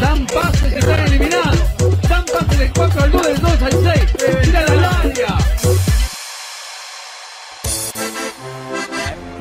[0.00, 1.58] Dan pases que están eliminados.
[2.08, 4.42] Dan pases del 4 al 2, del 2 al 6.
[4.42, 5.38] Tira la área.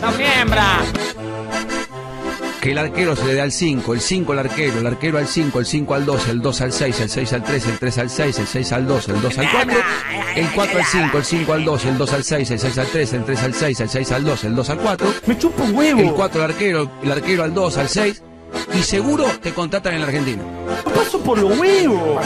[0.01, 0.98] ¡No miembra!
[2.69, 5.25] Que el arquero se le dé al 5, el 5 al arquero, el arquero al
[5.25, 7.97] 5, el 5 al 2, el 2 al 6, el 6 al 3, el 3
[7.97, 9.77] al 6, el 6 al 2, el 2 al 4,
[10.35, 12.85] el 4 al 5, el 5 al 2, el 2 al 6, el 6 al
[12.85, 15.13] 3, el 3 al 6, el 6 al 2, el 2 al 4.
[15.25, 15.99] Me chupa un huevo.
[15.99, 18.21] El 4 al arquero, el arquero al 2, al 6.
[18.75, 20.43] Y seguro te contratan en el argentino.
[20.93, 22.23] Paso por los huevos.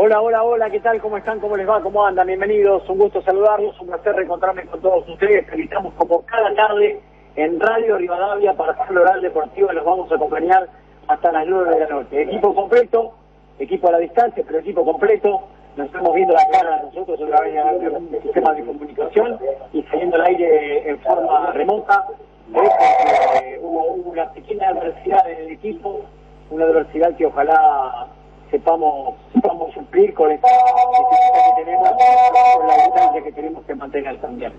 [0.00, 1.00] Hola, hola, hola, ¿qué tal?
[1.00, 1.40] ¿Cómo están?
[1.40, 1.82] ¿Cómo les va?
[1.82, 2.28] ¿Cómo andan?
[2.28, 5.44] Bienvenidos, un gusto saludarlos, un placer reencontrarme con todos ustedes.
[5.52, 7.00] Estamos como cada tarde
[7.34, 10.68] en Radio Rivadavia para hacer oral deportivo y los vamos a acompañar
[11.08, 12.22] hasta las 9 de la noche.
[12.22, 13.14] Equipo completo,
[13.58, 15.48] equipo a la distancia, pero equipo completo.
[15.74, 19.36] Nos estamos viendo la cara nosotros a través del sistema de comunicación
[19.72, 22.06] y saliendo al aire en forma remota.
[22.54, 26.02] Eh, hubo, hubo una pequeña adversidad en el equipo,
[26.50, 28.06] una adversidad que ojalá
[28.50, 34.20] sepamos, sepamos suplir con esta necesidad que tenemos, con la distancia que tenemos que mantener
[34.20, 34.52] también.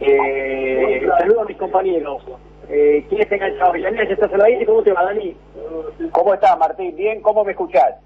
[0.00, 2.22] Eh, saludo a mis compañeros.
[2.68, 3.72] Eh, ¿Quién está enganchado?
[3.72, 4.64] Villanera, ¿ya estás al aire?
[4.64, 5.36] ¿Cómo te va, Dani?
[6.12, 6.94] ¿Cómo estás, Martín?
[6.96, 7.96] Bien, ¿cómo me escuchás?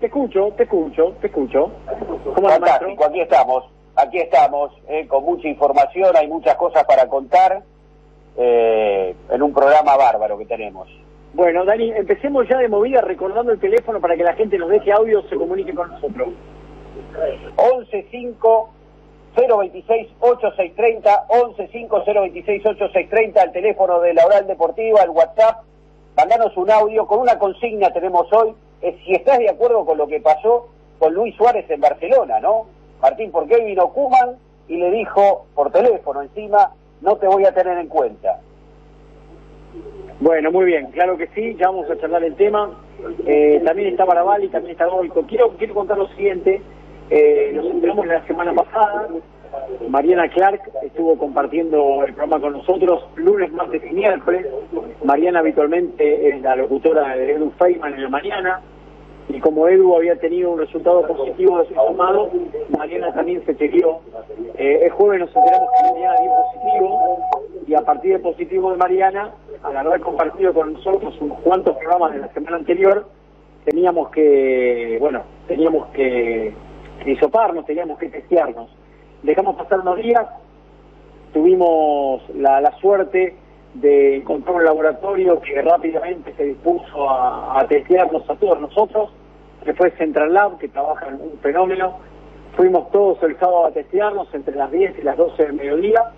[0.00, 1.70] Te escucho, te escucho, te escucho.
[2.34, 3.64] Fantástico, aquí estamos,
[3.94, 7.62] aquí estamos, eh, con mucha información, hay muchas cosas para contar,
[8.36, 10.88] eh, en un programa bárbaro que tenemos.
[11.36, 14.90] Bueno, Dani, empecemos ya de movida recordando el teléfono para que la gente nos deje
[14.90, 16.28] audio se comunique con nosotros.
[17.90, 18.38] 115
[19.36, 25.62] 026 8630 115 026 8630 el teléfono de la Oral Deportiva, el WhatsApp.
[26.16, 30.06] Mandanos un audio con una consigna tenemos hoy, es si estás de acuerdo con lo
[30.06, 32.64] que pasó con Luis Suárez en Barcelona, ¿no?
[33.02, 37.52] Martín, ¿por qué vino Kuman y le dijo por teléfono encima, no te voy a
[37.52, 38.40] tener en cuenta?
[40.18, 42.70] Bueno, muy bien, claro que sí, ya vamos a charlar el tema.
[43.26, 45.22] Eh, también está Barabali, también está Goico.
[45.26, 46.62] Quiero, quiero contar lo siguiente,
[47.10, 49.08] eh, nos enteramos la semana pasada,
[49.88, 54.46] Mariana Clark estuvo compartiendo el programa con nosotros lunes, martes y miércoles.
[55.04, 58.60] Mariana habitualmente es la locutora de Edu Feynman en la mañana.
[59.28, 62.30] Y como Edu había tenido un resultado positivo de su sumado,
[62.76, 64.00] Mariana también se chequeó.
[64.56, 67.18] Eh, el jueves nos enteramos que Mariana dio positivo
[67.66, 69.32] y a partir del positivo de Mariana,
[69.62, 73.08] al haber compartido con nosotros unos cuantos programas de la semana anterior,
[73.64, 76.54] teníamos que, bueno, teníamos que,
[77.04, 78.70] hisoparnos, teníamos que testearnos.
[79.24, 80.24] Dejamos pasar unos días,
[81.32, 83.34] tuvimos la, la suerte
[83.74, 89.10] de encontrar un laboratorio que rápidamente se dispuso a, a testearnos a todos nosotros,
[89.64, 91.98] que fue Central Lab, que trabaja en un fenómeno.
[92.56, 96.12] Fuimos todos el sábado a testearnos entre las 10 y las 12 del mediodía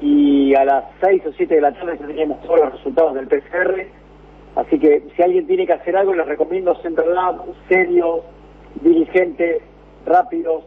[0.00, 3.28] y a las 6 o 7 de la tarde ya teníamos todos los resultados del
[3.28, 3.86] PCR.
[4.56, 8.22] Así que si alguien tiene que hacer algo, les recomiendo Central Lab, serios,
[8.80, 9.62] diligentes,
[10.04, 10.64] rápidos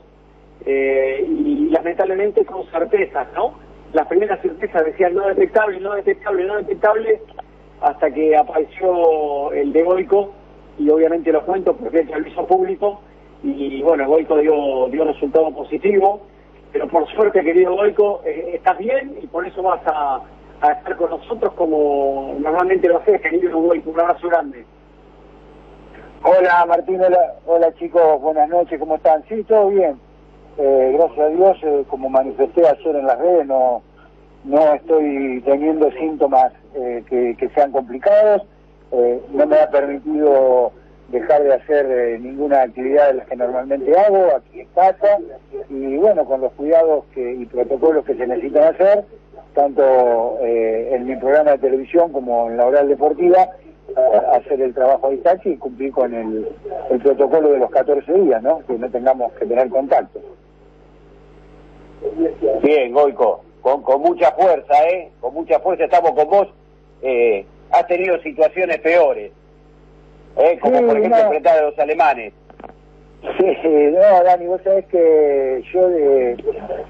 [0.65, 3.55] eh, y lamentablemente con certezas, ¿no?
[3.93, 7.21] Las primeras certezas decían no detectable, no detectable, no detectable,
[7.81, 10.31] hasta que apareció el de Goico,
[10.77, 13.01] y obviamente lo cuento porque el hizo público,
[13.43, 16.21] y bueno, Goico dio, dio resultado positivo,
[16.71, 20.21] pero por suerte, querido Goico, eh, estás bien y por eso vas a,
[20.61, 23.89] estar con nosotros como normalmente lo haces, querido Goico.
[23.89, 24.63] Un abrazo grande.
[26.23, 27.01] Hola Martín,
[27.47, 29.23] hola chicos, buenas noches, ¿cómo están?
[29.27, 29.99] Sí, todo bien.
[30.63, 33.81] Eh, gracias a Dios, eh, como manifesté ayer en las redes, no,
[34.43, 38.43] no estoy teniendo síntomas eh, que, sean complicados.
[38.91, 40.71] Eh, no me ha permitido
[41.07, 45.17] dejar de hacer eh, ninguna actividad de las que normalmente hago aquí en casa
[45.67, 49.03] y bueno, con los cuidados que, y protocolos que se necesitan hacer,
[49.55, 53.49] tanto en mi programa de televisión como en la oral deportiva,
[54.33, 56.47] hacer el trabajo a distancia y cumplir con el,
[56.91, 58.59] el protocolo de los 14 días, ¿no?
[58.67, 60.21] Que no tengamos que tener contacto.
[62.63, 65.09] Bien, Goico, con, con mucha fuerza, ¿eh?
[65.19, 66.47] Con mucha fuerza estamos con vos.
[67.01, 69.31] Eh, has tenido situaciones peores,
[70.37, 70.59] ¿eh?
[70.61, 71.23] Como Sí, por ejemplo no.
[71.25, 72.33] enfrentar a los alemanes.
[73.37, 73.45] Sí,
[73.93, 76.35] no, Dani, vos sabés que yo de,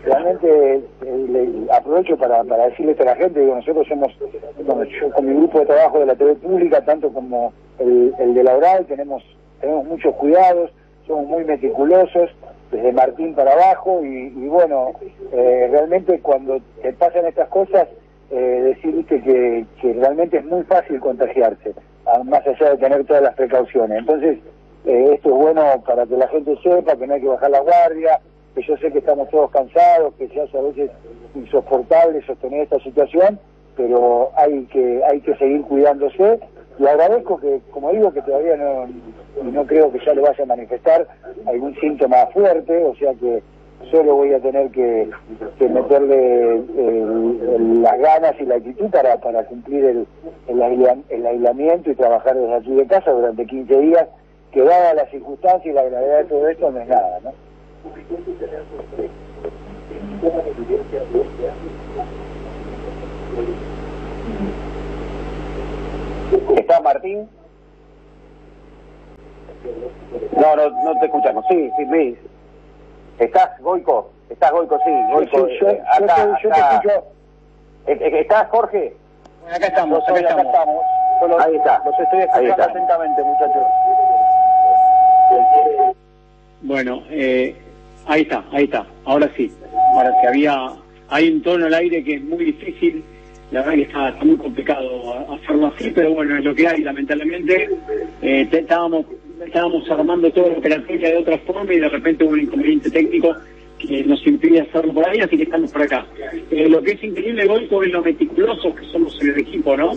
[0.06, 4.14] realmente eh, le- aprovecho para, para decirle esto a la gente, digo, nosotros somos,
[4.66, 8.34] bueno, yo con mi grupo de trabajo de la TV pública, tanto como el, el
[8.34, 9.22] de la oral, tenemos,
[9.60, 10.72] tenemos muchos cuidados,
[11.06, 12.30] somos muy meticulosos,
[12.72, 14.94] desde Martín para abajo, y, bueno,
[15.32, 17.88] eh, realmente cuando te pasan estas cosas,
[18.32, 21.74] eh, decirte que, que realmente es muy fácil contagiarse,
[22.06, 24.00] ah, más allá de tener todas las precauciones.
[24.00, 24.38] Entonces,
[24.86, 27.60] eh, esto es bueno para que la gente sepa que no hay que bajar la
[27.60, 28.20] guardia,
[28.56, 30.92] que yo sé que estamos todos cansados, que se hace a veces
[31.36, 33.40] insoportable sostener esta situación,
[33.76, 36.40] pero hay que hay que seguir cuidándose
[36.82, 38.88] y agradezco que, como digo, que todavía no,
[39.44, 41.08] no creo que ya le vaya a manifestar
[41.46, 43.44] algún síntoma fuerte, o sea que
[43.92, 45.08] solo voy a tener que,
[45.60, 46.64] meterle
[47.84, 50.08] las ganas y la actitud para, para cumplir el,
[50.48, 54.08] el, aislamiento y trabajar desde aquí de casa durante 15 días,
[54.52, 57.32] que dada la circunstancia y la gravedad de todo esto no es nada, ¿no?
[66.32, 67.30] ¿Estás Martín?
[70.38, 71.46] No, no, no te escuchamos.
[71.50, 72.18] Sí, sí, Luis.
[73.20, 74.12] ¿Estás, Goico?
[74.30, 74.80] ¿Estás, Goico?
[74.86, 75.48] Sí, Goico.
[75.48, 76.90] Sí, yo, eh, acá, yo, te, escucho.
[77.88, 78.96] Eh, eh, ¿Estás, Jorge?
[79.42, 80.84] Bueno, acá estamos, acá, estamos.
[81.40, 81.82] ahí está.
[81.86, 83.64] Los estoy escuchando atentamente, muchachos.
[86.62, 87.56] Bueno, eh,
[88.08, 88.86] ahí está, ahí está.
[89.06, 89.54] Ahora sí.
[89.96, 90.74] Ahora sí, había...
[91.10, 93.04] Hay un tono al aire que es muy difícil
[93.52, 97.70] la verdad que está, muy complicado hacerlo así, pero bueno, es lo que hay, lamentablemente.
[98.22, 99.06] Eh, estábamos,
[99.46, 103.36] estábamos armando todo la operatoria de otra forma y de repente hubo un inconveniente técnico
[103.78, 106.06] que nos impide hacerlo por ahí, así que estamos por acá.
[106.50, 109.94] Eh, lo que es increíble, Golco, es lo meticulosos que somos en el equipo, ¿no?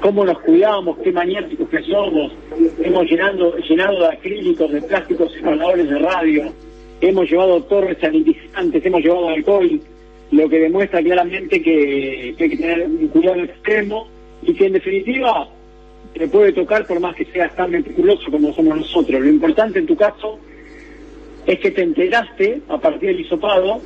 [0.00, 2.32] Cómo nos cuidamos, qué maniáticos que somos.
[2.82, 6.52] Hemos llenado, llenado de acrílicos, de plásticos separadores de radio.
[7.00, 9.80] Hemos llevado torres sanitizantes, hemos llevado alcohol
[10.30, 14.08] lo que demuestra claramente que, hay que tener un cuidado extremo
[14.42, 15.48] y que en definitiva
[16.14, 19.20] te puede tocar por más que seas tan meticuloso como somos nosotros.
[19.20, 20.38] Lo importante en tu caso
[21.46, 23.80] es que te enteraste a partir del hisopado,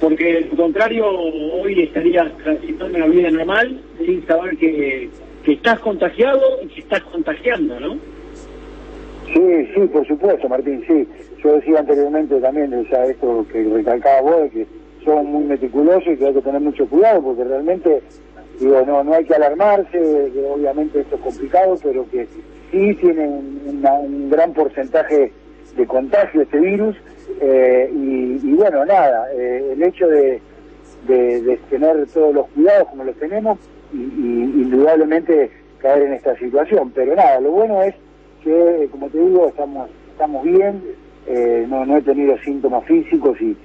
[0.00, 5.08] porque de lo contrario hoy estarías transitando una vida normal sin saber que,
[5.44, 7.94] que estás contagiado y que estás contagiando, ¿no?
[9.32, 11.08] Sí, sí, por supuesto, Martín, sí.
[11.42, 14.66] Yo decía anteriormente también, ya esto que recalcaba vos, que
[15.04, 18.02] son muy meticulosos y que hay que tener mucho cuidado porque realmente,
[18.58, 22.26] digo, no, no hay que alarmarse, que obviamente esto es complicado, pero que
[22.70, 25.32] sí tiene un, gran porcentaje
[25.76, 26.96] de contagio este virus
[27.40, 30.40] eh, y, bueno, nada, eh, el hecho de,
[31.06, 33.58] de, tener todos los cuidados como los tenemos
[33.92, 37.94] y, indudablemente caer en esta situación, pero nada, lo bueno es
[38.42, 40.82] que, como te digo, estamos, estamos bien,
[41.26, 43.56] eh, no, no he tenido síntomas físicos y,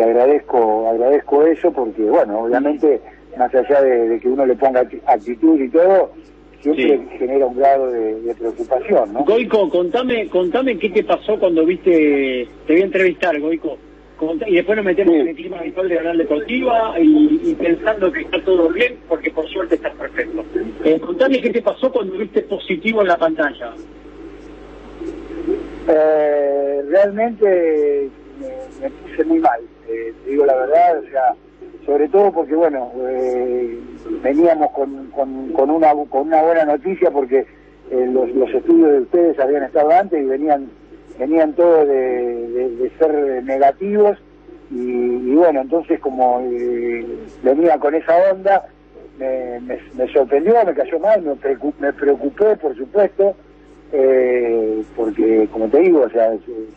[0.00, 3.00] agradezco agradezco eso porque, bueno, obviamente,
[3.36, 6.12] más allá de, que uno le ponga actitud y todo,
[6.60, 9.24] siempre genera un grado de, preocupación, ¿no?
[9.24, 13.78] Goico, contame, contame qué te pasó cuando viste, te voy a entrevistar, Goico,
[14.46, 18.22] y después nos metemos en el clima habitual de Canal Deportiva y, y, pensando que
[18.22, 20.44] está todo bien, porque por suerte está perfecto.
[20.84, 23.72] Eh, contame qué te pasó cuando viste positivo en la pantalla.
[25.88, 28.10] Eh, realmente
[28.80, 31.34] me, puse muy mal, eh, te digo la verdad, o sea,
[31.86, 33.78] sobre todo porque, bueno, eh,
[34.22, 37.46] veníamos con, con, una, con una buena noticia porque
[37.90, 40.68] los, los estudios de ustedes habían estado antes y venían
[41.18, 44.18] venían todos de, ser negativos
[44.70, 46.42] y, bueno, entonces como
[47.42, 48.66] venía con esa onda,
[49.18, 49.58] me,
[49.96, 51.34] me, sorprendió, me cayó mal, me,
[51.80, 53.34] me preocupé, por supuesto,
[53.92, 56.32] eh, porque como te digo, o sea,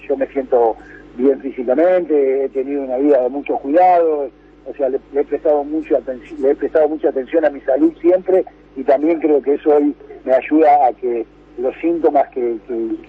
[0.08, 0.75] yo me siento
[1.16, 4.30] bien físicamente, he tenido una vida de mucho cuidado,
[4.66, 5.98] o sea, le, he prestado mucho
[6.40, 9.95] le he prestado mucha atención a mi salud siempre y también creo que eso hoy
[10.24, 11.26] me ayuda a que
[11.57, 12.57] los síntomas que,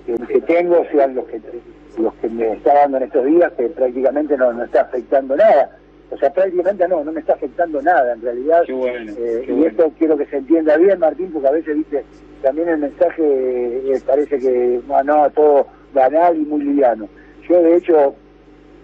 [0.07, 1.41] que, tengo sean los que
[1.99, 5.79] los que me está dando en estos días, que prácticamente no, no está afectando nada
[6.12, 8.65] o sea, prácticamente no, no me está afectando nada en realidad.
[8.69, 12.05] Eh, y esto quiero que se entienda bien, Martín, porque a veces, viste,
[12.43, 17.09] también el mensaje eh, parece que, no, todo banal y muy liviano.
[17.49, 18.15] Yo, de hecho,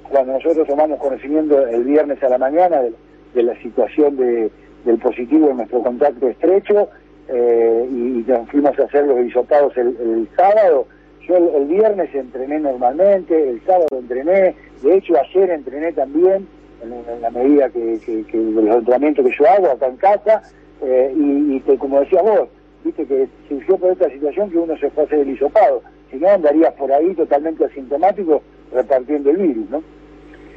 [0.08, 4.50] cuando nosotros tomamos conocimiento el viernes a la mañana de, la situación de,
[4.84, 6.88] del positivo en nuestro contacto estrecho,
[7.28, 10.86] eh, y, nos fuimos a hacer los hisopados el, sábado,
[11.26, 16.48] yo el, viernes entrené normalmente, el sábado entrené, de hecho ayer entrené también,
[16.82, 20.42] en, la medida que, que, que los entrenamientos que yo hago acá en casa,
[20.80, 22.48] eh, y, que, como decías vos,
[22.88, 26.16] viste que surgió por esta situación que uno se fue a hacer el hisopado, si
[26.16, 28.42] no andarías por ahí totalmente asintomático
[28.72, 29.82] repartiendo el virus, ¿no?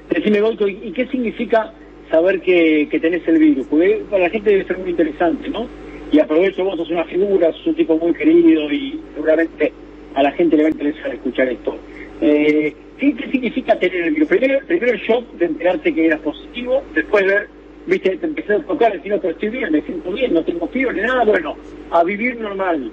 [0.09, 1.73] Decime, Golco, ¿y qué significa
[2.09, 3.67] saber que, que tenés el virus?
[3.67, 5.67] Porque para la gente debe ser muy interesante, ¿no?
[6.11, 9.71] Y aprovecho, vos sos una figura, sos un tipo muy querido y seguramente
[10.13, 11.77] a la gente le va a interesar escuchar esto.
[12.19, 14.27] Eh, ¿qué, significa tener el virus?
[14.27, 17.47] Primero, primero el shock de enterarte que eras positivo, después ver,
[17.85, 20.67] viste, te empecé a tocar, decir, no, pero estoy bien, me siento bien, no tengo
[20.67, 21.55] fiebre, nada, bueno,
[21.91, 22.91] a vivir normal.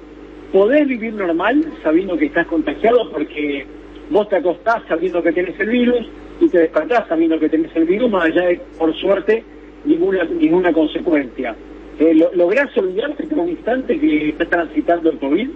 [0.52, 3.66] ¿Podés vivir normal sabiendo que estás contagiado porque
[4.10, 6.08] vos te acostás sabiendo que tienes el virus,
[6.40, 9.42] y te despertás sabiendo que tenés el virus, más allá de, por suerte,
[9.84, 11.54] ninguna ninguna consecuencia.
[11.98, 15.50] Eh, ¿Lográs olvidarte por un instante que estás transitando el COVID?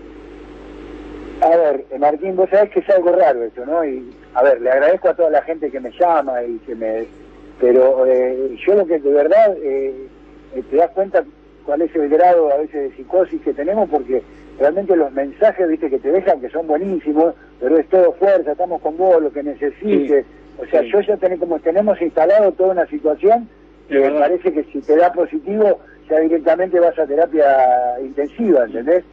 [1.41, 3.85] A ver, eh, Martín, vos sabés que es algo raro eso, ¿no?
[3.85, 7.07] Y, a ver, le agradezco a toda la gente que me llama y que me...
[7.61, 10.09] Pero eh, yo lo que de verdad eh,
[10.71, 11.25] te das cuenta
[11.65, 14.23] cuál es el grado a veces de psicosis que tenemos porque
[14.59, 18.81] realmente los mensajes, viste, que te dejan que son buenísimos, pero es todo fuerza, estamos
[18.81, 20.27] con vos, lo que necesites.
[20.59, 23.49] o sea, yo ya tenemos, como tenemos instalado toda una situación,
[23.89, 29.05] me parece que si te da positivo, ya directamente vas a terapia intensiva, ¿entendés?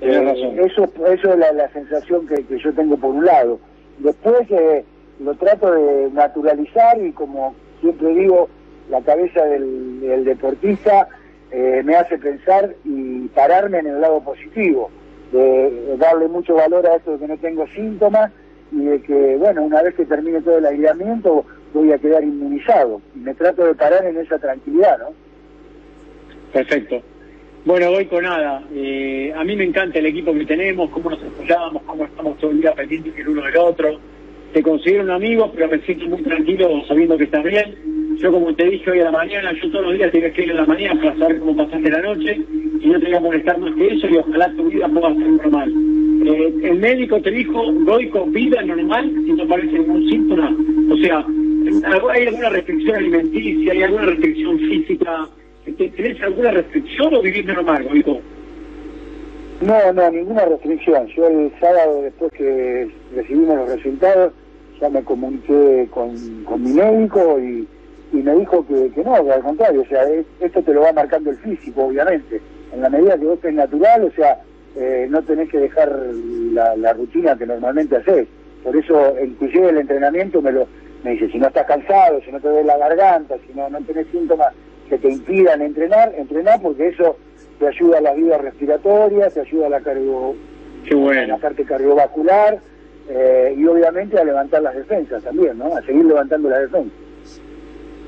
[0.00, 3.60] Eh, eso, eso es la, sensación que, yo tengo por un lado.
[3.98, 4.84] Después eh,
[5.24, 8.48] lo trato de naturalizar y como siempre digo,
[8.90, 11.08] la cabeza del, deportista
[11.50, 14.90] eh, me hace pensar y pararme en el lado positivo,
[15.32, 18.30] de, darle mucho valor a esto de que no tengo síntomas
[18.70, 23.00] y de que, bueno, una vez que termine todo el aislamiento voy a quedar inmunizado.
[23.14, 25.14] Y me trato de parar en esa tranquilidad, ¿no?
[26.52, 27.00] Perfecto.
[27.64, 28.62] Bueno, voy con nada.
[28.74, 32.50] Eh, a mí me encanta el equipo que tenemos, cómo nos apoyamos, cómo estamos todo
[32.50, 33.98] el día pendientes el uno del otro.
[34.52, 37.74] Te considero un amigo, pero me siento muy tranquilo sabiendo que estás bien.
[38.18, 40.54] Yo, como te dije hoy a la mañana, yo todos los días te voy a
[40.54, 42.40] la mañana para saber cómo pasaste la noche
[42.80, 45.28] y no te voy a molestar más que eso y ojalá tu vida pueda ser
[45.30, 45.72] normal.
[46.26, 47.64] Eh, el médico te dijo,
[48.12, 50.56] con vida normal si no aparece ningún síntoma.
[50.90, 51.24] O sea,
[52.12, 55.28] ¿hay alguna restricción alimenticia, hay alguna restricción física?
[55.64, 58.20] ¿Tenés alguna restricción o vivís normal, Goico?
[59.62, 61.06] No, no, ninguna restricción.
[61.08, 64.32] Yo el sábado, después que recibimos los resultados,
[64.82, 66.12] ya me comuniqué con,
[66.44, 67.68] con mi médico y,
[68.12, 70.02] me dijo que, que, no, que al contrario, o sea,
[70.40, 72.42] esto te lo va marcando el físico, obviamente.
[72.72, 74.38] En la medida que vos estés natural, o sea,
[74.76, 75.90] eh, no tenés que dejar
[76.52, 78.28] la, la, rutina que normalmente haces.
[78.62, 80.66] Por eso, inclusive el entrenamiento me lo
[81.04, 83.80] me dice, si no estás cansado, si no te duele la garganta, si no, no
[83.80, 84.52] tenés síntomas
[84.88, 87.16] que te impidan entrenar, entrenar porque eso
[87.58, 90.34] te ayuda a las vidas respiratorias, te ayuda a la, cardio,
[90.90, 92.60] la parte cardiovascular
[93.08, 95.74] eh, y obviamente a levantar las defensas también, ¿no?
[95.76, 96.92] A seguir levantando las defensas.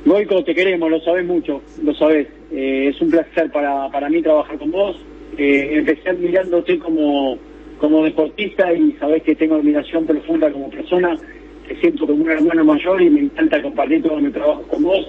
[0.04, 2.28] Goico, te queremos, lo sabes mucho, lo sabes.
[2.52, 4.96] Eh, es un placer para, para mí trabajar con vos.
[5.38, 7.38] Eh, empecé admirándote como,
[7.78, 11.16] como deportista y sabés que tengo admiración profunda como persona.
[11.66, 15.08] Te siento como un hermano mayor y me encanta compartir todo mi trabajo con vos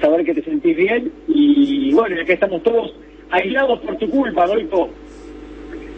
[0.00, 2.94] saber que te sentís bien y bueno, ya que estamos todos
[3.30, 4.88] aislados por tu culpa, Dolfo.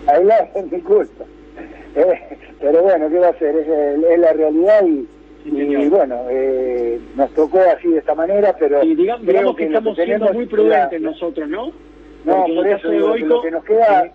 [0.07, 1.25] Aislados por mi culpa.
[1.99, 3.57] Eh, pero bueno, ¿qué va a ser?
[3.57, 5.09] Es, la realidad y,
[5.45, 8.83] y bueno, eh, nos tocó así de esta manera, pero...
[8.83, 11.73] Y digamos, que, estamos siendo muy prudentes nosotros, ¿no?
[12.25, 14.13] No, por eso lo que nos queda...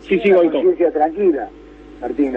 [0.00, 0.60] Sí, sí, Goico.
[0.92, 1.48] tranquila,
[2.00, 2.36] Martín.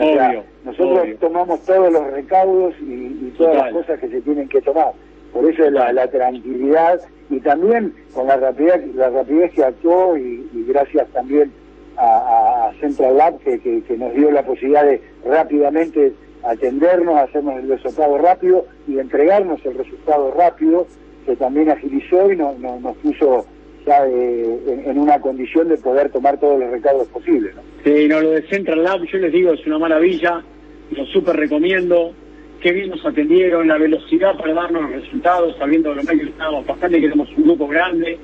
[0.64, 4.94] nosotros tomamos todos los recaudos y, todas las cosas que se tienen que tomar.
[5.34, 10.48] Por eso la, la tranquilidad y también con la rapidez, la rapidez que actuó y,
[10.68, 11.52] gracias también
[11.98, 16.14] a, Central Lab que, que, nos dio la posibilidad de rápidamente
[16.44, 20.86] atendernos, hacernos el resultado rápido y entregarnos el resultado rápido
[21.26, 23.46] que también agilizó y nos, nos, puso
[23.86, 27.56] ya en, una condición de poder tomar todos los recaudos posibles.
[27.56, 27.62] ¿no?
[27.84, 30.44] Sí, no, lo de Central Lab yo les digo es una maravilla,
[30.92, 32.14] lo súper recomiendo
[32.62, 36.98] qué bien nos atendieron, la velocidad para darnos los resultados, sabiendo lo que estábamos pasando
[36.98, 38.18] y que tenemos un grupo grande.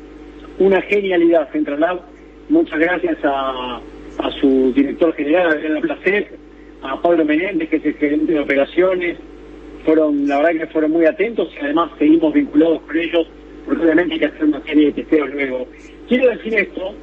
[0.59, 2.01] Una genialidad Central Lab.
[2.53, 3.81] Muchas gracias a,
[4.39, 6.37] su director general, Adriana Placer,
[6.83, 9.17] a Pablo Menéndez, que es el gerente de operaciones.
[9.83, 13.27] Fueron, la verdad que fueron muy atentos y además seguimos vinculados con ellos,
[13.65, 15.67] porque obviamente hay que hacer una serie de testeos luego.
[16.07, 16.93] Quiero decir esto,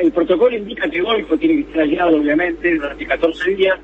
[0.00, 3.78] el protocolo indica que Golfo tiene que ser aislado, obviamente, durante 14 días,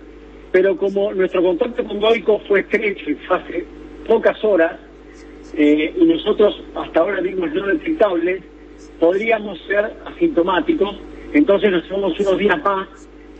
[0.50, 3.64] pero como nuestro contacto con Goico fue estrecho y fue hace
[4.05, 4.73] pocas horas,
[5.57, 8.43] eh, y nosotros hasta ahora mismos no detectables,
[8.99, 11.00] podríamos ser asintomáticos,
[11.33, 12.88] entonces nos tomamos unos días más,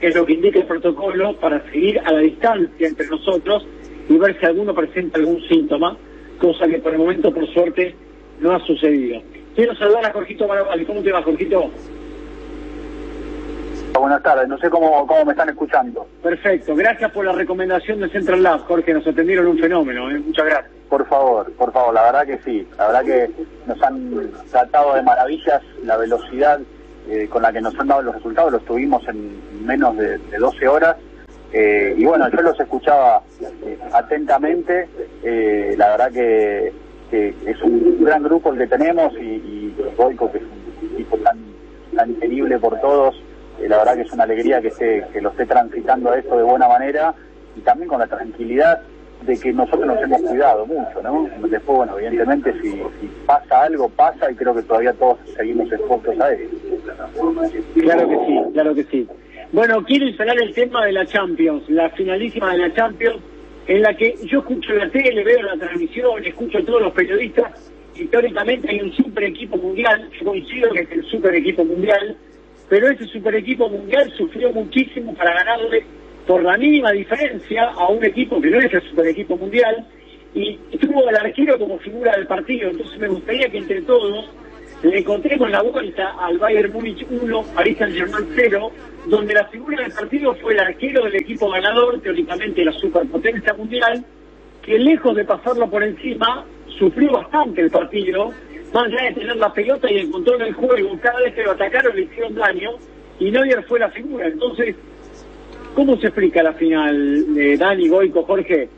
[0.01, 3.67] que es lo que indica el protocolo, para seguir a la distancia entre nosotros
[4.09, 5.97] y ver si alguno presenta algún síntoma,
[6.39, 7.95] cosa que por el momento, por suerte,
[8.41, 9.21] no ha sucedido.
[9.55, 10.85] Quiero saludar a Jorgito Maravalli.
[10.85, 11.71] ¿Cómo te va, Jorgito?
[13.99, 16.07] Buenas tardes, no sé cómo, cómo me están escuchando.
[16.23, 20.21] Perfecto, gracias por la recomendación de Central Lab, Jorge, nos atendieron un fenómeno, ¿eh?
[20.21, 20.78] muchas gracias.
[20.89, 23.31] Por favor, por favor, la verdad que sí, la verdad que
[23.67, 26.61] nos han tratado de maravillas, la velocidad
[27.11, 30.69] eh, con la que nos han dado los resultados, los tuvimos en menos de, 12
[30.69, 30.97] horas.
[31.53, 33.23] Eh, y bueno, yo los escuchaba
[33.93, 34.89] atentamente,
[35.77, 36.73] la verdad que,
[37.11, 39.89] es un gran grupo el que tenemos y, y que
[40.39, 41.39] es un equipo tan,
[41.95, 43.15] tan querible por todos,
[43.67, 46.45] la verdad que es una alegría que, esté, que lo esté transitando a esto de
[46.45, 47.15] buena manera
[47.57, 48.83] y también con la tranquilidad
[49.23, 51.29] de que nosotros nos hemos cuidado mucho, ¿no?
[51.49, 52.81] Después, bueno, evidentemente si,
[53.27, 56.57] pasa algo, pasa y creo que todavía todos seguimos expuestos a eso.
[57.75, 59.09] Claro que sí, claro que sí.
[59.53, 63.21] Bueno, quiero instalar el tema de la Champions, la finalísima de la Champions,
[63.67, 67.73] en la que yo escucho la tele, veo la transmisión, escucho a todos los periodistas,
[67.95, 72.17] y teóricamente hay un super equipo mundial, yo coincido que es el super equipo mundial,
[72.69, 75.85] pero ese super equipo mundial sufrió muchísimo para ganarle
[76.29, 79.87] por la mínima diferencia a un equipo que no es el super equipo mundial,
[80.35, 84.31] y tuvo al arquero como figura del partido, entonces me gustaría que entre todos
[84.83, 88.71] le encontremos la vuelta al Bayern Múnich 1, Paris Saint-Germain 0,
[89.07, 94.05] donde la figura del partido fue el arquero del equipo ganador, teóricamente la superpotencia mundial,
[94.61, 96.45] que lejos de pasarlo por encima,
[96.79, 98.33] sufrió bastante el partido,
[98.75, 101.53] más allá de tener la pelota y el control del juego, cada vez que lo
[101.53, 102.73] atacaron le hicieron daño,
[103.19, 104.27] y Neuer fue la figura.
[104.29, 104.77] Entonces,
[105.79, 108.69] ¿cómo se explica la final de Dani, Goico, Jorge?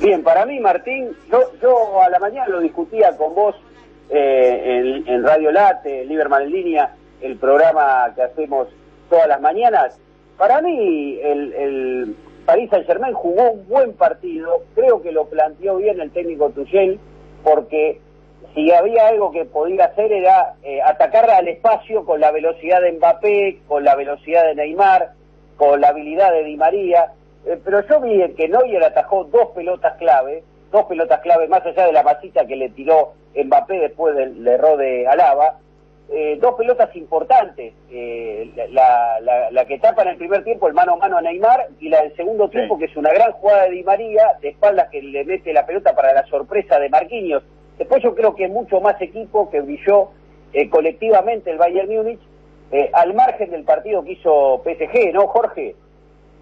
[0.00, 3.56] Bien, para mí, Martín, yo, yo a la mañana lo discutía con vos
[4.08, 8.68] eh, en, en Radio Late, Liberman en línea, el programa que hacemos
[9.08, 9.98] todas las mañanas.
[10.38, 15.78] Para mí, el, el París Saint Germain jugó un buen partido, creo que lo planteó
[15.78, 17.00] bien el técnico Tuchel,
[17.42, 18.00] porque
[18.54, 22.92] si había algo que podía hacer era eh, atacar al espacio con la velocidad de
[22.92, 25.12] Mbappé, con la velocidad de Neymar,
[25.56, 27.12] con la habilidad de Di María.
[27.46, 30.42] Eh, pero yo vi que Neuer atajó dos pelotas clave,
[30.72, 34.76] dos pelotas clave más allá de la masita que le tiró Mbappé después del, error
[34.76, 35.58] de Alaba,
[36.12, 40.74] eh, dos pelotas importantes, eh, la, la, la, que tapa en el primer tiempo el
[40.74, 43.64] mano a mano a Neymar y la del segundo tiempo que es una gran jugada
[43.64, 47.44] de Di María, de espaldas que le mete la pelota para la sorpresa de Marquinhos.
[47.80, 50.10] Después yo creo que mucho más equipo que brilló
[50.52, 52.20] eh, colectivamente el Bayern Múnich,
[52.92, 55.74] al margen del partido que hizo PSG, ¿no, Jorge?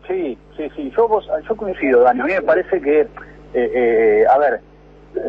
[0.09, 2.21] Sí, sí, sí, yo, vos, yo coincido, Dani.
[2.21, 3.09] A mí me parece que, eh,
[3.55, 4.61] eh, a ver,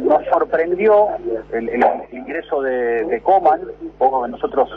[0.01, 1.09] nos sorprendió
[1.51, 1.69] el,
[2.11, 3.61] ingreso de, de, Coman,
[3.97, 4.69] poco que nosotros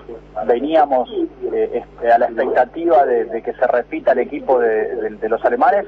[0.47, 1.09] veníamos
[1.53, 5.87] eh, este, a la expectativa de, que se repita el equipo de los alemanes,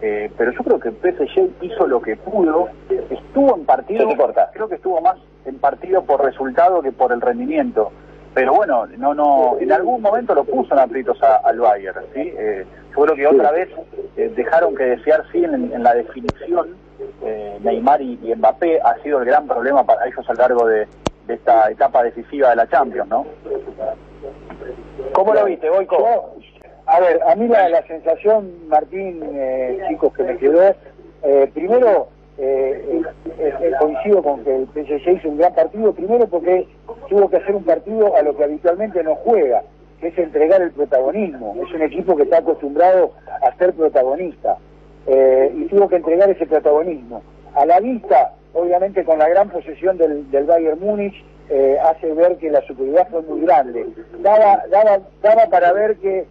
[0.00, 2.68] eh, pero yo creo que PSG hizo lo que pudo,
[3.10, 4.08] estuvo en partido,
[4.52, 7.92] creo que estuvo más en partido por resultado que por el rendimiento
[8.34, 12.32] pero bueno, no, no, en algún momento lo puso en aprietos al Bayern, ¿sí?
[12.36, 13.68] Eh, yo creo que otra vez
[14.16, 16.76] eh, dejaron que desear, sí, en, en la definición,
[17.22, 20.66] eh, Neymar y, y, Mbappé ha sido el gran problema para ellos a lo largo
[20.66, 20.88] de,
[21.28, 23.24] de esta etapa decisiva de la Champions, ¿no?
[25.12, 26.34] ¿Cómo lo viste, Boico?
[26.94, 30.76] A ver, a mí la, sensación, Martín, eh, chicos, que me quedó,
[31.24, 32.06] eh, primero,
[32.38, 33.02] eh,
[33.36, 36.68] eh, coincido con que el PSG hizo un gran partido, primero porque
[37.08, 39.64] tuvo que hacer un partido a lo que habitualmente no juega,
[40.00, 41.56] que es entregar el protagonismo.
[41.66, 43.10] Es un equipo que está acostumbrado
[43.42, 44.58] a ser protagonista
[45.08, 47.24] eh, y tuvo que entregar ese protagonismo.
[47.56, 52.36] A la vista, obviamente con la gran posesión del, del Bayern Múnich, eh, hace ver
[52.36, 53.84] que la superioridad fue muy grande.
[54.20, 56.26] Daba, daba, daba para ver que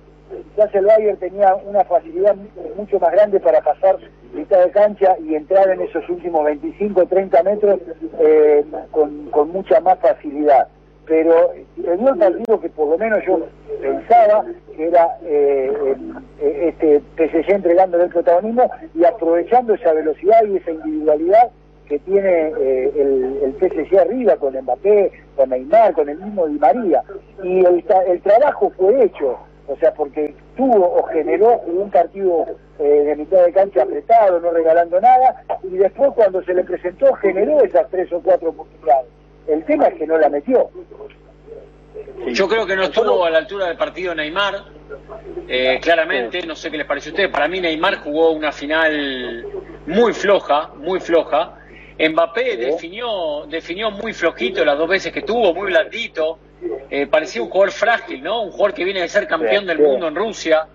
[0.49, 2.35] quizás el Bayern tenía una facilidad
[2.75, 3.97] mucho más grande para pasar
[4.33, 7.79] mitad de cancha y entrar en esos últimos 25 30 metros
[8.19, 10.67] eh, con, mucha más facilidad.
[11.05, 13.39] Pero dio el partido que por lo menos yo
[13.81, 15.95] pensaba que era eh,
[16.39, 21.51] eh, este PSG entregándole el protagonismo y aprovechando esa velocidad y esa individualidad
[21.87, 27.03] que tiene eh, el, el arriba con Mbappé, con Neymar, con el mismo Di María.
[27.43, 32.45] Y el trabajo fue hecho o sea, porque tuvo o generó un partido
[32.79, 37.13] eh, de mitad de cancha apretado, no regalando nada, y después cuando se le presentó
[37.13, 39.07] generó esas tres o cuatro oportunidades.
[39.47, 40.69] El tema es que no la metió.
[42.27, 44.55] Yo creo que no estuvo a la altura del partido Neymar,
[45.47, 49.45] eh, claramente, no sé qué les pareció a ustedes, para mí Neymar jugó una final
[49.87, 51.57] muy floja, muy floja.
[51.99, 56.39] Mbappé definió, definió muy flojito las dos veces que tuvo, muy blandito,
[56.89, 58.43] eh, parecía un jugador frágil, ¿no?
[58.43, 60.67] Un jugador que viene de ser campeón del mundo en Rusia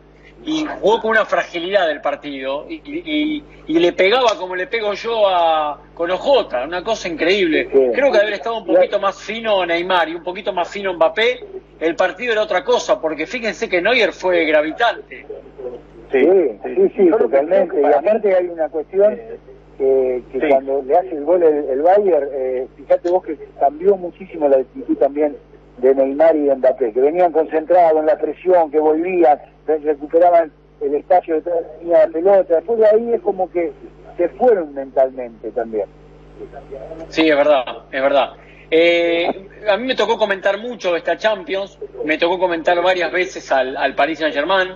[0.45, 4.95] y jugó con una fragilidad del partido y, y, y le pegaba como le pego
[4.95, 7.69] yo a con Ojota, una cosa increíble.
[7.93, 11.41] Creo que haber estado un poquito más fino Neymar y un poquito más fino Mbappé,
[11.81, 15.27] el partido era otra cosa, porque fíjense que Neuer fue gravitante.
[16.13, 16.25] Sí,
[16.65, 17.81] sí, sí, totalmente.
[17.81, 19.19] Y aparte hay una cuestión
[19.77, 20.49] que, que sí.
[20.49, 24.57] cuando le hace el gol el, el Bayern, eh, fíjate vos que cambió muchísimo la
[24.59, 25.37] actitud también
[25.79, 30.95] de Neymar y de Mbappé, que venían concentrados en la presión, que volvían, recuperaban el
[30.95, 31.51] espacio de
[31.85, 33.73] la pelota, después de ahí es como que
[34.17, 35.87] se fueron mentalmente también.
[37.09, 38.33] Sí, es verdad, es verdad.
[38.71, 43.77] Eh, a mí me tocó comentar mucho esta Champions, me tocó comentar varias veces al,
[43.77, 44.75] al Paris Saint Germain,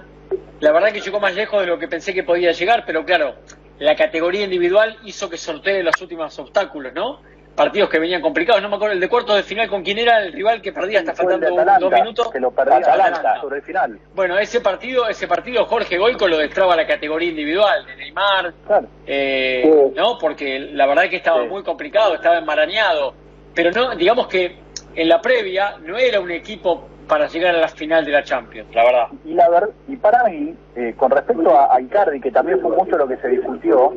[0.61, 3.35] la verdad que llegó más lejos de lo que pensé que podía llegar, pero claro,
[3.79, 7.21] la categoría individual hizo que sortee los últimos obstáculos, ¿no?
[7.55, 10.23] Partidos que venían complicados, no me acuerdo el de cuartos de final con quién era
[10.25, 12.31] el rival que perdía hasta faltando Atalanta, dos minutos.
[12.33, 13.19] Que lo perdía Atalanta.
[13.19, 13.99] Atalanta sobre el final.
[14.15, 18.89] Bueno, ese partido, ese partido Jorge Goico lo destraba la categoría individual de Neymar, Claro.
[19.07, 19.93] eh, Sí.
[19.95, 20.17] ¿no?
[20.19, 21.49] Porque la verdad que estaba Sí.
[21.49, 23.13] muy complicado, estaba enmarañado,
[23.55, 24.57] pero no, digamos que
[24.95, 28.75] en la previa no era un equipo para llegar a la final de la Champions,
[28.75, 29.07] la verdad.
[29.25, 32.75] Y, la ver- y para mí, eh, con respecto a, a Icardi, que también fue
[32.77, 33.93] mucho lo que se discutió,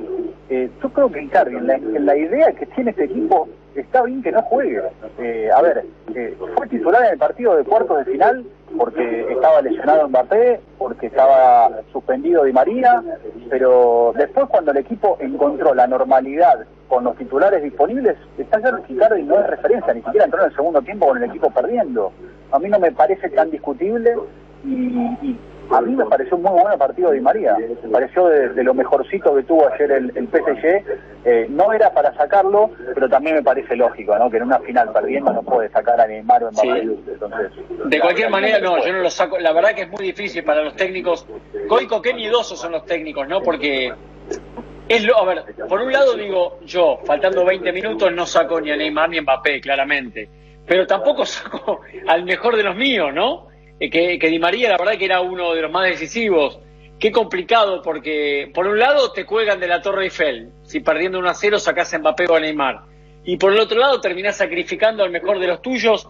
[0.50, 4.04] eh, yo creo que Icardi, en la, en la idea que tiene este equipo, está
[4.04, 4.82] bien que no juegue.
[5.20, 8.46] Eh, a ver, eh, fue titular en el partido de cuartos de final
[8.78, 13.04] porque estaba lesionado Mbappé, porque estaba suspendido Di María,
[13.50, 18.94] pero después cuando el equipo encontró la normalidad con los titulares disponibles, está claro que
[18.94, 22.12] Icardi no es referencia, ni siquiera entró en el segundo tiempo con el equipo perdiendo.
[22.52, 24.16] A mí no me parece tan discutible
[24.64, 24.70] y,
[25.22, 25.40] y
[25.72, 27.56] a mí me pareció un muy buen partido de Di María.
[27.58, 30.84] Me pareció de, de lo mejorcito que tuvo ayer el, el PSG.
[31.26, 34.30] Eh, no era para sacarlo, pero también me parece lógico, ¿no?
[34.30, 36.82] Que en una final perdiendo no puede sacar a Neymar o Mbappé.
[36.82, 37.00] Sí.
[37.08, 37.52] Entonces,
[37.86, 39.40] De cualquier manera, no, yo no lo saco.
[39.40, 41.26] La verdad que es muy difícil para los técnicos.
[41.68, 43.42] Goico, qué miedosos son los técnicos, ¿no?
[43.42, 43.92] Porque
[44.88, 45.18] es lo.
[45.18, 49.10] A ver, por un lado digo, yo, faltando 20 minutos, no saco ni a Neymar
[49.10, 50.30] ni a Mbappé, claramente.
[50.68, 53.55] Pero tampoco saco al mejor de los míos, ¿no?
[53.80, 56.60] Eh, que, que Di María, la verdad que era uno de los más decisivos.
[57.00, 60.50] Qué complicado, porque por un lado te cuelgan de la Torre Eiffel.
[60.64, 62.82] Si perdiendo 1 a 0 sacás a Mbappé o a Neymar.
[63.26, 66.08] Y por el otro lado terminás sacrificando al mejor de los tuyos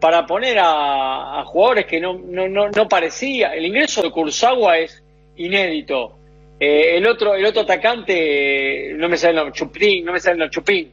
[0.00, 3.54] para poner a, a jugadores que no, no, no, no parecía.
[3.54, 5.02] El ingreso de Kurzawa es
[5.36, 6.18] inédito.
[6.60, 10.50] Eh, el otro el otro atacante, no me sale los Chupín, no me salen los
[10.50, 10.92] Chupín.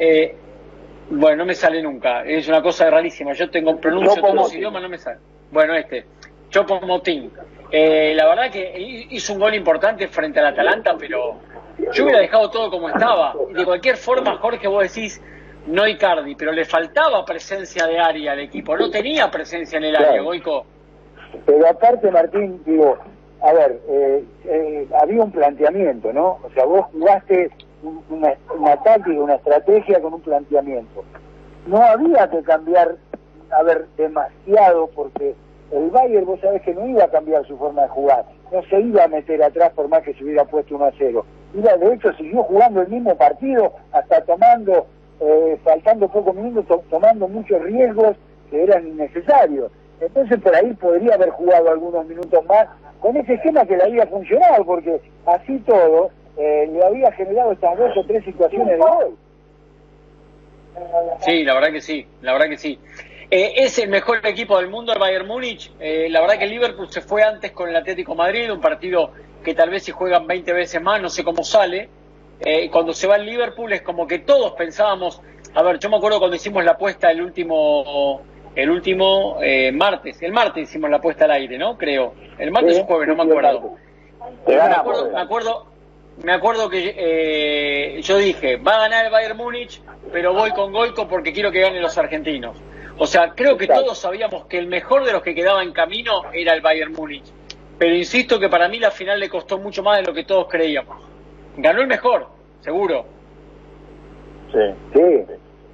[0.00, 0.34] Eh,
[1.10, 2.24] bueno, no me sale nunca.
[2.24, 3.32] Es una cosa rarísima.
[3.32, 5.18] Yo tengo pronuncio todos los idiomas, no me sale.
[5.50, 6.04] Bueno, este.
[6.50, 7.30] Chopo Motín.
[7.70, 11.34] Eh, la verdad que hi- hizo un gol importante frente al Atalanta, pero
[11.92, 13.34] yo hubiera dejado todo como estaba.
[13.52, 15.20] De cualquier forma, Jorge, vos decís,
[15.66, 18.76] no Icardi, pero le faltaba presencia de área al equipo.
[18.76, 20.24] No tenía presencia en el área, Claro.
[20.24, 20.66] Goico.
[21.44, 22.96] Pero aparte, Martín, digo,
[23.42, 26.38] a ver, eh, eh, había un planteamiento, ¿no?
[26.44, 27.50] O sea, vos jugaste
[27.82, 31.04] un- una, una táctica, una estrategia con un planteamiento.
[31.66, 32.94] No había que cambiar,
[33.50, 35.34] a ver, demasiado, porque
[35.72, 38.24] el Bayern, vos sabés que no iba a cambiar su forma de jugar.
[38.52, 41.24] No se iba a meter atrás por más que se hubiera puesto 1 a 0.
[41.54, 44.86] Iba, de hecho, siguió jugando el mismo partido, hasta tomando,
[45.20, 48.16] eh, faltando pocos minutos, to- tomando muchos riesgos
[48.50, 49.70] que eran innecesarios.
[50.00, 52.68] Entonces por ahí podría haber jugado algunos minutos más
[53.00, 57.78] con ese esquema que le había funcionado, porque así todo eh, le había generado estas
[57.78, 59.16] dos o tres situaciones de gol.
[61.20, 62.78] Sí, la verdad que sí, la verdad que sí.
[63.30, 65.72] Eh, es el mejor equipo del mundo el Bayern Múnich.
[65.80, 68.60] Eh, la verdad que el Liverpool se fue antes con el Atlético de Madrid, un
[68.60, 69.12] partido
[69.42, 71.88] que tal vez si juegan 20 veces más, no sé cómo sale.
[72.40, 75.20] Eh, cuando se va el Liverpool es como que todos pensábamos,
[75.54, 78.22] a ver, yo me acuerdo cuando hicimos la apuesta el último
[78.54, 81.76] el último eh, martes, el martes hicimos la apuesta al aire, ¿no?
[81.76, 82.14] Creo.
[82.38, 83.76] El martes Sí, o jueves, no me acuerdo.
[84.46, 85.66] me acuerdo, me acuerdo,
[86.24, 90.72] me acuerdo que eh, yo dije, va a ganar el Bayern Múnich, pero voy con
[90.72, 92.56] Goico porque quiero que ganen los argentinos.
[92.98, 96.22] O sea, creo que todos sabíamos que el mejor de los que quedaba en camino
[96.32, 97.24] era el Bayern Múnich.
[97.78, 100.46] Pero insisto que para mí la final le costó mucho más de lo que todos
[100.48, 100.96] creíamos.
[101.58, 102.26] Ganó el mejor,
[102.60, 103.04] seguro.
[104.52, 104.74] Sí.
[104.94, 105.24] Sí,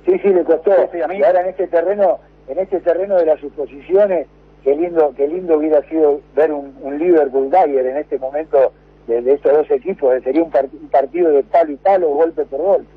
[0.07, 0.73] sí, sí, le costó.
[0.75, 4.27] Sí, sí, a mí- Y ahora en este terreno, en este terreno de las suposiciones,
[4.65, 8.73] qué lindo, qué lindo hubiera sido ver un, un Liverpool Bayern en este momento
[9.07, 10.13] de, de estos dos equipos.
[10.25, 12.91] Sería un, un partido de palo y palo, golpe por golpe.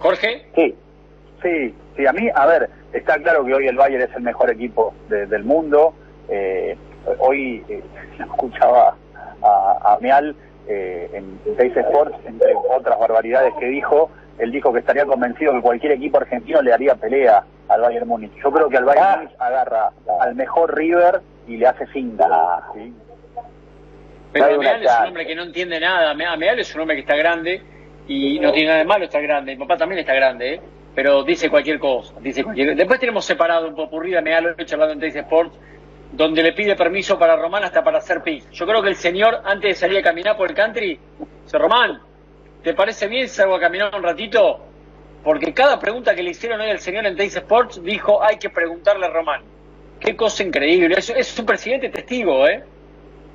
[0.00, 0.74] Jorge, Sí,
[1.42, 2.06] sí, sí.
[2.06, 5.26] A mí, a ver, está claro que hoy el Bayern es el mejor equipo de-
[5.26, 5.94] del mundo.
[6.28, 6.76] Eh,
[7.18, 7.82] hoy eh,
[8.20, 8.94] escuchaba
[9.42, 10.34] a, a Meal
[10.68, 15.60] eh, en Teis Sports, entre otras barbaridades que dijo, él dijo que estaría convencido que
[15.60, 18.32] cualquier equipo argentino le daría pelea al Bayern Múnich.
[18.42, 19.16] Yo creo que al Bayern Ah.
[19.18, 22.24] Múnich agarra al mejor River y le hace cinco.
[22.74, 22.92] ¿sí?
[24.32, 26.10] pero Ameal es un hombre que no entiende nada.
[26.12, 27.60] Ameal es un hombre que está grande
[28.08, 29.52] y no tiene nada de malo estar grande.
[29.54, 30.60] Mi papá también está grande, ¿eh?
[30.94, 32.14] Pero dice cualquier cosa.
[32.20, 35.58] dice cualquier Después tenemos separado un popurrí de Ameal, hoy charlando en Teis Sports,
[36.12, 38.48] donde le pide permiso para Román hasta para hacer pis.
[38.50, 40.98] Yo creo que el señor, antes de salir a caminar por el country,
[41.44, 42.00] dice, Román,
[42.62, 44.60] ¿te parece bien si salgo a caminar un ratito?
[45.24, 48.50] Porque cada pregunta que le hicieron hoy al señor en Teis Sports dijo, hay que
[48.50, 49.42] preguntarle a Román.
[50.00, 50.96] Qué cosa increíble.
[50.98, 52.62] Es, es un presidente testigo, ¿eh?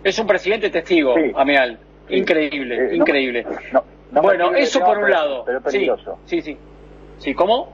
[0.04, 1.32] Es un presidente testigo, Sí.
[1.36, 1.80] Ameal.
[2.10, 2.16] Sí.
[2.18, 3.46] Increíble, Eh, no- increíble.
[3.72, 5.44] no- no me bueno, eso por un lado.
[5.46, 6.20] pero sí, peligroso.
[6.26, 6.58] sí, sí.
[7.18, 7.70] Sí, ¿cómo?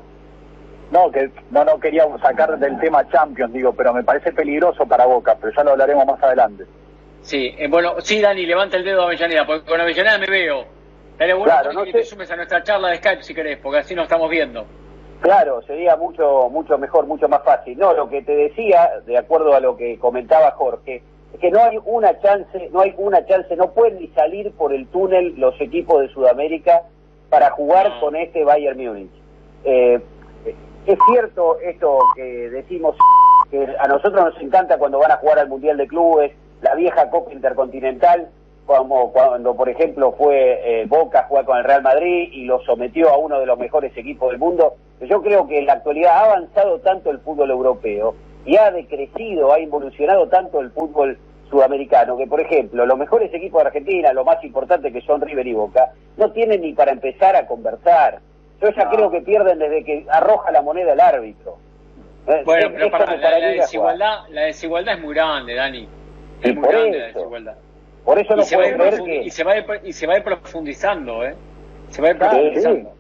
[0.92, 5.06] No, que no, no quería sacar del tema Champions, digo, pero me parece peligroso para
[5.06, 6.66] Boca, pero ya lo hablaremos más adelante.
[7.22, 10.66] Sí, eh, bueno, sí, Dani, levanta el dedo a Avellaneda, porque con Avellaneda me veo.
[11.18, 11.98] Dale bueno Claro, no que sé.
[12.00, 14.66] te sumes a nuestra charla de Skype si querés, porque así nos estamos viendo.
[15.22, 17.78] Claro, sería mucho mucho mejor, mucho más fácil.
[17.78, 21.02] No, lo que te decía, de acuerdo a lo que comentaba Jorge,
[21.34, 24.74] es que no hay una chance, no hay una chance, no pueden ni salir por
[24.74, 26.82] el túnel los equipos de Sudamérica
[27.30, 28.00] para jugar No.
[28.02, 29.12] con este Bayern Múnich.
[29.64, 30.00] Eh,
[30.86, 32.96] es cierto esto que decimos,
[33.50, 37.10] que a nosotros nos encanta cuando van a jugar al Mundial de Clubes, la vieja
[37.10, 38.30] Copa Intercontinental,
[38.66, 42.62] como cuando, por ejemplo, fue eh, Boca a jugar con el Real Madrid y lo
[42.62, 44.76] sometió a uno de los mejores equipos del mundo.
[45.02, 49.54] Yo creo que en la actualidad ha avanzado tanto el fútbol europeo y ha decrecido,
[49.54, 51.18] ha involucionado tanto el fútbol
[51.50, 55.46] sudamericano, que por ejemplo, los mejores equipos de Argentina, lo más importante que son River
[55.46, 58.20] y Boca, no tienen ni para empezar a conversar.
[58.64, 61.58] Yo ya creo que pierden desde que arroja la moneda el árbitro.
[62.28, 63.42] Eh, Bueno, es- pero para, la, jugar.
[63.58, 65.88] desigualdad, la desigualdad es muy grande, Dani.
[66.42, 67.56] Es Y muy grande la desigualdad.
[68.06, 69.16] Por eso no se ver profu- que...
[69.24, 71.36] y se va ir, y se va a ir profundizando, ¿eh?
[71.90, 72.94] Se va a ir profundizando.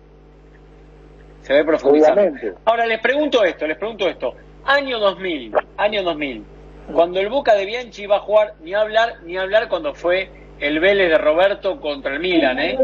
[1.41, 2.21] Se va a ir profundizando.
[2.21, 2.53] Obviamente.
[2.65, 4.33] Ahora les pregunto esto, les pregunto esto.
[4.65, 6.45] Año 2000, año 2000.
[6.93, 10.79] Cuando el Boca de Bianchi iba a jugar, ni hablar, ni hablar cuando fue el
[10.79, 12.77] Vélez de Roberto contra el Milan, ¿eh?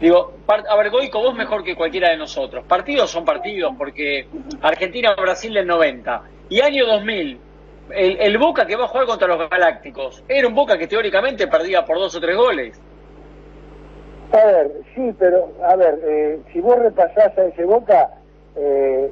[0.00, 2.64] Digo, a ver, Goico, vos mejor que cualquiera de nosotros.
[2.66, 4.26] Partidos son partidos, porque
[4.60, 7.40] Argentina-Brasil del 90 y año 2000,
[7.90, 11.46] el, el Boca que va a jugar contra los Galácticos, era un Boca que teóricamente
[11.46, 12.80] perdía por dos o tres goles.
[14.32, 18.10] A ver, sí, pero, a ver, eh, si vos repasás a ese Boca,
[18.56, 19.10] eh,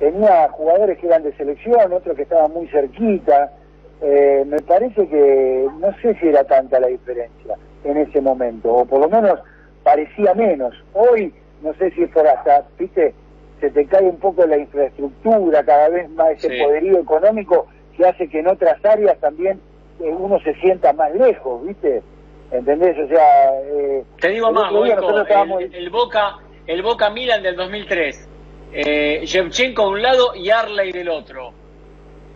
[0.00, 3.52] tenía jugadores que eran de selección, otros que estaban muy cerquita.
[4.00, 8.84] Eh, me parece que no sé si era tanta la diferencia en ese momento, o
[8.84, 9.40] por lo menos
[9.82, 10.74] parecía menos.
[10.94, 13.14] Hoy, no sé si es por hasta, viste,
[13.60, 16.62] se te cae un poco la infraestructura, cada vez más ese Sí.
[16.62, 19.60] poderío económico que hace que en otras áreas también
[20.00, 22.02] eh, uno se sienta más lejos, viste.
[22.50, 22.96] ¿Entendés?
[22.98, 26.36] O sea, eh, Te digo más, nosotros estábamos- el, el Boca,
[26.66, 28.26] el Boca Milan del 2003,
[28.72, 31.52] eh, Shevchenko de un lado y Arley del otro.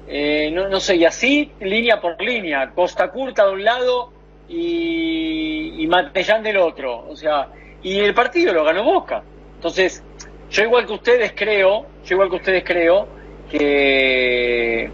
[0.09, 4.13] Eh, no, no sé, y así, línea por línea, Costa Curta de un lado
[4.53, 7.05] y, y Matellán del otro.
[7.09, 7.49] O sea,
[7.83, 9.23] y el partido lo ganó Boca.
[9.57, 10.05] Entonces,
[10.51, 13.07] yo igual que ustedes creo, yo igual que ustedes creo
[13.51, 14.91] que,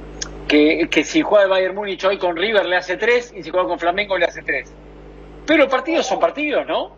[0.46, 3.50] que, que si juega el Bayern Múnich hoy con River le hace tres y si
[3.50, 4.72] juega con Flamengo le hace tres.
[5.46, 6.90] Pero partidos son partidos, ¿no?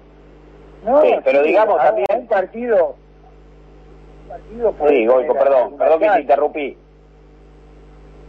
[0.85, 2.97] No, Sí, pero digamos también- Un partido.
[4.27, 6.77] un partido Sí, Goico, perdón, perdón que te interrumpí.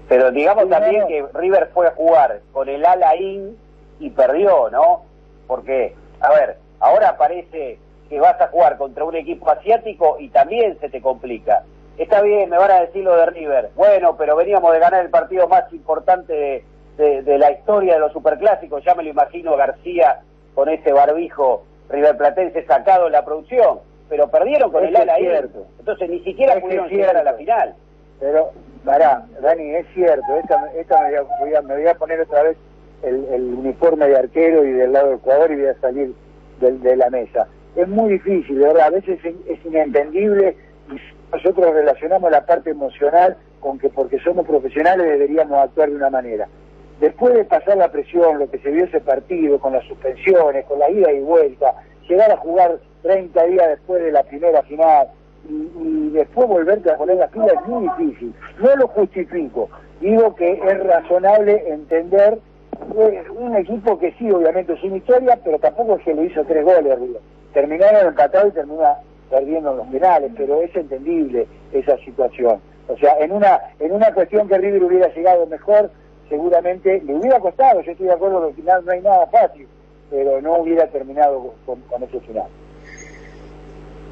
[0.10, 1.08] Pero digamos Sí, también no.
[1.08, 3.56] que River fue a jugar con el Alain
[4.02, 5.04] y perdió, ¿no?
[5.48, 7.78] Porque, a ver, ahora parece
[8.10, 11.64] que vas a jugar contra un equipo asiático y también se te complica.
[11.98, 13.70] Está bien, me van a decir lo de River.
[13.76, 16.64] Bueno, pero veníamos de ganar el partido más importante de,
[16.98, 18.84] de- de la historia de los superclásicos.
[18.84, 20.22] Ya me lo imagino García
[20.56, 23.80] con ese barbijo River Platense sacado en la producción.
[24.10, 25.26] Pero perdieron con Eso el Alain.
[25.26, 25.66] cierto.
[25.80, 27.76] Entonces ni siquiera Eso pudieron llegar a la final.
[28.20, 28.52] Pero,
[28.84, 32.58] pará, Dani, es cierto, esta, esta me, voy a- me voy a poner otra vez
[33.04, 36.14] el, el uniforme de arquero y del lado del jugador y voy a salir
[36.60, 37.48] del- de la mesa.
[37.76, 40.56] Es muy difícil, de verdad, a veces es, es inentendible
[40.92, 40.96] y
[41.36, 46.48] nosotros relacionamos la parte emocional con que porque somos profesionales deberíamos actuar de una manera.
[47.00, 50.80] Después de pasar la presión, lo que se vio ese partido, con las suspensiones, con
[50.80, 51.74] la ida y vuelta,
[52.08, 55.08] llegar a jugar 30 días después de la primera final,
[55.50, 58.34] y, y después volverte a poner las pilas es muy difícil.
[58.60, 62.38] No lo justifico, digo que es razonable entender
[62.98, 66.44] eh, un equipo que sí, obviamente es una historia, pero tampoco es que le hizo
[66.46, 67.22] tres goles, River.
[67.54, 68.98] Terminaron empatados y termina
[69.30, 72.60] perdiendo en los penales, pero es entendible esa situación.
[72.88, 75.92] O sea, en una en una cuestión que River hubiera llegado mejor,
[76.30, 79.68] seguramente le hubiera costado, yo estoy de acuerdo que al final no hay nada fácil,
[80.10, 82.48] pero no hubiera terminado con, con ese final.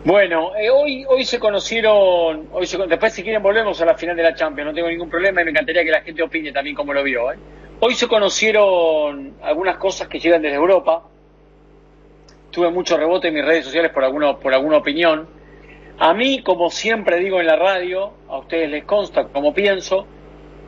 [0.05, 4.15] Bueno, eh, hoy hoy se conocieron, hoy se, después si quieren volvemos a la final
[4.15, 6.73] de la Champions, no tengo ningún problema y me encantaría que la gente opine también
[6.73, 7.33] como lo vio.
[7.33, 7.37] ¿eh?
[7.81, 11.03] Hoy se conocieron algunas cosas que llegan desde Europa.
[12.49, 15.27] Tuve mucho rebote en mis redes sociales por alguna, por alguna opinión.
[15.97, 20.07] A mí, como siempre digo en la radio, a ustedes les consta como pienso,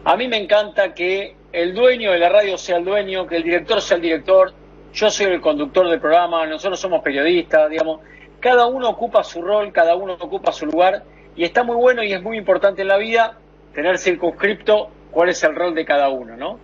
[0.04, 3.44] a mí me encanta que el dueño de la radio sea el dueño, que el
[3.44, 4.54] director sea el director,
[4.94, 8.02] yo soy el conductor del programa, nosotros somos periodistas, digamos,
[8.42, 11.04] cada uno ocupa su rol, cada uno ocupa su lugar,
[11.36, 13.38] y está muy bueno y es muy importante en la vida
[13.74, 16.60] tener circunscripto cuál es el rol de cada uno, ¿no?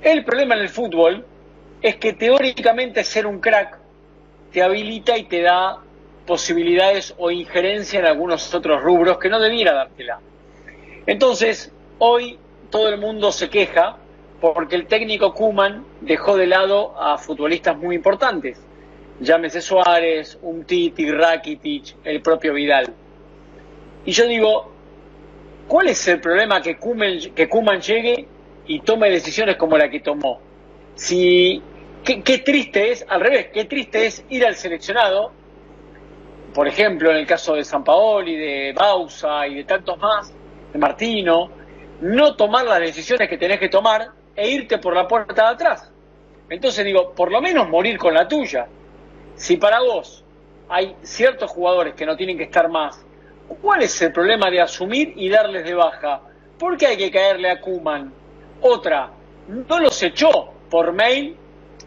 [0.00, 1.24] El problema en el fútbol
[1.80, 3.78] es que teóricamente ser un crack
[4.52, 5.78] te habilita y te da
[6.26, 10.20] posibilidades o injerencia en algunos otros rubros que no debiera dártela.
[11.06, 12.38] Entonces, hoy
[12.70, 13.96] todo el mundo se queja
[14.40, 18.60] porque el técnico Kuman dejó de lado a futbolistas muy importantes.
[19.22, 22.92] Llámese Suárez, Umtiti, Rakitic, el propio Vidal.
[24.04, 24.72] Y yo digo,
[25.68, 27.48] ¿cuál es el problema que Kuman, que
[27.80, 28.26] llegue
[28.66, 30.40] y tome decisiones como la que tomó?
[30.96, 31.62] Si,
[32.02, 35.30] qué, qué triste es, al revés, qué triste es ir al seleccionado,
[36.52, 40.34] por ejemplo, en el caso de San Paoli, de Bausa y de tantos más,
[40.72, 41.48] de Martino,
[42.00, 45.92] no tomar las decisiones que tenés que tomar e irte por la puerta de atrás.
[46.50, 48.66] Entonces digo, por lo menos morir con la tuya.
[49.36, 50.24] Si para vos
[50.68, 53.04] hay ciertos jugadores que no tienen que estar más,
[53.60, 56.22] ¿cuál es el problema de asumir y darles de baja?
[56.58, 58.12] ¿Por qué hay que caerle a Kuman?
[58.60, 59.10] Otra,
[59.48, 61.36] no los echó por mail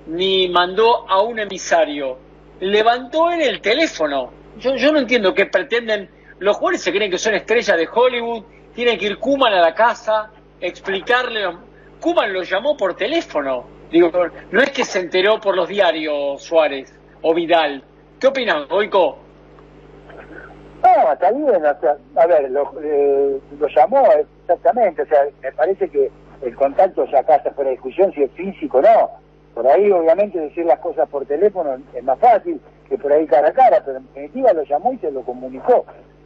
[0.08, 2.18] ni mandó a un emisario.
[2.60, 4.32] Levantó en el teléfono.
[4.58, 6.10] Yo, yo no entiendo qué pretenden.
[6.40, 8.44] Los jugadores se creen que son estrellas de Hollywood.
[8.74, 11.48] Tiene que ir Kuman a la casa, explicarle.
[12.00, 13.66] Kuman lo llamó por teléfono.
[13.90, 14.12] Digo,
[14.52, 16.95] no es que se enteró por los diarios Suárez
[17.28, 17.82] o Vidal.
[18.20, 19.18] ¿Qué opinas, Goico?
[20.84, 24.04] No, está bien, o a ver, lo, eh, lo llamó
[24.44, 26.12] exactamente, o sea, me parece que
[26.44, 29.10] el contacto ya acá está fuera de discusión si es físico o no.
[29.56, 33.48] Por ahí, obviamente, decir las cosas por teléfono es más fácil que por ahí cara
[33.48, 35.84] a cara, pero en definitiva lo llamó y se lo comunicó.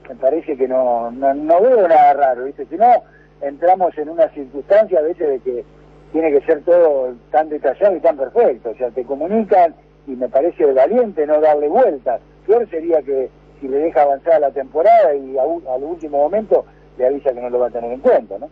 [0.09, 2.65] Me parece que no, no, no veo nada raro, ¿viste?
[2.65, 3.03] Si no,
[3.39, 5.65] entramos en una circunstancia a veces de que
[6.11, 8.71] tiene que ser todo tan detallado y tan perfecto.
[8.71, 9.73] O sea, te comunican
[10.09, 12.19] y me parece valiente no darle vueltas.
[12.45, 13.29] Peor sería que
[13.61, 16.65] si le deja avanzar la temporada y a, al último momento
[16.97, 18.49] le avisa que no lo va a tener en cuenta, ¿no?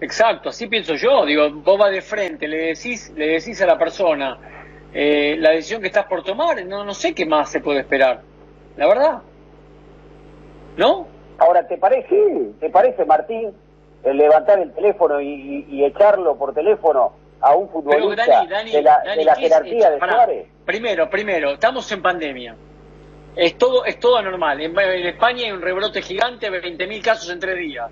[0.00, 1.24] Exacto, así pienso yo.
[1.24, 4.38] Digo, vos vas de frente, le decís, le decís a la persona
[4.92, 8.20] eh, la decisión que estás por tomar, no, no sé qué más se puede esperar.
[8.76, 9.22] La verdad.
[10.76, 11.08] ¿No?
[11.38, 12.16] Ahora, ¿te parece,
[12.60, 13.52] te parece, Martín,
[14.04, 18.82] el levantar el teléfono y, y, echarlo por teléfono a un futbolista Dani, Dani, de
[18.82, 19.98] la, Dani, de la ¿qué es jerarquía de.
[19.98, 20.46] Suárez?
[20.68, 22.54] Primero, primero, estamos en pandemia.
[23.34, 24.60] Es todo, es todo anormal.
[24.60, 27.90] En, en España hay un rebrote gigante, 20.000 casos en tres días.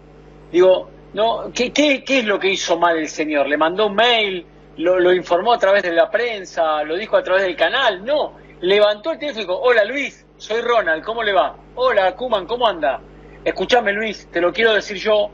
[0.53, 3.49] Digo, no, ¿qué, qué, ¿qué es lo que hizo mal el señor?
[3.49, 4.45] ¿Le mandó un mail?
[4.77, 6.83] Lo, ¿Lo informó a través de la prensa?
[6.83, 8.05] ¿Lo dijo a través del canal?
[8.05, 8.35] No.
[8.61, 11.57] Levantó el teléfono y dijo, hola Luis, soy Ronald, ¿cómo le va?
[11.77, 13.01] Hola Kuman, ¿cómo anda?
[13.43, 15.31] Escuchame Luis, te lo quiero decir yo,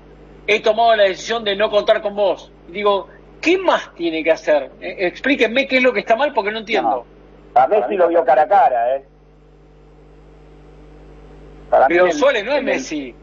[0.46, 2.52] he tomado la decisión de no contar con vos.
[2.68, 3.08] Digo,
[3.40, 4.70] ¿qué más tiene que hacer?
[4.80, 7.04] Eh, explíquenme qué es lo que está mal porque no entiendo.
[7.54, 9.04] A Messi lo vio cara a cara, ¿eh?
[11.70, 13.14] Para Pero el- Suárez no es en el- Messi.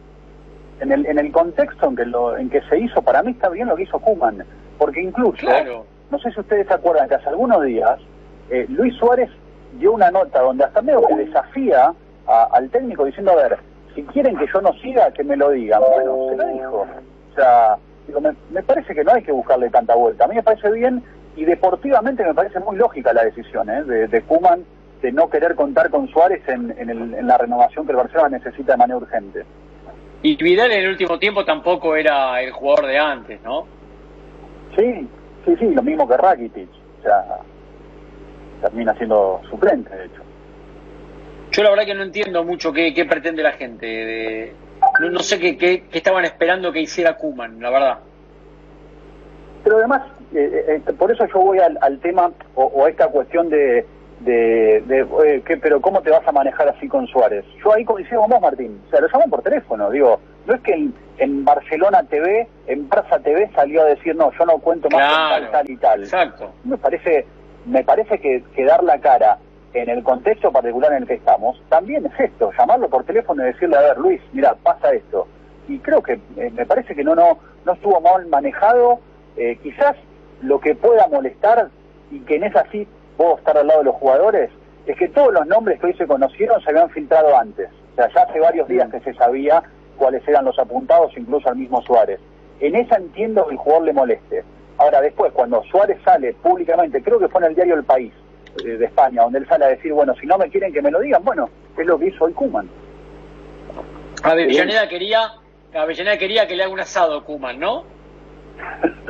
[0.80, 3.48] en el, en el contexto en que, lo, en que se hizo, para mí está
[3.50, 4.44] bien lo que hizo Kuman,
[4.78, 5.84] porque incluso, Claro.
[6.10, 7.98] no sé si ustedes se acuerdan que hace algunos días,
[8.50, 9.30] eh, Luis Suárez
[9.78, 11.92] dio una nota donde hasta medio que desafía
[12.26, 13.58] a- al técnico diciendo, a ver,
[13.94, 15.80] si quieren que yo no siga, que me lo digan.
[15.80, 16.86] Bueno, se lo dijo.
[17.32, 20.24] O sea, digo, me, me parece que no hay que buscarle tanta vuelta.
[20.24, 21.02] A mí me parece bien
[21.36, 23.82] y deportivamente me parece muy lógica la decisión ¿eh?
[23.84, 24.64] de, de Koeman
[25.02, 28.36] de no querer contar con Suárez en, en, el- en la renovación que el Barcelona
[28.38, 29.44] necesita de manera urgente.
[30.22, 33.66] Y Vidal en el último tiempo tampoco era el jugador de antes, ¿no?
[34.76, 35.08] Sí,
[35.46, 36.68] sí, sí, lo mismo que Rakitic.
[36.98, 37.24] O sea,
[38.60, 40.22] termina siendo suplente, de hecho.
[41.52, 43.86] Yo la verdad que no entiendo mucho qué, qué pretende la gente.
[43.86, 44.52] de-
[45.00, 47.98] no, no sé qué, qué- qué estaban esperando que hiciera Kuman, la verdad.
[49.64, 50.02] Pero además,
[50.34, 53.86] eh, eh, por eso yo voy al, al tema o, o a esta cuestión de,
[54.20, 57.44] de, de, eh, que, pero ¿cómo te vas a manejar así con Suárez?
[57.64, 58.80] Yo ahí coincido con vos, Martín.
[58.86, 59.90] O sea, lo llaman por teléfono.
[59.90, 64.30] Digo, no es que en, en Barcelona TV, en Barça TV salió a decir, no,
[64.38, 66.00] yo no cuento más con tal, tal y tal.
[66.02, 66.52] exacto.
[66.64, 67.26] Me parece,
[67.66, 69.38] me parece que, que dar la cara
[69.72, 73.46] en el contexto particular en el que estamos, también es esto, llamarlo por teléfono y
[73.52, 75.28] decirle, a ver, Luis, mira, pasa esto.
[75.68, 78.98] Y creo que, eh, me parece que no, no, no estuvo mal manejado,
[79.36, 79.96] eh, quizás
[80.42, 81.68] lo que pueda molestar,
[82.10, 84.50] y que en esa sí puedo estar al lado de los jugadores,
[84.86, 87.68] es que todos los nombres que hoy se conocieron se habían filtrado antes.
[87.92, 89.62] O sea, ya hace varios días que se sabía
[89.96, 92.18] cuáles eran los apuntados, incluso al mismo Suárez.
[92.60, 94.44] En esa entiendo que el jugador le moleste.
[94.78, 98.12] Ahora, después, cuando Suárez sale públicamente, creo que fue en el diario El País
[98.64, 100.90] eh, de España, donde él sale a decir, bueno, si no me quieren que me
[100.90, 102.68] lo digan, bueno, es lo que hizo hoy Kuman.
[104.22, 105.32] Avellaneda quería,
[105.74, 107.84] Avellaneda quería que le haga un asado a Kuman, ¿no?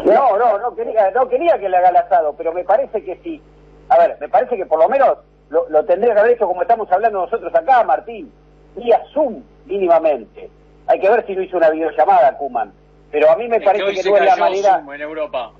[0.05, 3.17] No, no, no quería, no quería que le haga el asado, pero me parece que
[3.23, 3.41] sí.
[3.89, 5.19] A ver, me parece que por lo menos
[5.51, 8.33] lo, lo tendría que haber hecho como estamos hablando nosotros acá, Martín,
[8.77, 10.51] vía Zoom mínimamente.
[10.87, 12.73] Hay que ver si no hizo una videollamada, Kuman.
[13.11, 15.53] Pero a mí me Es parece que no es la manera, Zoom en Europa.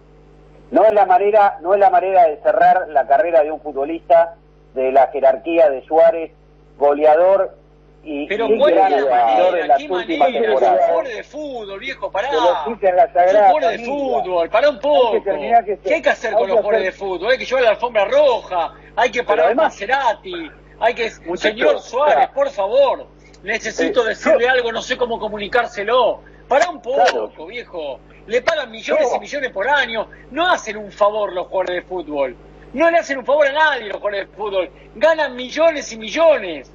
[0.71, 4.37] no es la manera, no es la manera de cerrar la carrera de un futbolista
[4.75, 6.33] de la jerarquía de Suárez,
[6.79, 7.57] goleador
[8.03, 9.77] y, Pero y ¿cuál es la manera?
[9.77, 9.89] en ¿Qué
[10.19, 10.53] manera?
[10.53, 12.29] Jugadores de fútbol, viejo, pará.
[12.29, 15.13] Expliquen la Sagrada de fútbol, pará un Hay poco.
[15.13, 17.31] que que ¿Qué hay que hacer hay con que los jugadores de fútbol?
[17.31, 21.11] Hay que llevar la alfombra roja, hay que parar a además- Maserati, hay que...
[21.37, 22.33] Señor Suárez, claro.
[22.35, 23.07] por favor,
[23.43, 26.21] necesito Eh, decirle algo, no sé cómo comunicárselo.
[26.49, 27.47] Pará un poco, Claro.
[27.47, 28.01] viejo.
[28.27, 30.09] Le pagan millones y millones por año.
[30.31, 32.37] No hacen un favor los jugadores de fútbol.
[32.73, 34.71] No le hacen un favor a nadie los jugadores de fútbol.
[34.97, 36.73] Ganan millones y millones.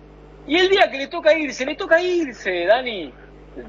[0.48, 3.12] Y el día que le toca irse, le toca irse, Dani.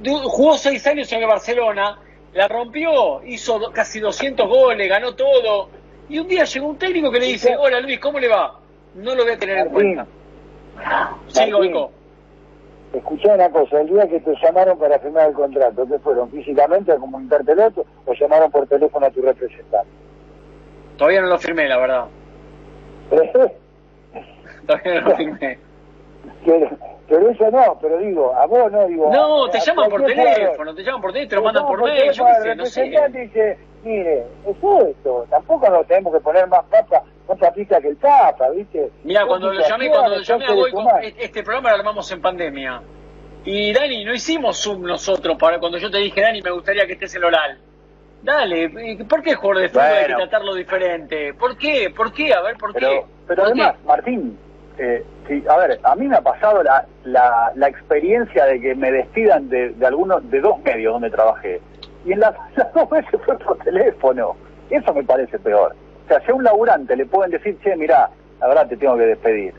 [0.04, 1.98] Jugó seis años en el Barcelona,
[2.34, 5.70] la rompió, hizo casi 200 goles, ganó todo.
[6.08, 8.58] Y un día llegó un técnico que le dice, hola Luis, ¿cómo le va?
[8.94, 10.06] No lo voy a tener en cuenta.
[11.28, 11.50] Sí.
[11.50, 11.90] Goico.
[12.92, 16.30] Escuchá una cosa, el día que te llamaron para firmar el contrato, ¿qué fueron?
[16.30, 19.90] ¿Físicamente a comunicarte el otro o llamaron por teléfono a tu representante?
[20.96, 22.06] Todavía no lo firmé, la verdad.
[24.66, 25.58] Todavía no lo firmé.
[26.44, 26.70] Pero,
[27.08, 29.10] pero eso no, pero digo, a vos no, digo...
[29.12, 31.82] No, a- te a llaman por teléfono, te llaman por teléfono, te lo mandan por
[31.82, 33.08] mail, yo qué el sé, no sé.
[33.12, 34.56] dice, mire, es
[34.88, 38.90] esto, tampoco nos tenemos que poner más papa, más papita que el papa, ¿viste?
[39.04, 41.00] Mira, cuando lo llamé, cuando lo llamé a son seres Goico, humanos.
[41.04, 42.82] e- este programa lo armamos en pandemia.
[43.44, 46.94] Y Dani, no hicimos Zoom nosotros para cuando yo te dije, Dani, me gustaría que
[46.94, 47.58] estés en oral.
[48.22, 48.70] Dale,
[49.08, 50.16] ¿por qué jugador de fútbol hay que Bueno.
[50.16, 51.34] tratarlo diferente?
[51.34, 51.90] ¿Por qué?
[51.96, 52.34] ¿Por qué?
[52.34, 52.80] A ver, ¿por qué?
[52.80, 53.42] Pero, ¿Por qué?
[53.62, 54.36] además, Martín,
[54.78, 58.74] eh, sí, a ver, a mí me ha pasado la, la, la experiencia de que
[58.74, 61.60] me despidan de, de algunos, de dos medios donde trabajé.
[62.04, 62.34] Y en las,
[62.74, 64.36] dos veces fue por teléfono.
[64.70, 65.74] Eso me parece peor.
[66.04, 68.08] O sea, si a un laburante le pueden decir, che, mirá,
[68.40, 69.54] la verdad te tengo que despedir.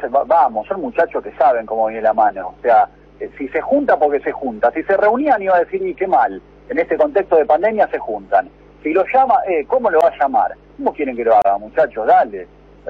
[0.00, 2.48] Se va- vamos, son muchachos que saben cómo viene la mano.
[2.58, 2.88] O sea,
[3.18, 4.70] eh, si se junta, porque se junta.
[4.72, 6.40] Si se reunían, iba a decir, y qué mal.
[6.68, 8.48] En este contexto de pandemia se juntan.
[8.82, 10.52] Si lo llama, eh, ¿cómo lo va a llamar?
[10.76, 12.06] ¿Cómo quieren que lo haga, muchachos?
[12.06, 12.46] Dale.
[12.82, 12.84] O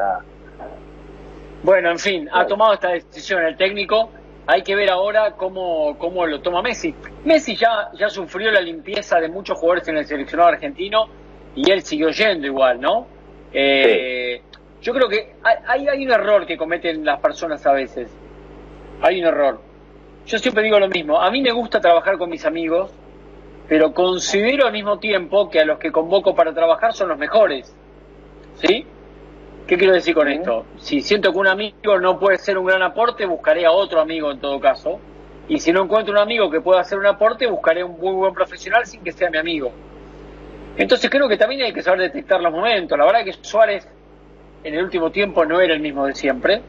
[1.64, 4.10] Bueno, en fin, ha tomado esta decisión el técnico.
[4.46, 6.94] Hay que ver ahora cómo, cómo lo toma Messi.
[7.24, 11.06] Messi ya, ya sufrió la limpieza de muchos jugadores en el seleccionado argentino
[11.54, 13.06] y él siguió yendo igual, ¿no?
[13.50, 14.42] Eh,
[14.82, 18.14] Yo creo que hay, hay, hay un error que cometen las personas a veces.
[19.00, 19.62] Hay un error.
[20.26, 21.18] Yo siempre digo lo mismo.
[21.18, 22.92] A mí me gusta trabajar con mis amigos,
[23.66, 27.74] pero considero al mismo tiempo que a los que convoco para trabajar son los mejores.
[28.56, 28.86] ¿Sí?
[29.66, 30.66] ¿Qué quiero decir con esto?
[30.76, 34.30] Si siento que un amigo no puede ser un gran aporte, buscaré a otro amigo
[34.30, 35.00] en todo caso.
[35.48, 38.34] Y si no encuentro un amigo que pueda hacer un aporte, buscaré un muy buen
[38.34, 39.72] profesional sin que sea mi amigo.
[40.76, 42.98] Entonces creo que también hay que saber detectar los momentos.
[42.98, 43.88] La verdad que Suárez
[44.64, 46.60] en el último tiempo no era el mismo de siempre.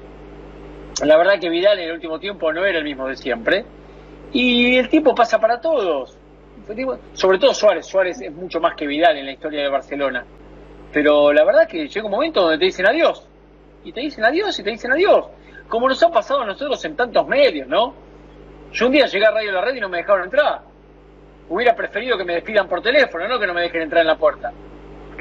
[1.03, 3.65] La verdad que Vidal en el último tiempo no era el mismo de siempre.
[4.31, 6.17] Y el tiempo pasa para todos.
[7.13, 7.85] Sobre todo Suárez.
[7.85, 10.25] Suárez es mucho más que Vidal en la historia de Barcelona.
[10.95, 13.27] Pero la verdad que llega un momento donde te dicen adiós.
[13.83, 15.25] Y te dicen adiós y te dicen adiós.
[15.67, 17.93] Como nos ha pasado a nosotros en tantos medios, ¿no?
[18.71, 20.61] Yo un día llegué a Radio La Red y no me dejaron entrar.
[21.49, 24.15] Hubiera preferido que me despidan por teléfono, no que no me dejen entrar en la
[24.17, 24.53] puerta.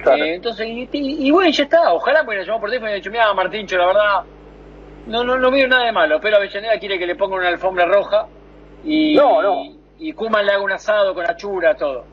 [0.01, 0.23] Claro.
[0.25, 1.93] Eh, entonces, y, y- y bueno, ya está.
[1.93, 4.23] Ojalá me hubiera llamado por teléfono y hubiera dicho, mira, Martincho, la verdad,
[5.09, 7.85] no, no, no veo nada de malo, pero Avellaneda quiere que le ponga una alfombra
[7.87, 8.29] roja
[8.85, 9.65] y, No, no.
[9.99, 12.05] y, y le haga un asado con achura, todo.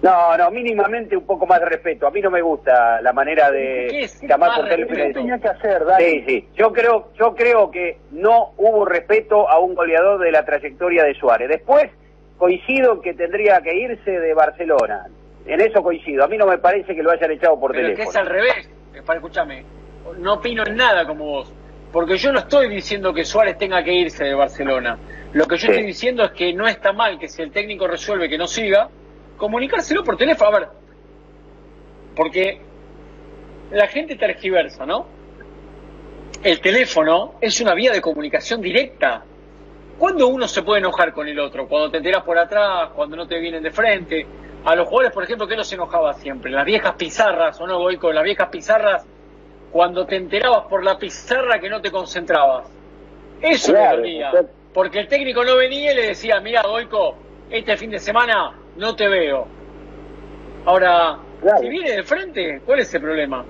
[0.00, 2.06] No, no, mínimamente un poco más de respeto.
[2.06, 4.96] A mí no me gusta la manera ¿Qué de llamar por teléfono.
[4.98, 6.04] decir- tenía que hacer, Dani.
[6.04, 6.48] Sí, sí.
[6.54, 11.14] Yo creo, yo creo que no hubo respeto a un goleador de la trayectoria de
[11.14, 11.48] Suárez.
[11.48, 11.90] Después
[12.36, 15.06] coincido en que tendría que irse de Barcelona.
[15.46, 16.22] En eso coincido.
[16.24, 18.10] A mí no me parece que lo hayan echado por Pero es que teléfono.
[18.10, 19.64] es al revés, eh, escúchame,
[20.18, 21.52] no opino en nada como vos,
[21.90, 24.96] porque yo no estoy diciendo que Suárez tenga que irse de Barcelona.
[25.32, 25.70] Lo que yo Sí.
[25.72, 28.88] estoy diciendo es que no está mal que si el técnico resuelve que no siga,
[29.38, 30.50] comunicárselo por teléfono.
[30.50, 30.68] A ver,
[32.14, 32.60] porque
[33.70, 35.06] la gente tergiversa, ¿no?
[36.42, 39.24] El teléfono es una vía de comunicación directa.
[39.98, 41.66] ¿Cuándo uno se puede enojar con el otro?
[41.66, 44.26] Cuando te enteras por atrás, cuando no te vienen de frente.
[44.64, 46.50] A los jugadores, por ejemplo, ¿qué los enojaba siempre?
[46.50, 49.06] Las viejas pizarras, ¿o no, voy con las viejas pizarras?
[49.72, 52.68] Cuando te enterabas por la pizarra que no te concentrabas.
[53.40, 54.32] Eso Claro, me dolía.
[54.72, 57.16] Porque el técnico no venía y le decía, mira, Goico,
[57.50, 59.46] este fin de semana no te veo.
[60.64, 61.58] Ahora, Claro.
[61.58, 63.44] si viene de frente, ¿cuál es el problema?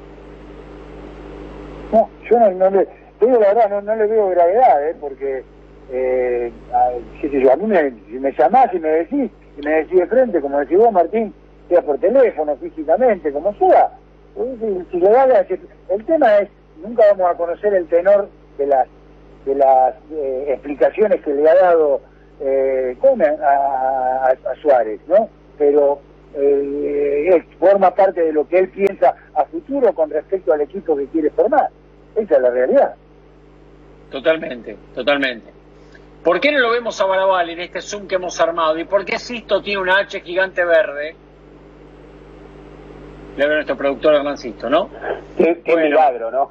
[1.93, 2.87] No, yo no, no le,
[3.18, 4.97] te digo la verdad, no, no le veo gravedad, ¿eh?
[5.01, 5.43] porque,
[5.91, 9.62] eh, a, qué sé yo, a mí me, si me llamás y me decís, y
[9.66, 11.33] me decís de frente, como decís vos, Martín,
[11.68, 13.91] sea por teléfono, físicamente, como sea,
[14.35, 16.51] pues, si, si la- si- el tema es,
[16.83, 18.87] nunca vamos a conocer el tenor de las
[19.47, 22.03] de las eh, explicaciones que le ha dado
[22.41, 25.28] eh, Koeman a, a- a Suárez, ¿no?
[25.59, 26.01] Pero
[26.36, 30.97] eh, él forma parte de lo que él piensa a futuro con respecto al equipo
[30.97, 31.68] que quiere formar.
[32.16, 32.95] Esa es la realidad.
[34.11, 35.51] Totalmente, totalmente.
[36.24, 38.78] ¿Por qué no lo vemos a Barabal en este Zoom que hemos armado?
[38.78, 41.14] ¿Y por qué Sisto tiene una H gigante verde?
[43.36, 44.89] Le veo a nuestro productor Hernán Sisto, ¿no?
[45.36, 45.89] Qué, qué Bueno.
[45.91, 46.51] milagro, ¿no?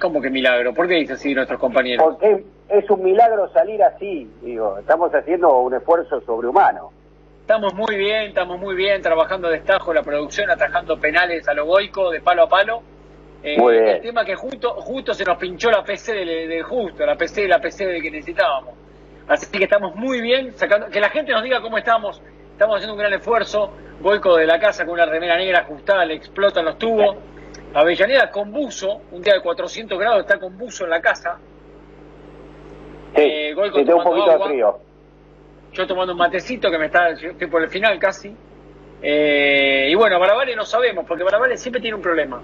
[0.00, 0.72] ¿Cómo que milagro?
[0.74, 2.04] ¿Por qué dice así nuestros compañeros?
[2.04, 6.90] Porque es un milagro salir así, digo, estamos haciendo un esfuerzo sobrehumano.
[7.40, 11.64] Estamos muy bien, estamos muy bien, trabajando de destajo la producción, atajando penales a lo
[11.64, 12.82] goico, de palo a palo.
[13.42, 13.86] Eh, Muy bien.
[13.86, 17.42] El tema que justo, justo se nos pinchó la PC del, del justo, la PC
[17.42, 18.74] de la PC de que necesitábamos.
[19.28, 22.20] Así que estamos muy bien, sacando, que la gente nos diga cómo estamos.
[22.50, 23.72] Estamos haciendo un gran esfuerzo.
[24.00, 27.16] Goico de la casa con una remera negra ajustada, le explotan los tubos.
[27.74, 31.38] Avellaneda con buzo, un día de 400 grados, está con buzo en la casa.
[33.16, 34.46] Sí, Eh, sí, tengo un poquito agua.
[34.48, 34.78] de frío.
[35.72, 38.34] yo tomando un matecito que me está, yo estoy por el final casi.
[39.02, 42.40] Eh, y bueno, Barabale no sabemos, porque Barabale siempre tiene un problema.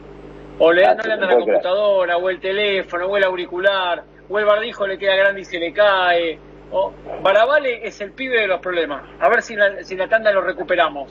[0.58, 1.48] O le, Ah, no le anda la creer.
[1.48, 5.58] computadora, o el teléfono, o el auricular, o el barbijo le queda grande y se
[5.58, 6.38] le cae.
[6.70, 6.92] O,
[7.22, 9.02] Barabale es el pibe de los problemas.
[9.20, 11.10] A ver si la, si la tanda lo recuperamos.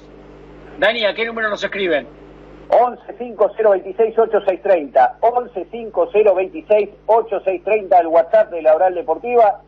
[0.78, 2.08] Dani, ¿a qué número nos escriben?
[2.74, 9.60] 11 5026 8630 11 5026 8630 el WhatsApp de la Oral Deportiva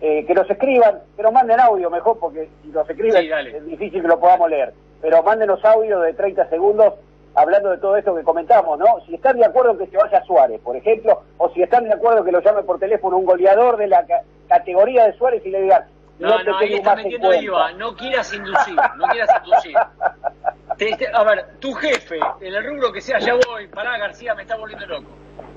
[0.00, 3.66] eh, que nos escriban que nos manden audio mejor porque si nos escriben Sí, es
[3.66, 4.72] difícil que lo podamos leer
[5.02, 6.94] pero mándenos audio de 30 segundos
[7.34, 8.86] hablando de todo esto que comentamos ¿no?
[9.06, 11.92] si están de acuerdo en que se vaya Suárez por ejemplo o si están de
[11.92, 15.50] acuerdo que lo llame por teléfono un goleador de la ca- categoría de Suárez y
[15.50, 15.84] le digan
[16.18, 17.44] No, te no, ahí está metiendo cuenta".
[17.44, 17.72] IVA.
[17.72, 19.76] No quieras inducir, no quieras inducir.
[20.78, 24.34] Te- te- a ver, tu jefe, en el rubro que sea, ya voy, pará García,
[24.34, 25.10] me está volviendo loco.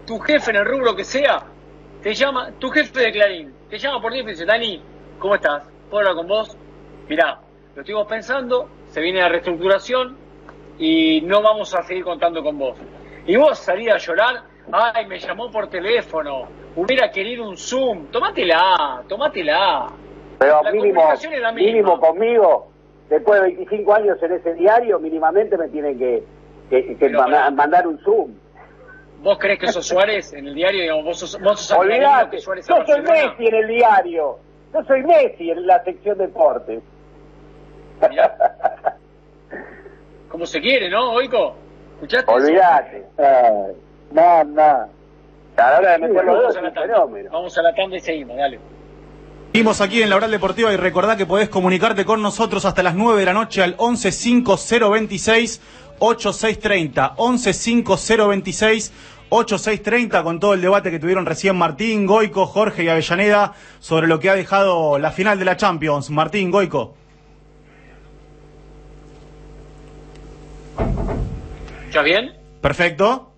[0.07, 1.43] Tu jefe en el rubro que sea,
[2.01, 4.81] te llama, tu jefe de Clarín, te llama por teléfono y dice, Dani,
[5.19, 5.63] ¿cómo estás?
[5.89, 6.57] ¿Puedo hablar con vos?
[7.07, 7.39] Mirá,
[7.75, 10.17] lo estuvimos pensando, se viene la reestructuración
[10.79, 12.77] y no vamos a seguir contando con vos.
[13.27, 14.41] Y vos salís a llorar,
[14.71, 19.87] ay, me llamó por teléfono, hubiera querido un Zoom, tomátela, tomátela.
[20.39, 21.71] Pero La mínimo, comunicación es la misma.
[21.71, 22.70] mínimo conmigo,
[23.11, 26.23] después de 25 años en ese diario, mínimamente me tienen que,
[26.69, 27.51] que- que Pero ma- pará.
[27.51, 28.31] mandar un Zoom.
[29.21, 30.81] ¿Vos crees que sos Suárez en el diario?
[30.81, 31.77] Digamos, vos sos, vos sos
[32.31, 33.01] que Suárez a yo soy.
[33.03, 34.39] Messi en el diario,
[34.73, 36.81] yo soy Messi en la sección deportes.
[38.09, 38.35] Mirá.
[40.29, 41.55] Como se quiere, ¿no, Oico?
[41.95, 42.31] ¿Escuchaste?
[42.31, 42.45] eso?
[42.47, 43.03] Olvídate.
[43.17, 43.73] Ay,
[44.11, 44.61] no, no.
[45.57, 47.29] A la hora de meter los es un fenómeno.
[47.31, 48.57] Vamos a la tanda y seguimos, dale.
[49.53, 52.95] Seguimos aquí en la Oral Deportiva y recordá que podés comunicarte con nosotros hasta las
[52.95, 55.61] 9 de la noche al 11 5026
[55.99, 57.15] 8630.
[57.17, 58.93] 11 5026
[59.27, 64.21] 8630 con todo el debate que tuvieron recién Martín, Goico, Jorge y Avellaneda sobre lo
[64.21, 66.09] que ha dejado la final de la Champions.
[66.11, 66.95] Martín, Goico.
[71.87, 72.37] ¿Estás bien?
[72.61, 73.33] Perfecto.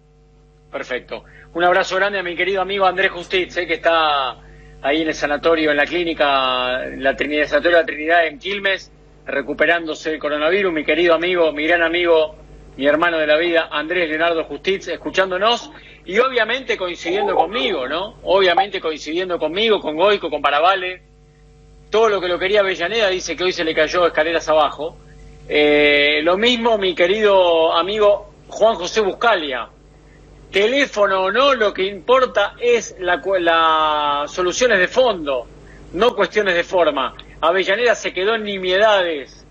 [0.72, 1.24] Perfecto.
[1.56, 4.43] Un abrazo grande a mi querido amigo Andrés Justiz, eh, que está
[4.84, 8.38] ahí en el sanatorio, en la clínica, en la Trinidad, sanatorio de la Trinidad en
[8.38, 8.92] Quilmes,
[9.26, 10.74] recuperándose del coronavirus.
[10.74, 12.36] Mi querido amigo, mi gran amigo,
[12.76, 15.72] mi hermano de la vida, Andrés Leonardo Justiz, escuchándonos
[16.06, 18.16] y obviamente coincidiendo conmigo, ¿no?
[18.24, 21.02] Obviamente coincidiendo conmigo, con Goico, con Paravale.
[21.90, 24.98] Todo lo que lo quería Avellaneda dice que hoy se le cayó escaleras abajo.
[25.48, 29.70] Eh, lo mismo mi querido amigo Juan José Buscalia.
[30.54, 35.48] Teléfono o no, lo que importa es la, las soluciones de fondo,
[35.94, 37.16] no cuestiones de forma.
[37.42, 39.48] Avellaneda se quedó en nimiedades.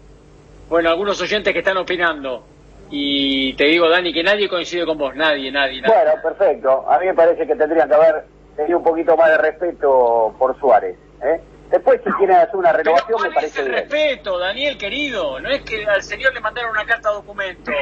[0.68, 2.44] Bueno, algunos oyentes que están opinando.
[2.88, 5.92] Y te digo, Dani, que nadie coincide con vos, nadie, nadie, nadie.
[5.92, 6.88] Bueno, perfecto.
[6.88, 8.24] A mí me parece que tendrían que haber
[8.56, 10.96] tenido un poquito más de respeto por Suárez.
[11.20, 11.40] ¿eh?
[11.68, 13.88] Después, si quieren hacer una renovación, ¿cuál me parece es el bien.
[13.88, 15.40] respeto, Daniel querido?
[15.40, 17.72] No es que al señor le mandaron una carta documento.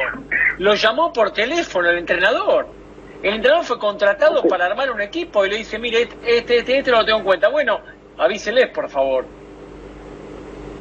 [0.57, 2.80] Lo llamó por teléfono el entrenador.
[3.23, 6.91] El entrenador fue contratado para armar un equipo y le dice, mire, este, este, este
[6.91, 7.49] no lo tengo en cuenta.
[7.49, 7.79] Bueno,
[8.17, 9.25] avíseles, por favor.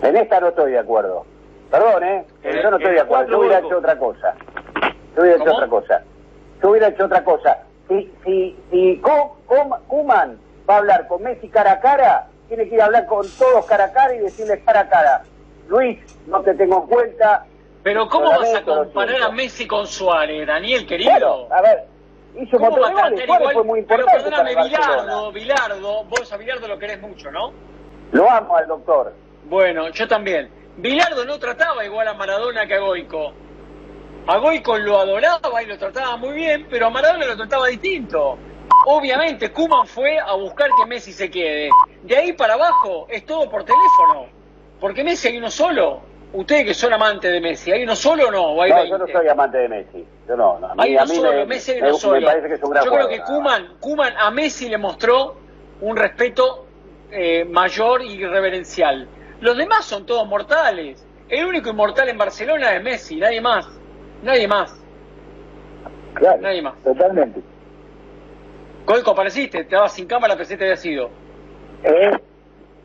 [0.03, 1.27] En esta no estoy de acuerdo.
[1.71, 2.25] Perdón, ¿eh?
[2.43, 3.31] Eh, Yo no estoy de acuerdo.
[3.31, 4.35] Yo hubiera hecho otra cosa.
[5.15, 6.03] Yo hubiera hecho otra cosa.
[6.63, 7.59] Yo hubiera hecho otra cosa.
[7.89, 9.03] Si, si, si
[9.87, 10.39] Koeman
[10.69, 13.67] va a hablar con Messi cara a cara, tiene que ir a hablar con todos
[13.67, 15.23] cara a cara y decirles cara a cara.
[15.69, 17.45] Luis, no te tengo en cuenta.
[17.83, 21.11] Pero ¿cómo vas a comparar a Messi con Suárez, Daniel querido?
[21.13, 21.85] Bueno, a ver,
[22.35, 23.53] hizo un ¿Cómo montón de goles.
[23.53, 24.69] Fue muy Pero importante para perdóname.
[24.69, 27.53] Bilardo, Bilardo, vos a Bilardo lo querés mucho, ¿no?
[28.13, 29.15] Lo amo al doctor.
[29.45, 30.51] Bueno, yo también.
[30.77, 33.33] Bilardo no trataba igual a Maradona que a Goico.
[34.27, 38.39] A Goico lo adoraba y lo trataba muy bien, pero a Maradona lo trataba distinto.
[38.87, 41.69] Obviamente, Kuman fue a buscar que Messi se quede.
[42.03, 44.27] De ahí para abajo es todo por teléfono.
[44.81, 46.01] Porque Messi hay uno solo.
[46.33, 48.43] Ustedes que son amantes de Messi, ¿hay uno solo o no?
[48.53, 48.91] ¿O hay No, 20?
[48.91, 50.07] yo no soy amante de Messi.
[50.29, 50.69] Yo no, no.
[50.69, 52.21] A mí, Hay a uno mí solo, me, Messi hay me- uno solo.
[52.21, 53.21] me parece que es un gran Yo creo que.
[53.23, 55.37] Kuman, Kuman a Messi le mostró
[55.81, 56.67] un respeto
[57.11, 59.09] eh, mayor y reverencial.
[59.41, 61.05] Los demás son todos mortales.
[61.29, 63.67] El único inmortal en Barcelona es Messi, nadie más.
[64.23, 64.73] Nadie más.
[66.15, 66.75] Claro, Nadie más.
[66.85, 67.41] totalmente.
[68.85, 71.11] Colco, apareciste, te dabas sin cámara, pensé que te había sido.
[71.85, 72.11] Eh,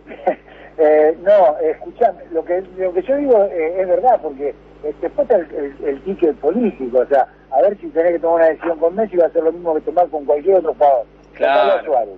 [0.78, 4.50] eh, no, escuchame, lo que, lo que yo digo eh, es verdad, porque
[4.84, 8.20] eh, después está el, el, el ticket político, o sea, a ver si tenés que
[8.20, 10.74] tomar una decisión con Messi va a ser lo mismo que tomar con cualquier otro
[10.74, 11.06] jugador.
[11.34, 11.86] Claro.
[11.86, 12.14] Suárez.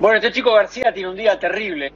[0.00, 1.92] Bueno, este chico García tiene un día terrible.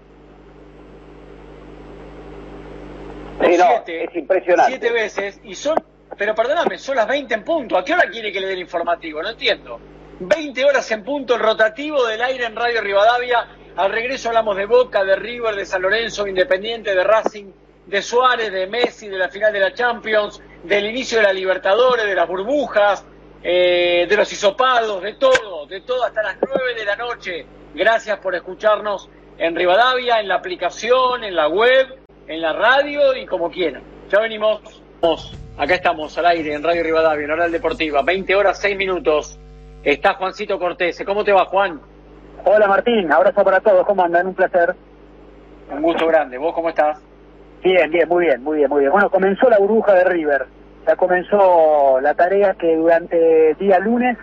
[3.43, 4.71] Sí, no, Siete- es impresionante.
[4.71, 5.77] Siete veces y son,
[6.17, 7.77] pero perdóname, son las 20 en punto.
[7.77, 9.23] ¿A qué hora quiere que le dé el informativo?
[9.23, 9.81] No entiendo.
[10.21, 13.47] 20 horas en punto, el rotativo del aire en Radio Rivadavia.
[13.77, 17.47] Al regreso hablamos de Boca, de River, de San Lorenzo, Independiente, de Racing,
[17.87, 22.07] de Suárez, de Messi, de la final de la Champions, del inicio de la Libertadores,
[22.07, 23.05] de las burbujas,
[23.43, 27.47] eh, de los hisopados, de todo, de todo hasta las 9 de la noche.
[27.75, 31.99] Gracias por escucharnos en Rivadavia, en la aplicación, en la web,
[32.29, 33.83] en la radio y como quieran.
[34.09, 34.61] Ya venimos.
[35.59, 39.39] Acá estamos al aire en Radio Rivadavia, en Oral Deportiva, 20 horas 6 minutos.
[39.83, 41.03] Está Juancito Cortés.
[41.05, 41.94] ¿Cómo te va, Juan?
[42.47, 44.27] Hola Martín, abrazo para todos, ¿cómo andan?
[44.27, 44.75] Un placer.
[45.73, 46.37] Un gusto grande.
[46.37, 47.01] ¿Vos cómo estás?
[47.63, 48.93] Bien, bien, muy bien, muy bien, muy bien.
[48.93, 50.45] Bueno, comenzó la burbuja de River.
[50.87, 54.19] Ya comenzó la tarea que durante día lunes,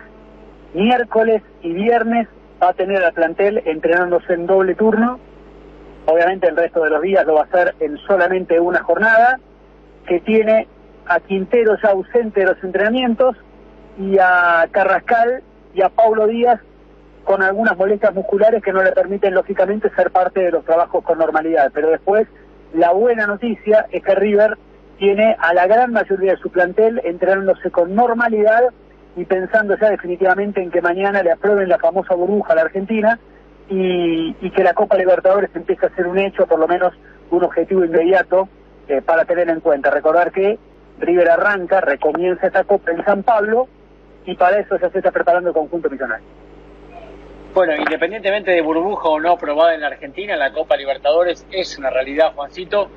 [0.72, 2.28] miércoles y viernes
[2.62, 5.18] va a tener al plantel entrenándose en doble turno.
[6.06, 9.40] Obviamente el resto de los días lo va a hacer en solamente una jornada,
[10.06, 10.68] que tiene
[11.06, 13.36] a Quintero ya ausente de los entrenamientos
[13.98, 15.42] y a Carrascal
[15.74, 16.60] y a Paulo Díaz
[17.24, 21.18] con algunas molestias musculares que no le permiten lógicamente ser parte de los trabajos con
[21.18, 21.70] normalidad.
[21.72, 22.26] Pero después
[22.74, 24.56] la buena noticia es que River
[24.98, 28.62] tiene a la gran mayoría de su plantel entrenándose con normalidad
[29.16, 33.18] y pensando ya definitivamente en que mañana le aprueben la famosa burbuja a la Argentina
[33.68, 36.92] y, que la Copa Libertadores empiece a ser un hecho, por lo menos
[37.30, 38.48] un objetivo inmediato
[38.88, 39.90] eh, para tener en cuenta.
[39.90, 40.58] Recordar que
[40.98, 43.68] River arranca, recomienza esta Copa en San Pablo
[44.24, 46.41] y para eso ya se está preparando el conjunto millonario.
[47.54, 51.90] Bueno, independientemente de burbuja o no aprobada en la Argentina, la Copa Libertadores es una
[51.90, 52.88] realidad, Juancito.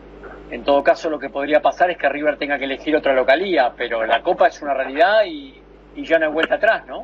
[0.49, 3.73] En todo caso, lo que podría pasar es que River tenga que elegir otra localía,
[3.75, 5.61] pero la Copa es una realidad y,
[5.95, 7.03] y ya no hay vuelta atrás, ¿no?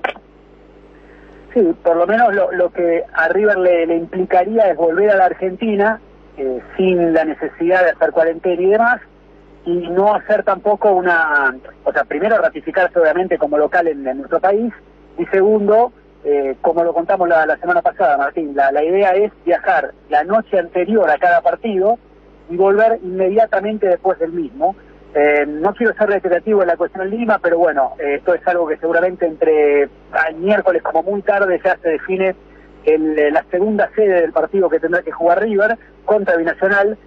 [1.54, 5.99] Sí, por lo menos lo, que a River le, implicaría es volver a la Argentina
[6.38, 9.02] eh, sin la necesidad de hacer cuarentena y demás,
[9.66, 14.72] y no hacer tampoco una, o sea, primero ratificarse obviamente como local en nuestro país,
[15.18, 15.91] y segundo,
[16.24, 21.09] eh, como lo contamos la, semana pasada, Martín, la, idea es viajar la noche anterior
[21.09, 21.97] a cada partido
[22.49, 24.76] y volver inmediatamente después del mismo.
[25.13, 28.47] Eh, no quiero ser reiterativo en la cuestión de Lima, pero bueno, eh, esto es
[28.47, 32.36] algo que seguramente entre el miércoles como muy tarde ya se define
[32.86, 36.97] el, eh, la segunda sede del partido que tendrá que jugar River contra Binacional.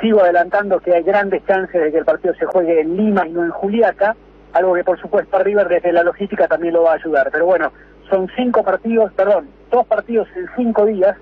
[0.00, 3.30] Sigo adelantando que hay grandes chances de que el partido se juegue en Lima y
[3.30, 4.16] no en Juliaca,
[4.52, 7.28] algo que por supuesto a River desde la logística también lo va a ayudar.
[7.30, 7.70] Pero bueno,
[8.10, 11.16] son cinco partidos, perdón, dos partidos en cinco días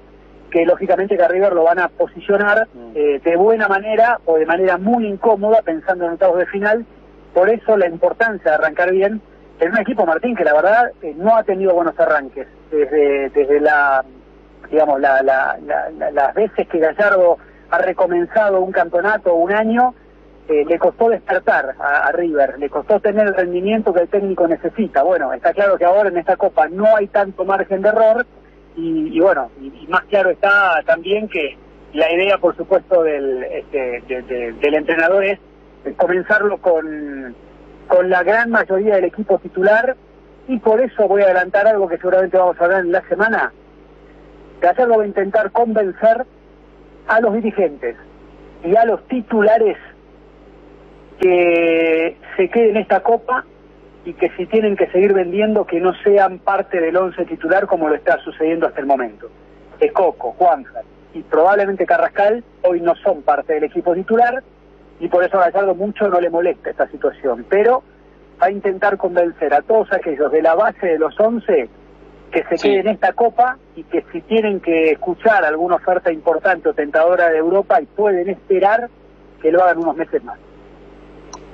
[0.51, 4.47] que lógicamente que a River lo van a posicionar eh, de buena manera o de
[4.47, 6.87] manera muy incómoda pensando en octavos de final.
[7.33, 9.21] Por eso la importancia de arrancar bien
[9.59, 13.61] en un equipo, Martín, que la verdad eh, no ha tenido buenos arranques desde, desde
[13.61, 14.05] la,
[14.71, 17.39] digamos, la, la- la- la- las veces que Gallardo
[17.71, 19.95] ha recomenzado un campeonato un año,
[20.49, 25.03] eh, le costó despertar a, River, le costó tener el rendimiento que el técnico necesita.
[25.03, 28.27] Bueno, está claro que ahora en esta Copa no hay tanto margen de error
[28.77, 31.57] y, y bueno, y, más claro está también que
[31.95, 35.39] la idea, por supuesto, del, este, de- de- del entrenador es
[35.97, 37.35] comenzarlo con,
[37.89, 39.97] con la gran mayoría del equipo titular
[40.49, 43.53] y por eso voy a adelantar algo que seguramente vamos a hablar en la semana.
[44.61, 46.25] Gallardo va a intentar convencer
[47.07, 47.97] a los dirigentes
[48.65, 49.77] y a los titulares
[51.21, 53.45] que se queden en esta copa
[54.05, 57.89] y que si tienen que seguir vendiendo que no sean parte del once titular como
[57.89, 59.31] lo está sucediendo hasta el momento.
[59.81, 60.85] Escoco, Juanjar
[61.15, 64.43] y probablemente Carrascal hoy no son parte del equipo titular
[65.01, 67.83] y por eso a Gallardo mucho no le molesta esta situación, pero
[68.43, 71.69] va a intentar convencer a todos aquellos de la base de los once
[72.31, 72.69] que se Sí.
[72.69, 77.29] queden en esta copa y que si tienen que escuchar alguna oferta importante o tentadora
[77.31, 78.89] de Europa y pueden esperar
[79.41, 80.39] que lo hagan unos meses más.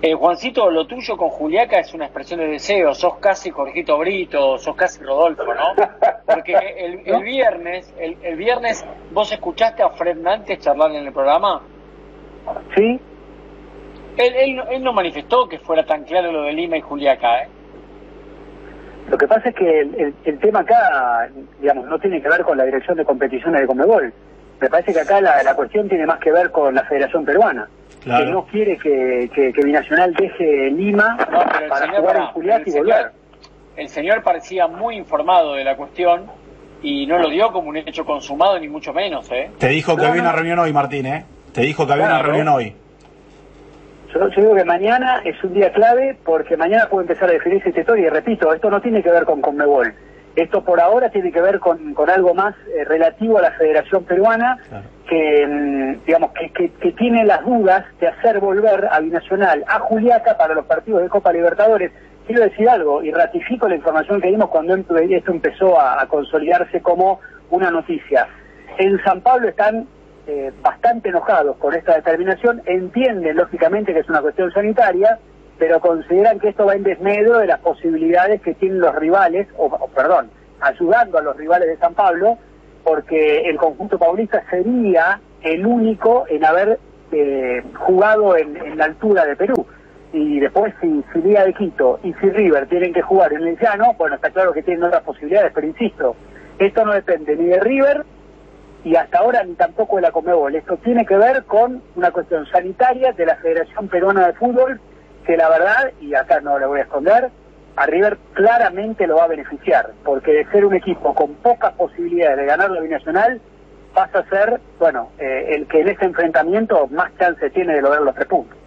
[0.03, 2.95] Eh, Juancito, lo tuyo con Juliaca es una expresión de deseo.
[2.95, 5.75] Sos casi Jorgito Brito, sos casi Rodolfo, ¿no?
[6.27, 8.83] Porque el, el viernes, el, el viernes,
[9.13, 11.61] ¿vos escuchaste a Fred Nantes charlar en el programa?
[12.75, 12.99] ¿Sí?
[14.17, 17.43] Él, él, no- él no manifestó que fuera tan claro lo de Lima y Juliaca,
[17.43, 17.49] ¿eh?
[19.11, 21.29] Lo que pasa es que el, el- tema acá,
[21.61, 24.13] digamos, no tiene que ver con la dirección de competiciones de Conmebol.
[24.61, 27.69] Me parece que acá la, la cuestión tiene más que ver con la Federación Peruana,
[28.03, 28.25] Claro.
[28.27, 32.17] que no quiere que, que, que Binacional deje Lima No, pero el para señor, jugar
[32.17, 33.13] en Julián y señor- volver.
[33.77, 36.25] El señor parecía muy informado de la cuestión
[36.83, 39.51] y no lo dio como un hecho consumado, ni mucho menos, ¿eh?
[39.59, 40.29] Te dijo que No, había no.
[40.29, 41.25] una reunión hoy, Martín, ¿eh?
[41.53, 42.29] Te dijo que había una Claro.
[42.33, 42.75] reunión hoy.
[44.13, 47.69] Yo, yo digo que mañana es un día clave porque mañana puede empezar a definirse
[47.69, 48.07] esta historia.
[48.07, 49.95] Y repito, esto no tiene que ver con Conmebol.
[50.37, 54.05] Esto por ahora tiene que ver con, con algo más eh, relativo a la Federación
[54.05, 54.85] Peruana Claro.
[55.09, 59.81] que, mm, digamos, que, que- que tiene las dudas de hacer volver a Binacional, a
[59.81, 61.91] Juliaca para los partidos de Copa Libertadores.
[62.27, 66.81] Quiero decir algo y ratifico la información que dimos cuando esto empezó a, a consolidarse
[66.81, 67.19] como
[67.51, 68.29] una noticia.
[68.79, 69.87] En San Pablo están
[70.29, 75.19] eh, bastante enojados con esta determinación, entienden lógicamente que es una cuestión sanitaria,
[75.61, 79.69] pero consideran que esto va en desmedro de las posibilidades que tienen los rivales, o,
[79.89, 82.39] perdón, ayudando a los rivales de San Pablo,
[82.83, 86.79] porque el conjunto paulista sería el único en haber
[87.13, 89.67] eh, jugado en, en la altura de Perú.
[90.15, 93.59] Y después, si, si Liga de Quito y si River tienen que jugar en el
[93.59, 96.17] llano, bueno, está claro que tienen otras posibilidades, pero insisto,
[96.59, 98.05] esto no depende ni de River
[98.83, 100.55] y hasta ahora ni tampoco de la Comebol.
[100.55, 104.81] Esto tiene que ver con una cuestión sanitaria de la Federación Peruana de Fútbol,
[105.31, 107.31] que la verdad, y acá no le voy a esconder,
[107.77, 112.39] a River claramente lo va a beneficiar, porque de ser un equipo con pocas posibilidades
[112.39, 113.41] de ganar la binacional,
[113.95, 118.03] pasa a ser, bueno, eh, el que en este enfrentamiento más chance tiene de lograr
[118.03, 118.59] los tres puntos.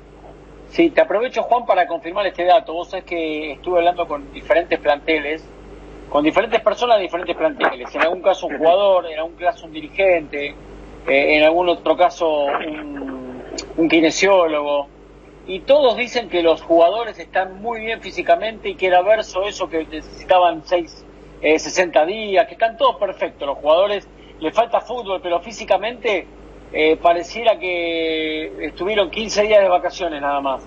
[0.69, 2.71] Sí, te aprovecho, Juan, para confirmar este dato.
[2.71, 5.45] Vos sabés que estuve hablando con diferentes planteles,
[6.07, 7.93] con diferentes personas de diferentes planteles.
[7.93, 10.55] En algún caso un jugador, en algún caso un dirigente,
[11.09, 13.43] eh, en algún otro caso un,
[13.75, 14.92] un kinesiólogo.
[15.45, 19.69] Y todos dicen que los jugadores están muy bien físicamente y que era verso eso
[19.69, 21.05] que necesitaban seis,
[21.41, 23.45] eh, 60 días, que están todos perfectos.
[23.47, 24.07] Los jugadores
[24.39, 26.25] les falta fútbol, pero físicamente
[26.71, 30.63] eh, pareciera que estuvieron 15 días de vacaciones nada más.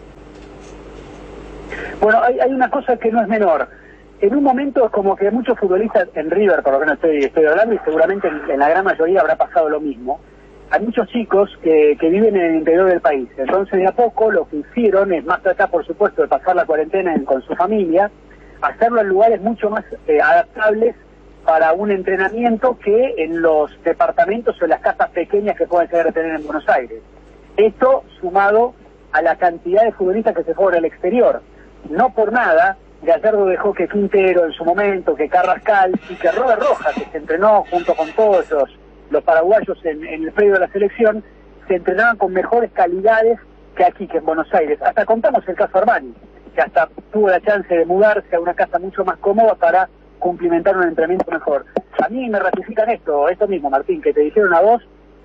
[2.00, 3.68] Bueno, hay, hay una cosa que no es menor.
[4.20, 7.24] En un momento es como que muchos futbolistas en River, por lo que no estoy,
[7.24, 10.20] estoy hablando, y seguramente en, en la gran mayoría habrá pasado lo mismo,
[10.70, 13.28] hay muchos chicos que, que viven en el interior del país.
[13.36, 16.64] Entonces, de a poco lo que hicieron es más tratar, por supuesto, de pasar la
[16.66, 18.10] cuarentena en- con su familia,
[18.62, 20.94] hacerlo en lugares mucho más eh, adaptables
[21.44, 26.08] para un entrenamiento que en los departamentos o en las casas pequeñas que pueden llegar
[26.08, 27.00] a tener en Buenos Aires.
[27.56, 28.74] Esto sumado
[29.12, 31.42] a la cantidad de futbolistas que se fueron al exterior.
[31.88, 36.60] No por nada, Gallardo dejó que Quintero en su momento, que Carrascal y que Robert
[36.60, 38.76] Rojas, que se entrenó junto con todos los,
[39.10, 41.22] los paraguayos en, en el predio de la selección,
[41.68, 43.38] se entrenaban con mejores calidades
[43.76, 44.80] que aquí, que en Buenos Aires.
[44.82, 46.14] Hasta contamos el caso Armani,
[46.54, 49.88] que hasta tuvo la chance de mudarse a una casa mucho más cómoda para
[50.18, 51.66] cumplimentar un entrenamiento mejor.
[52.02, 54.82] A mí me ratifican esto, esto mismo, Martín, que te dijeron a vos,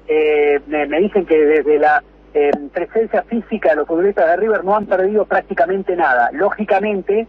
[0.08, 2.04] eh, me, dicen que desde la
[2.34, 6.30] eh, presencia física de los futbolistas de River no han perdido prácticamente nada.
[6.34, 7.28] Lógicamente,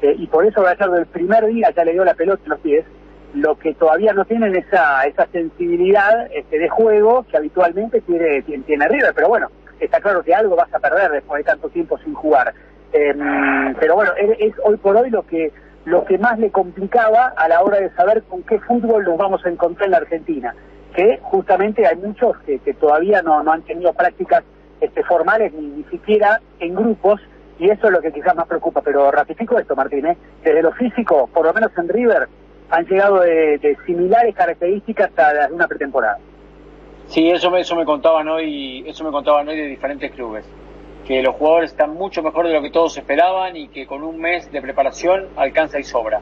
[0.00, 2.60] eh, y por eso Gallardo el primer día ya le dio la pelota en los
[2.60, 2.84] pies,
[3.34, 8.64] lo que todavía no tienen esa esa sensibilidad este, de juego que habitualmente tiene, tiene,
[8.64, 9.48] tiene River, pero bueno,
[9.80, 12.52] está claro que algo vas a perder después de tanto tiempo sin jugar.
[12.92, 13.14] Eh,
[13.80, 15.50] pero bueno, es, es hoy por hoy lo que
[15.84, 19.44] lo que más le complicaba a la hora de saber con qué fútbol nos vamos
[19.44, 20.54] a encontrar en la Argentina,
[20.94, 24.44] que justamente hay muchos que, que todavía no, no han tenido prácticas
[24.80, 27.20] este, formales ni, ni siquiera en grupos
[27.58, 30.16] y eso es lo que quizás más preocupa, pero ratifico esto, Martín, ¿eh?
[30.42, 32.28] desde lo físico, por lo menos en River,
[32.72, 36.18] han llegado de, de similares características a las de una pretemporada.
[37.06, 40.44] Sí, eso me, eso me contaban hoy, eso me contaban hoy de diferentes clubes,
[41.06, 44.18] que los jugadores están mucho mejor de lo que todos esperaban y que con un
[44.18, 46.20] mes de preparación alcanza y sobra.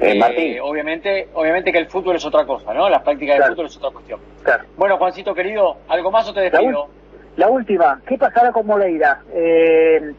[0.00, 0.58] Eh, Martín.
[0.60, 2.88] obviamente, obviamente que el fútbol es otra cosa, ¿no?
[2.88, 3.44] Las prácticas Claro.
[3.50, 4.20] del fútbol es otra cuestión.
[4.42, 4.64] Claro.
[4.76, 6.88] Bueno, Juancito querido, ¿algo más o te despido?
[7.36, 9.20] la última, ¿qué pasará con Moreira?
[9.32, 10.12] Eh,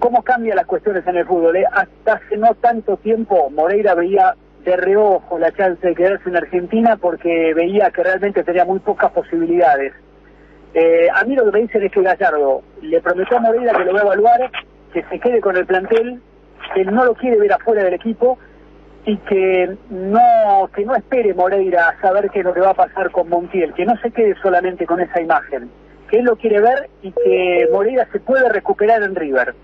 [0.00, 1.56] ¿Cómo cambian las cuestiones en el fútbol?
[1.56, 1.64] eh?
[1.72, 4.34] Hasta hace no tanto tiempo Moreira veía
[4.68, 9.10] de reojo la chance de quedarse en Argentina porque veía que realmente tenía muy pocas
[9.12, 9.94] posibilidades.
[10.74, 13.84] Eh, a mí lo que me dicen es que Gallardo le prometió a Moreira que
[13.84, 14.50] lo va a evaluar,
[14.92, 16.20] que se quede con el plantel,
[16.74, 18.38] que no lo quiere ver afuera del equipo
[19.06, 22.74] y que no que no espere Moreira a saber qué es lo que va a
[22.74, 25.70] pasar con Montiel, que no se quede solamente con esa imagen,
[26.10, 29.54] que él lo quiere ver y que Moreira se puede recuperar en River.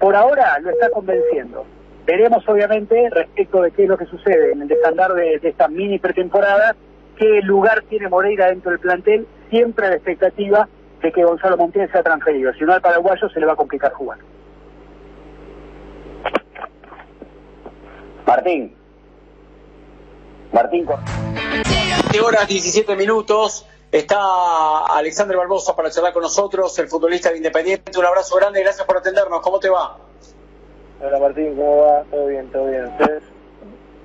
[0.00, 1.66] Por ahora lo está convenciendo.
[2.06, 5.68] Veremos obviamente respecto de qué es lo que sucede en el desandar de, de esta
[5.68, 6.76] mini pretemporada,
[7.16, 10.68] qué lugar tiene Moreira dentro del plantel, siempre a la expectativa
[11.00, 12.52] de que Gonzalo Montiel sea transferido.
[12.54, 14.18] Si no al paraguayo se le va a complicar jugar.
[18.26, 18.74] Martín,
[20.52, 20.86] Martín.
[22.10, 23.66] 7 horas 17 minutos.
[23.90, 27.96] Está Alexander Barbosa para charlar con nosotros, el futbolista de Independiente.
[27.98, 29.40] Un abrazo grande, gracias por atendernos.
[29.40, 29.96] ¿Cómo te va?
[31.00, 32.04] Hola Martín, ¿cómo va?
[32.04, 32.86] Todo bien, todo bien.
[32.86, 33.22] ¿Ustedes?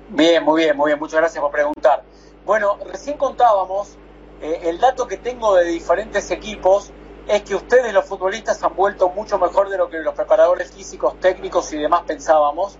[0.08, 0.98] Bien, muy bien, muy bien.
[0.98, 2.02] Muchas gracias por preguntar.
[2.44, 3.96] Bueno, recién contábamos,
[4.42, 6.90] eh, el dato que tengo de diferentes equipos
[7.28, 11.14] es que ustedes los futbolistas han vuelto mucho mejor de lo que los preparadores físicos,
[11.20, 12.76] técnicos y demás pensábamos.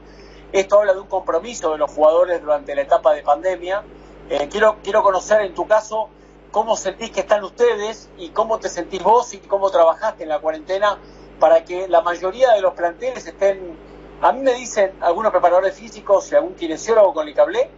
[0.52, 3.84] Esto habla de un compromiso de los jugadores durante la etapa de pandemia.
[4.28, 6.08] Eh, quiero, quiero conocer en tu caso
[6.50, 10.40] cómo sentís que están ustedes y cómo te sentís vos y cómo trabajaste en la
[10.40, 10.98] cuarentena
[11.38, 13.89] para que la mayoría de los planteles estén...
[14.22, 17.70] A mí me dicen algunos preparadores físicos y algún kinesiólogo con el que hablé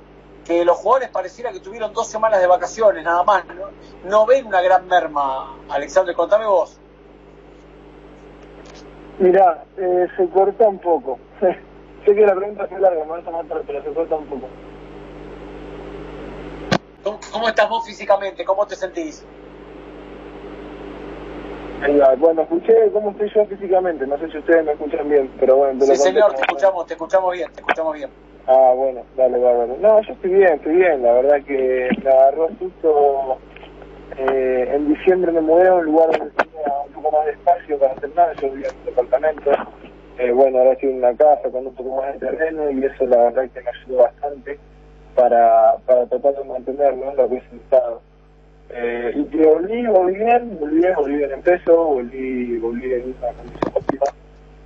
[0.44, 3.44] que los jugadores pareciera que tuvieron dos semanas de vacaciones nada más.
[3.46, 3.68] No,
[4.04, 5.56] no ven una gran merma.
[5.68, 6.78] Alexander, contame vos.
[9.18, 11.18] Mirá, eh, se corta un poco.
[11.40, 14.48] sé que la pregunta es larga, me vas a matar, pero se corta un poco.
[17.04, 18.44] ¿Cómo, cómo estás vos físicamente?
[18.44, 19.24] ¿Cómo te sentís?
[22.18, 25.80] Bueno, escuché cómo estoy yo físicamente, no sé si ustedes me escuchan bien, pero bueno.
[25.80, 28.10] te Sí, lo señor, te escuchamos, te escuchamos bien, te escuchamos bien.
[28.46, 29.76] Ah, bueno, dale, bárbaro.
[29.80, 31.02] No, yo estoy bien, estoy bien.
[31.02, 33.38] La verdad que me agarró justo
[34.16, 37.78] eh, en diciembre me mudé a un lugar donde tenía un poco más de espacio
[37.78, 38.36] para entrenar.
[38.40, 39.50] Yo vivía en un departamento.
[40.18, 43.06] Eh, bueno, ahora estoy en una casa con un poco más de terreno y eso
[43.06, 44.58] la verdad que me ayudó bastante
[45.14, 48.02] para, para tratar de mantenerlo, lo que es el estado.
[48.74, 53.14] Eh, y que volví, volví bien, volví bien, volví bien en peso, volví, volví en
[53.18, 54.04] una condición óptima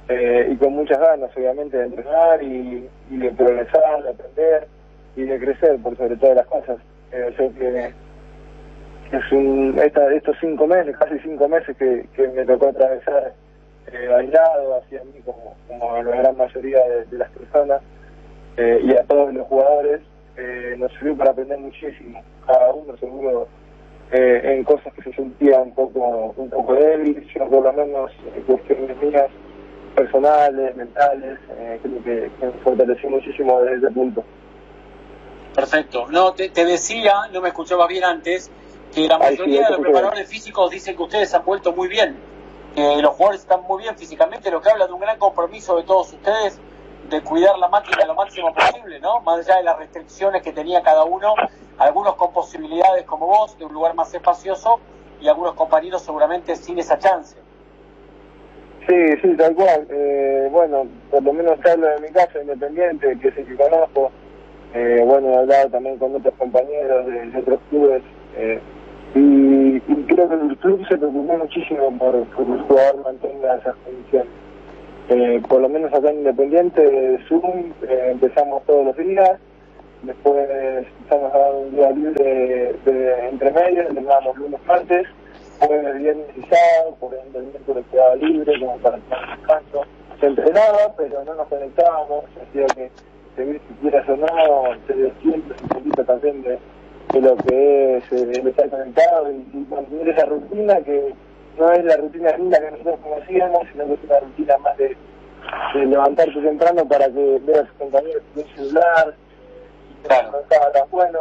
[0.09, 4.69] eh, y con muchas ganas, obviamente, de entrenar y, de progresar, de aprender
[5.17, 6.79] y de crecer por sobre todas las cosas.
[7.11, 7.93] Eh, yo que
[10.17, 13.33] estos cinco meses, casi cinco meses que, me tocó atravesar
[13.93, 17.81] eh, aislado hacia mí como, como a la gran mayoría de, de las personas
[18.57, 20.01] eh, y a todos los jugadores,
[20.37, 23.49] eh, nos sirvió para aprender muchísimo, cada uno seguro
[24.13, 28.11] eh, en cosas que se sentía un poco un poco débil, yo por lo menos
[28.35, 29.29] en cuestiones mías
[29.95, 34.25] personales, mentales, eh, creo que, que me fortaleció muchísimo desde ese punto.
[35.55, 36.07] Perfecto.
[36.11, 38.51] No, te, te decía, no me escuchabas bien antes,
[38.95, 41.73] que la Ay, sí, mayoría yo de los preparadores físicos dicen que ustedes han vuelto
[41.73, 42.17] muy bien,
[42.75, 45.85] que los jugadores están muy bien físicamente, lo que habla de un gran compromiso de
[45.85, 46.61] todos ustedes
[47.09, 49.21] de cuidar la máquina lo máximo posible, ¿no?
[49.21, 51.35] Más allá de las restricciones que tenía cada uno,
[51.79, 54.81] algunos con posibilidades como vos, de un lugar más espacioso,
[55.21, 57.37] y algunos compañeros seguramente sin esa chance.
[58.89, 59.87] Sí, sí, tal cual.
[59.91, 64.11] Eh, bueno, por lo menos te hablo de mi caso independiente, que el que conozco.
[64.75, 68.03] Eh, bueno, he hablado también con otros compañeros de, otros clubes.
[68.37, 68.61] eh,
[69.15, 73.57] y, y creo que el club se preocupó muchísimo por, por que el jugador mantenga
[73.57, 74.29] esas condiciones.
[75.09, 79.39] Eh, por lo menos acá en Independiente, Zoom, eh, empezamos todos los días.
[80.03, 82.25] Después empezamos a dar un día libre
[82.85, 85.07] de, de entre medios, entrenábamos lunes, martes
[85.59, 89.83] jueves, viernes y sábado, por ejemplo el miércoles quedaba libre como para tener descanso.
[90.21, 92.91] Se entrenaba, pero no nos conectábamos, hacía que
[93.37, 94.27] seguir si quieras o no,
[94.87, 96.59] se despierta un poquito también de,
[97.21, 101.15] lo que es eh, estar conectado y mantener esa rutina que
[101.59, 104.97] no es la rutina linda que nosotros conocíamos, sino que es una rutina más de,
[105.75, 109.15] de levantarte temprano para que veas compañeros el celular,
[110.03, 110.31] Claro.
[110.33, 111.21] no estaba tan bueno,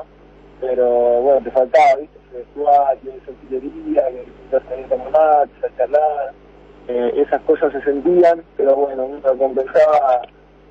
[0.61, 0.87] pero
[1.21, 2.19] bueno, te faltaba, ¿viste?
[2.53, 6.33] Jugar, tienes utilería, que necesitas salir a a charlar,
[6.87, 10.21] eh, esas cosas se sentían, pero bueno, uno compensaba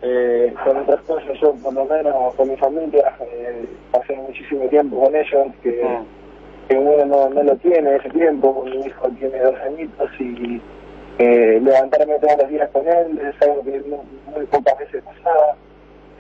[0.02, 1.40] eh, con otras cosas.
[1.40, 5.82] Yo, por lo menos, con mi familia, eh, pasé muchísimo tiempo con ellos, que,
[6.68, 10.60] que uno no, no lo tiene ese tiempo, mi hijo tiene dos añitos y
[11.18, 13.98] eh, levantarme todos los días con él es algo que muy,
[14.34, 15.54] muy pocas veces pasaba,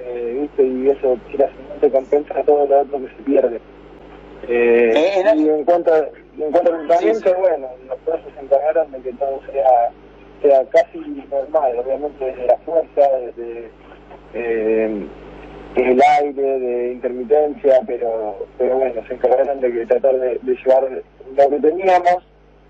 [0.00, 0.62] eh, ¿viste?
[0.62, 1.18] Y eso,
[1.80, 3.60] te compensa todo lo otro que se pierde.
[4.48, 9.00] Eh, Eh, y en cuanto, en cuanto al entrenamiento, bueno, los profes se encargaron de
[9.00, 9.90] que todo sea,
[10.42, 10.98] sea casi
[11.30, 13.70] normal, obviamente desde la fuerza, desde
[14.34, 15.06] eh,
[15.76, 20.88] el aire, de intermitencia, pero, pero bueno, se encargaron de que tratar de, llevar
[21.36, 22.16] lo que teníamos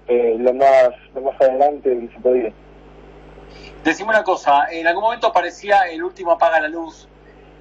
[0.08, 2.52] eh, lo más lo más adelante que se podía.
[3.82, 7.08] Decime una cosa, en algún momento parecía el último apaga la luz.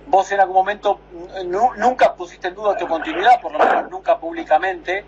[0.07, 0.99] Vos en algún momento
[1.45, 5.03] nu- nunca pusiste en duda tu continuidad, por lo menos nunca públicamente.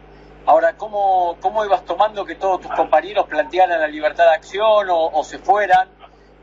[0.45, 5.07] Ahora, ¿cómo, cómo ibas tomando que todos tus compañeros plantearan la libertad de acción o,
[5.07, 5.89] o se fueran?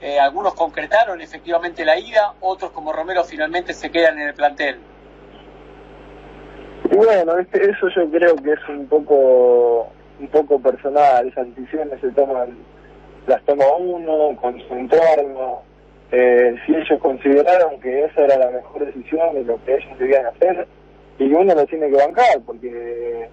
[0.03, 4.81] Eh, algunos concretaron efectivamente la ida, otros como Romero finalmente se quedan en el plantel.
[6.91, 7.71] Bueno, ¿viste?
[7.71, 12.57] eso yo creo que es un poco un poco personal, esas decisiones se toman,
[13.29, 15.63] las toma uno con su entorno.
[16.11, 20.27] Eh, si ellos consideraron que esa era la mejor decisión de lo que ellos debían
[20.27, 20.67] hacer,
[21.19, 23.29] y uno lo tiene que bancar, porque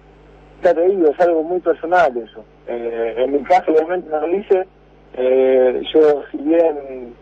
[0.62, 2.44] ya te digo, es algo muy personal eso.
[2.68, 4.66] Eh, en mi caso, obviamente no lo hice.
[5.14, 7.14] Eh, yo, si bien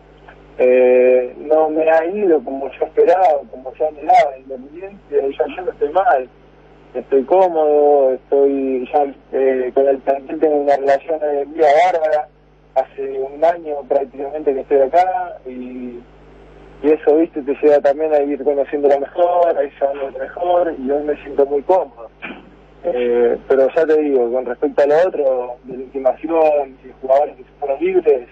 [0.59, 5.71] eh, no me ha ido como yo esperaba, como yo anhelaba, independiente, ya yo no
[5.71, 6.29] estoy mal.
[6.95, 12.29] Estoy cómodo, estoy ya eh, con el plantel tengo una relación de vida bárbara.
[12.75, 16.01] Hace un año prácticamente que estoy acá y,
[16.83, 20.91] y eso, viste, te lleva también a ir conociéndolo mejor, a ir llevándolo mejor y
[20.91, 22.09] hoy me siento muy cómodo.
[22.85, 27.37] Eh, pero ya te digo, con respecto a lo otro, de la intimación y jugadores
[27.37, 28.29] que se fueron libres,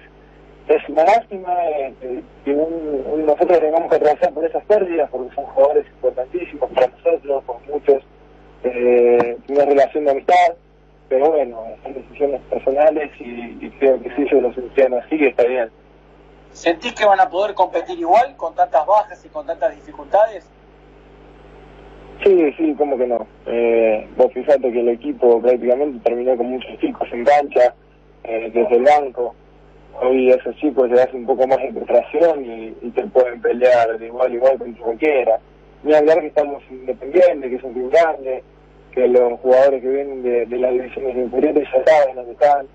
[0.68, 1.52] es una lástima
[2.00, 6.88] eh, que un, nosotros tengamos que atravesar por esas pérdidas, porque son jugadores importantísimos para
[6.88, 8.02] nosotros, con muchos,
[8.64, 10.54] eh, una relación de amistad,
[11.08, 15.44] pero bueno, son decisiones personales y, creo que si ellos lo solucionan así, que está
[15.44, 15.70] bien.
[16.52, 20.48] ¿Sentís que van a poder competir igual con tantas bajas y con tantas dificultades?
[22.24, 23.26] Sí, sí, cómo que no.
[23.46, 27.74] Eh, vos fijate que el equipo prácticamente terminó con muchos chicos en cancha,
[28.24, 29.34] eh, desde el banco.
[30.00, 33.98] Hoy a esos chicos le das un poco más de frustración y, te pueden pelear
[33.98, 35.38] de igual a igual contra cualquiera.
[35.82, 37.92] Ni hablar que estamos independientes, que es un club
[38.92, 42.66] que los jugadores que vienen de, las divisiones inferiores ya saben dónde están,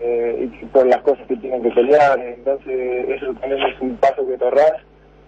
[0.00, 2.18] eh, y por las cosas que tienen que pelear.
[2.20, 4.46] Entonces, eso también es un paso que te.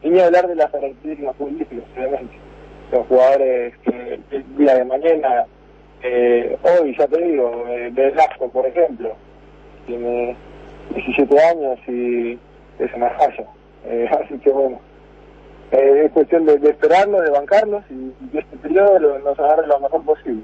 [0.02, 2.49] Y ni hablar de las características futbolísticas, obviamente
[2.92, 5.46] los jugadores que el día de mañana,
[6.02, 9.14] eh, hoy ya te digo, eh, Velasco por ejemplo,
[9.86, 10.36] tiene
[10.94, 12.38] 17 años y
[12.78, 13.44] es una falla.
[13.86, 14.80] Eh, así que bueno,
[15.72, 19.66] eh, es cuestión de, de esperarlo, de bancarlos y, y este periodo lo- nos agarre
[19.66, 20.42] lo mejor posible.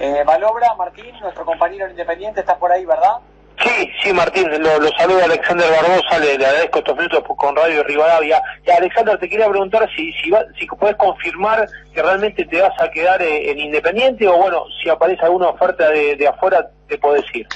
[0.00, 3.18] Eh, Malobra, Martín, nuestro compañero en Independiente, está por ahí, ¿verdad?
[3.58, 8.42] Sí, sí, Martín, lo, lo saluda Alexander Barbosa, le, agradezco estos minutos con Radio Rivadavia.
[8.66, 12.72] Y Alexander, te quería preguntar si si, va- si puedes confirmar que realmente te vas
[12.80, 17.24] a quedar en Independiente o bueno, si aparece alguna oferta de, de afuera, te podés
[17.34, 17.46] ir.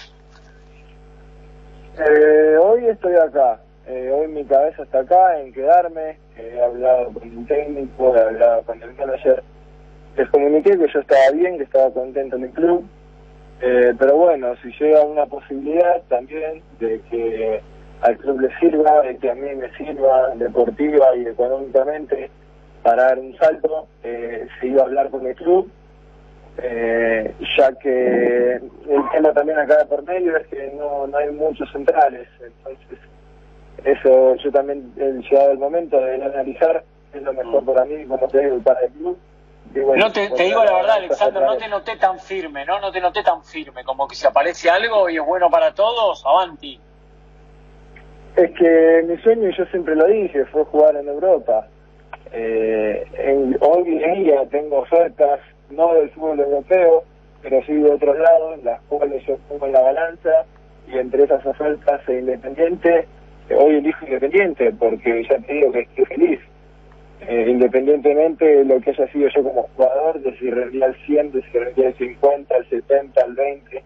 [1.99, 7.13] Eh, hoy estoy acá, eh, hoy mi cabeza está acá en quedarme, eh, he hablado
[7.13, 9.43] con el técnico, he hablado con el manager,
[10.17, 12.89] les comuniqué que yo estaba bien, que estaba contento en el club,
[13.61, 17.61] eh, pero bueno, si llega una posibilidad también de que
[18.03, 22.31] al club le sirva, de que a mí me sirva deportiva y económicamente
[22.83, 25.71] para dar un salto, eh, se iba a hablar con el club,
[26.59, 31.31] eh, ya que el tema también acá de por medio es que no, no hay
[31.31, 32.99] muchos centrales, entonces
[33.85, 38.29] eso yo también he llegado el momento de analizar es lo mejor para mí, como
[38.29, 39.19] te digo, para el club.
[39.75, 42.81] Bueno, No te, te bueno, digo la verdad, Alexander, no te noté tan firme, ¿no?
[42.81, 46.25] No te noté tan firme, como que si aparece algo y es bueno para todos,
[46.27, 46.81] avanti.
[48.37, 51.67] Es que mi sueño, y yo siempre lo dije, fue jugar en Europa.
[52.33, 55.41] Eh, en, hoy en día tengo ofertas,
[55.71, 57.05] no del fútbol europeo,
[57.43, 60.45] pero sí de otros lados, las cuales yo pongo en la balanza,
[60.87, 63.07] y entre esas ofertas e Independiente,
[63.49, 66.41] eh, hoy elijo Independiente, porque ya te digo que estoy feliz.
[67.21, 71.33] Eh, independientemente de lo que haya sido yo como jugador, de si rendía al 100,
[71.33, 73.85] de si rendía al 50, al 70, al 20.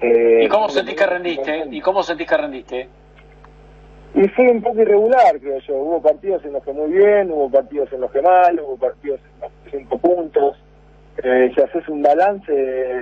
[0.00, 1.64] eh, ¿Y cómo sentís que rendiste?
[1.70, 2.88] ¿Y cómo sentís que rendiste?
[4.14, 5.74] y fue un poco irregular, creo yo.
[5.74, 9.20] Hubo partidos en los que muy bien, hubo partidos en los que mal, hubo partidos
[9.20, 10.56] en los que cinco puntos.
[11.22, 12.52] Eh, si haces un balance,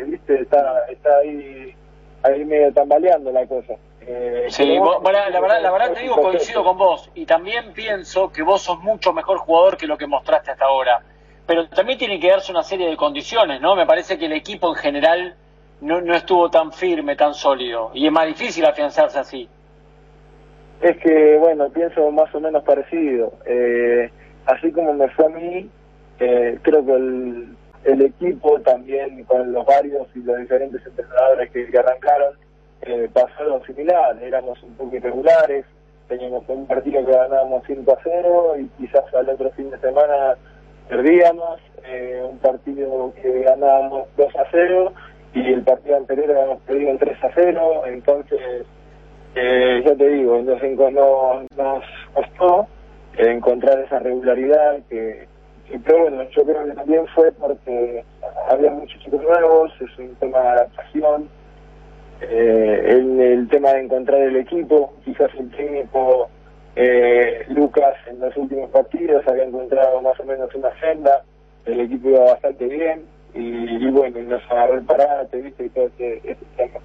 [0.06, 1.74] viste, está, está ahí,
[2.22, 3.74] ahí medio tambaleando la cosa.
[4.02, 7.10] Eh, Sí, vos- la verdad, la verdad te digo, coincido con vos.
[7.14, 11.00] Y también pienso que vos sos mucho mejor jugador que lo que mostraste hasta ahora.
[11.46, 13.74] Pero también tiene que darse una serie de condiciones, ¿no?
[13.76, 15.34] Me parece que el equipo en general
[15.80, 17.90] no, no estuvo tan firme, tan sólido.
[17.94, 19.48] Y es más difícil afianzarse así.
[20.80, 23.32] Es que, bueno, pienso más o menos parecido.
[23.46, 24.10] Eh,
[24.46, 25.68] así como me fue a mí,
[26.20, 31.70] eh, creo que el, el equipo también, con los varios y los diferentes entrenadores que,
[31.70, 32.34] que arrancaron,
[32.82, 34.16] eh, pasó similar.
[34.22, 35.64] Éramos un poco irregulares,
[36.08, 40.36] teníamos un partido que ganábamos 5 a 0 y quizás al otro fin de semana
[40.88, 44.92] perdíamos, eh, un partido que ganábamos 2 a 0
[45.34, 48.40] y el partido anterior habíamos perdido el 3 a 0, entonces
[49.36, 52.66] eh, ya te digo, nos, enco- no- nos costó
[53.16, 55.28] eh, encontrar esa regularidad que,
[55.84, 58.04] pero bueno, yo creo que también fue porque
[58.50, 61.28] había muchos chicos nuevos, es un tema de adaptación,
[62.20, 66.28] eh, el, el tema de encontrar el equipo, quizás el técnico
[66.76, 71.22] eh, Lucas en los últimos partidos había encontrado más o menos una senda,
[71.66, 73.04] el equipo iba bastante bien
[73.34, 76.80] y, y bueno, nos agarró el parate, viste, y todo ese, ese tema.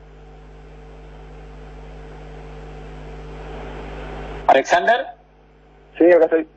[4.48, 5.08] ¿Alexander?
[5.98, 6.48] Sí, acá estoy.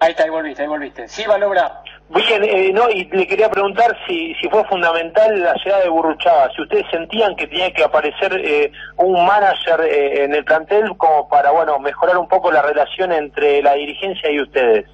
[0.00, 1.08] Ahí está, ahí volviste, ahí volviste.
[1.08, 1.82] Sí, Valobra.
[2.08, 6.50] Bien, eh, no, y le quería preguntar si, si fue fundamental la llegada de Burruchaga,
[6.54, 11.28] si ustedes sentían que tenía que aparecer eh, un manager eh, en el plantel como
[11.28, 14.86] para, bueno, mejorar un poco la relación entre la dirigencia y ustedes.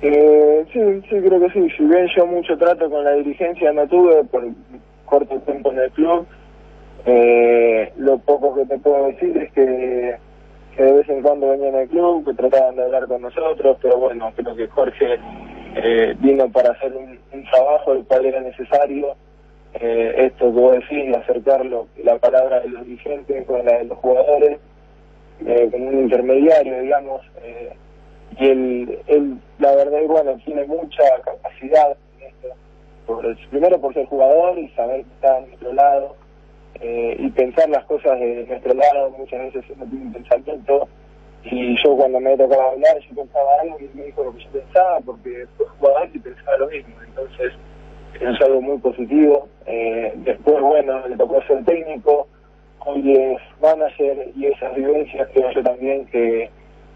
[0.00, 0.80] Eh, sí,
[1.10, 1.68] sí, creo que sí.
[1.76, 4.44] Si bien yo mucho trato con la dirigencia no tuve por
[5.04, 6.26] corto tiempo en el club,
[7.04, 10.16] eh, lo poco que te puedo decir es que,
[10.84, 14.32] de vez en cuando venían al club, que trataban de hablar con nosotros, pero bueno,
[14.36, 15.18] creo que Jorge
[15.74, 19.16] eh, vino para hacer un, un trabajo el cual era necesario.
[19.74, 23.98] Eh, esto que vos decís, acercarlo, la palabra de los dirigentes con la de los
[23.98, 24.58] jugadores,
[25.46, 27.22] eh, como un intermediario, digamos.
[27.42, 27.72] Eh,
[28.38, 32.48] y él, él, la verdad, bueno, tiene mucha capacidad en esto.
[33.06, 36.16] Por, primero por ser jugador y saber que está a nuestro lado
[36.80, 39.10] eh, y pensar las cosas de nuestro lado.
[39.18, 40.88] Muchas veces uno tiene un pensamiento
[41.44, 44.50] y yo cuando me tocaba hablar, yo pensaba algo y me dijo lo que yo
[44.50, 46.94] pensaba porque fue jugador y pensaba lo mismo.
[47.06, 47.52] Entonces,
[48.20, 49.48] es algo muy positivo.
[49.66, 52.26] Eh, después, bueno, le tocó ser técnico,
[52.84, 56.50] hoy es manager y esas vivencias creo yo también que,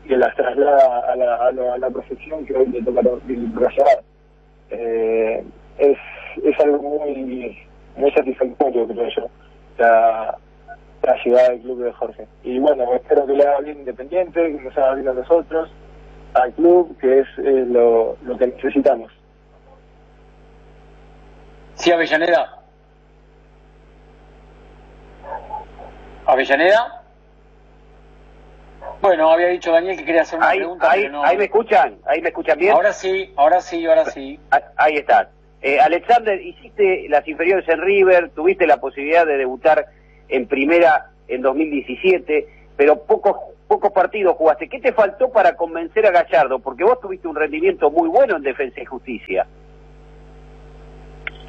[0.07, 4.03] que las traslada a la, a la, a la profesión que hoy le toca desarrollar.
[4.71, 5.45] Eh,
[5.79, 5.99] es,
[6.45, 7.59] es algo muy,
[7.97, 9.27] muy satisfactorio, creo yo,
[9.79, 10.37] la,
[11.03, 12.27] la llegada del club de Jorge.
[12.45, 15.71] Y bueno, espero que le haga bien Independiente, que nos haga bien a nosotros,
[16.35, 19.11] al club, que es eh, lo, lo que necesitamos.
[21.75, 22.59] Sí, Avellaneda.
[26.27, 27.03] ¿Avellaneda?
[29.01, 30.91] Bueno, había dicho Daniel que quería hacer una Ahí, pregunta.
[30.91, 31.25] ahí, pero no...
[31.25, 32.73] ahí me escuchan, ahí me escuchan bien.
[32.73, 34.39] Ahora sí, ahora sí, ahora sí.
[34.51, 35.29] Ah, Ahí está.
[35.63, 39.87] Eh, Alexander, hiciste las inferiores en River, tuviste la posibilidad de debutar
[40.29, 43.37] en primera en 2017, pero pocos
[43.73, 44.69] pocos partidos jugaste.
[44.69, 46.59] ¿Qué te faltó para convencer a Gallardo?
[46.59, 49.47] Porque vos tuviste un rendimiento muy bueno en Defensa y Justicia.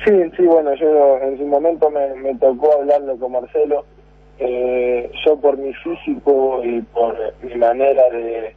[0.06, 3.86] Sí, sí, bueno, yo en su momento me, tocó hablarlo con Marcelo.
[4.40, 8.56] Eh, yo por mi físico y por mi manera de,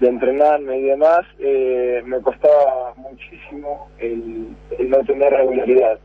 [0.00, 4.48] de entrenarme y demás, eh, me costaba muchísimo el,
[4.88, 5.98] no tener regularidad.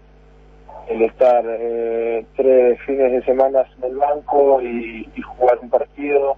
[0.89, 6.35] El estar eh, tres fines de semana en el banco y, jugar un partido.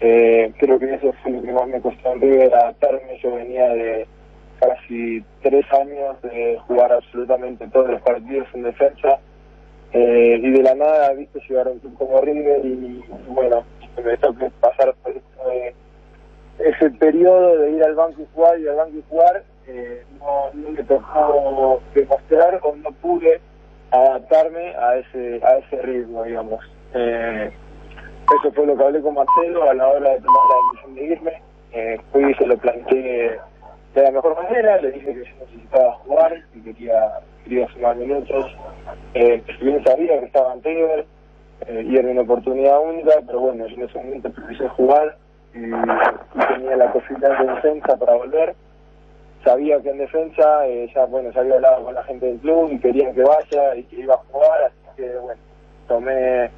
[0.00, 3.18] Eh, creo que eso fue lo que más me costó en River adaptarme.
[3.22, 4.06] Yo venía de
[4.60, 9.18] casi tres años de jugar absolutamente todos los partidos en defensa
[9.92, 13.64] eh, y de la nada, viste, llegar a un club como River y, bueno,
[14.04, 15.74] me toque pasar por ese,
[16.58, 20.50] ese periodo de ir al banco y jugar y al banco y jugar, eh, no,
[20.54, 23.40] no me tocó demostrar o no pude
[23.90, 26.64] adaptarme a ese a ese ritmo, digamos.
[26.94, 27.50] Eh,
[28.40, 31.04] eso fue lo que hablé con Marcelo a la hora de tomar la decisión de
[31.04, 31.42] irme.
[31.72, 33.38] Eh, fui y se lo planteé
[33.94, 38.56] de la mejor manera, le dije que yo necesitaba jugar y quería, quería sumar minutos.
[39.14, 41.06] Eh, bien sabía que estaba en River
[41.66, 44.30] eh, y era una oportunidad única, pero bueno, yo en ese momento
[44.76, 45.16] jugar
[45.54, 48.54] y, tenía la posibilidad de defensa para volver.
[49.44, 52.70] Sabía que en defensa eh, ya, bueno, se había hablado con la gente del club
[52.72, 55.40] y querían que vaya y que iba a jugar, así que bueno,
[55.86, 56.50] tomé,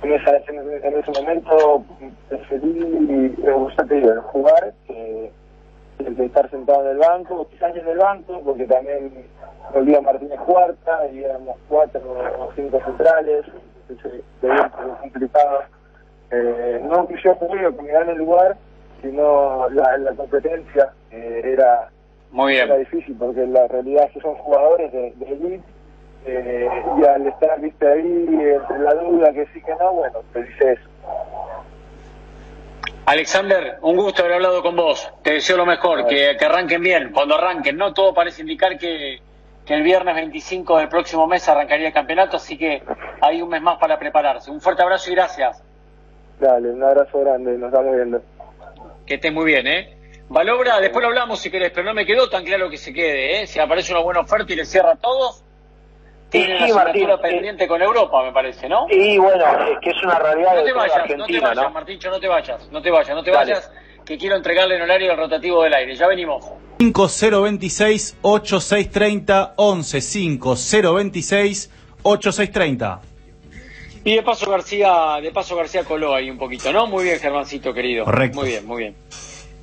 [0.00, 1.84] tomé esa en, en ese momento,
[2.28, 4.74] preferí, ya digo, jugar.
[4.88, 5.32] Eh,
[5.98, 9.12] el de estar sentado en el banco, quizás en el banco, porque también
[9.72, 12.00] volvía Martínez Cuarta y éramos cuatro
[12.38, 13.44] o cinco centrales,
[13.88, 15.62] entonces se veía complicado.
[16.30, 18.56] Eh, no que yo que me gane el lugar,
[19.02, 21.88] sino la, la competencia eh, era,
[22.30, 22.66] Muy bien.
[22.66, 25.64] era difícil, porque la realidad es que son jugadores de, de elite,
[26.26, 26.68] eh,
[27.00, 30.72] y al estar viste ahí entre la duda que sí que no, bueno, te dice
[30.72, 30.90] eso.
[33.06, 35.12] Alexander, un gusto haber hablado con vos.
[35.22, 37.12] Te deseo lo mejor, que, que arranquen bien.
[37.12, 39.20] Cuando arranquen, no todo parece indicar que,
[39.64, 42.82] que el viernes 25 del próximo mes arrancaría el campeonato, así que
[43.20, 44.50] hay un mes más para prepararse.
[44.50, 45.62] Un fuerte abrazo y gracias.
[46.40, 48.22] Dale, un abrazo grande, nos estamos viendo.
[49.06, 49.96] Que estés muy bien, ¿eh?
[50.28, 53.42] Valobra, después lo hablamos si querés, pero no me quedó tan claro que se quede,
[53.42, 53.46] ¿eh?
[53.46, 55.44] Si aparece una buena oferta y le cierra a todos,
[56.28, 58.86] tiene sí, una Martín, eh, pendiente con Europa, me parece, ¿no?
[58.90, 61.48] Y bueno, es que es una realidad No de te toda vayas, no te Argentina,
[61.48, 61.70] vayas, ¿no?
[61.70, 63.52] Martincho, no te vayas, no te vayas, no te Dale.
[63.52, 63.70] vayas,
[64.04, 65.94] que quiero entregarle en horario el rotativo del aire.
[65.94, 66.44] Ya venimos.
[66.78, 71.70] 5026 8630 11 5026
[72.02, 73.00] 8630.
[74.06, 76.86] Y de paso García, de paso García coló ahí un poquito, ¿no?
[76.86, 78.04] Muy bien, Germancito querido.
[78.04, 78.38] Correcto.
[78.38, 78.94] Muy bien, muy bien.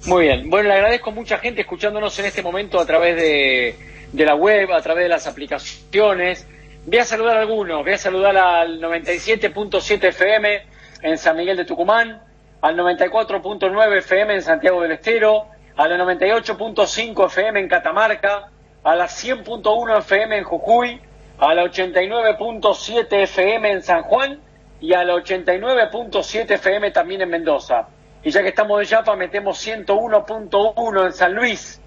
[0.05, 0.49] Muy bien.
[0.49, 3.73] Bueno, le agradezco a mucha gente escuchándonos en este momento a través de,
[4.11, 6.45] de la web, a través de las aplicaciones.
[6.85, 7.83] Voy a saludar a algunos.
[7.83, 10.61] Voy a saludar al 97.7 FM
[11.03, 12.21] en San Miguel de Tucumán,
[12.59, 15.45] al 94.9 FM en Santiago del Estero,
[15.77, 18.49] a la 98.5 FM en Catamarca,
[18.83, 20.99] a la 100.1 FM en Jujuy,
[21.37, 24.39] a la 89.7 FM en San Juan
[24.79, 27.87] y a la 89.7 FM también en Mendoza.
[28.23, 31.81] Y ya que estamos de Yapa, metemos 101.1 en San Luis,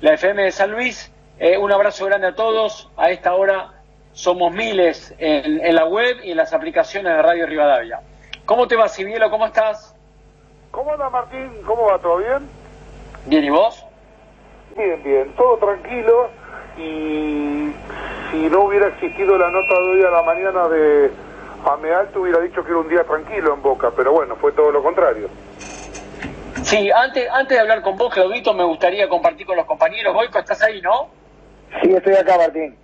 [0.00, 1.12] la FM de San Luis.
[1.38, 2.88] Eh, un abrazo grande a todos.
[2.96, 3.74] A esta hora
[4.12, 8.00] somos miles en, en, la web y en las aplicaciones de Radio Rivadavia.
[8.44, 9.30] ¿Cómo te va, Cibielo?
[9.30, 9.94] ¿Cómo estás?
[10.70, 11.50] ¿Cómo anda, Martín?
[11.66, 11.98] ¿Cómo va?
[11.98, 12.48] ¿Todo bien?
[13.26, 13.84] Bien, ¿y vos?
[14.76, 15.34] Bien, bien.
[15.36, 16.30] Todo tranquilo.
[16.76, 17.72] Y
[18.30, 21.10] si no hubiera existido la nota de hoy a la mañana de
[21.64, 23.90] Ameal, te hubiera dicho que era un día tranquilo en Boca.
[23.96, 25.28] Pero bueno, fue todo lo contrario.
[26.62, 30.12] Sí, antes, antes de hablar con vos, Claudito, me gustaría compartir con los compañeros.
[30.12, 31.08] Boico, ¿estás ahí, no?
[31.82, 32.76] Sí, estoy acá, Martín.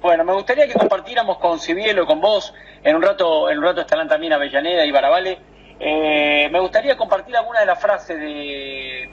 [0.00, 2.52] Bueno, me gustaría que compartiéramos con Cibielo, con vos,
[2.82, 5.38] en un rato, en un rato estarán también Avellaneda y Barabale.
[5.78, 9.10] Eh, me gustaría compartir alguna de las frases de,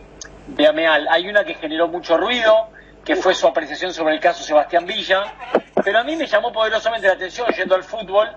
[0.47, 1.07] de Ameal.
[1.09, 2.69] Hay una que generó mucho ruido,
[3.05, 5.33] que fue su apreciación sobre el caso Sebastián Villa,
[5.83, 8.29] pero a mí me llamó poderosamente la atención, yendo al fútbol,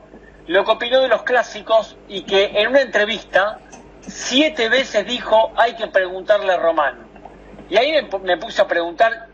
[0.47, 3.59] lo que opinó de los clásicos y que en una entrevista
[4.01, 7.07] siete veces dijo hay que preguntarle a Román.
[7.69, 7.93] Y ahí
[8.23, 9.28] me, puse a preguntar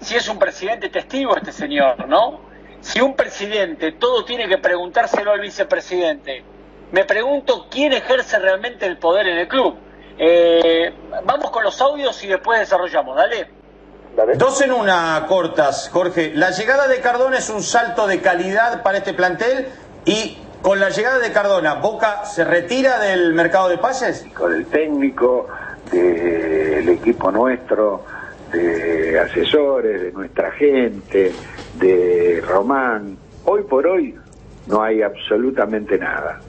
[0.00, 2.40] si es un presidente testigo este señor, ¿no?
[2.80, 6.42] Si un presidente todo tiene que preguntárselo al vicepresidente,
[6.92, 9.76] me pregunto quién ejerce realmente el poder en el club.
[10.18, 10.92] Eh,
[11.24, 13.59] vamos con los audios y después desarrollamos, dale.
[14.20, 14.36] Dale.
[14.36, 16.32] Dos en una cortas, Jorge.
[16.34, 19.68] La llegada de Cardona es un salto de calidad para este plantel
[20.04, 24.26] y con la llegada de Cardona, ¿Boca se retira del mercado de pases?
[24.34, 25.48] Con el técnico,
[25.90, 28.04] del equipo nuestro,
[28.52, 31.32] de asesores, de nuestra gente,
[31.76, 33.16] de Román.
[33.46, 34.14] Hoy por hoy
[34.66, 36.40] no hay absolutamente nada.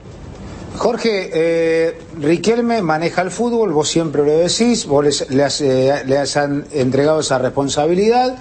[0.82, 6.02] Jorge, eh, Riquelme maneja el fútbol, vos siempre lo decís, vos les, le, has, eh,
[6.08, 8.36] le has entregado esa responsabilidad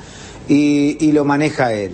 [0.48, 1.92] y, y, lo maneja él.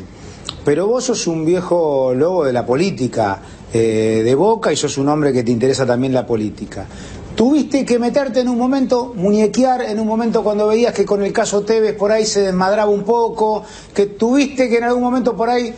[0.64, 3.40] Pero vos sos un viejo lobo de la política
[3.72, 6.86] eh, de Boca y sos un hombre que te interesa también la política.
[7.34, 11.32] Tuviste que meterte en un momento, muñequear en un momento cuando veías que con el
[11.32, 15.50] caso Tevez por ahí se desmadraba un poco, que tuviste que en algún momento por
[15.50, 15.74] ahí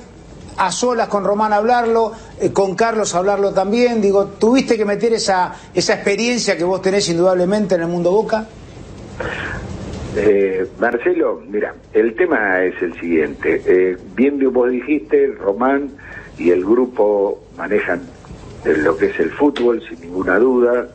[0.59, 5.55] a solas con Román hablarlo, eh, con Carlos hablarlo también, digo, ¿tuviste que meter esa,
[5.75, 8.47] esa experiencia que vos tenés indudablemente en el mundo Boca?
[10.17, 15.91] Eh, Marcelo, mira, el tema es el siguiente, eh, bien vos dijiste, Román
[16.37, 18.03] y el grupo manejan
[18.65, 20.89] lo que es el fútbol sin ninguna duda,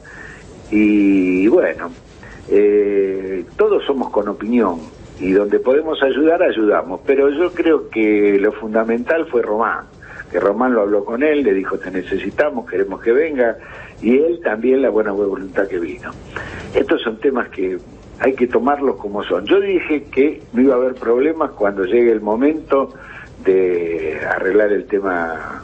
[0.70, 1.91] y bueno,
[2.49, 4.80] eh, todos somos con opinión
[5.20, 7.02] y donde podemos ayudar, ayudamos.
[7.06, 9.86] Pero yo creo que lo fundamental fue Román,
[10.40, 13.58] Román lo habló con él, le dijo te necesitamos, queremos que venga,
[14.02, 16.12] y él también la buena voluntad que vino.
[16.74, 17.78] Estos son temas que
[18.20, 19.46] hay que tomarlos como son.
[19.46, 22.94] Yo dije que no iba a haber problemas cuando llegue el momento
[23.44, 25.64] de arreglar el tema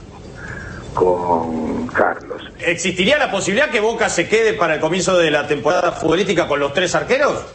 [0.93, 2.41] con Carlos.
[2.59, 6.59] ¿Existiría la posibilidad que Boca se quede para el comienzo de la temporada futbolística con
[6.59, 7.45] los tres arqueros?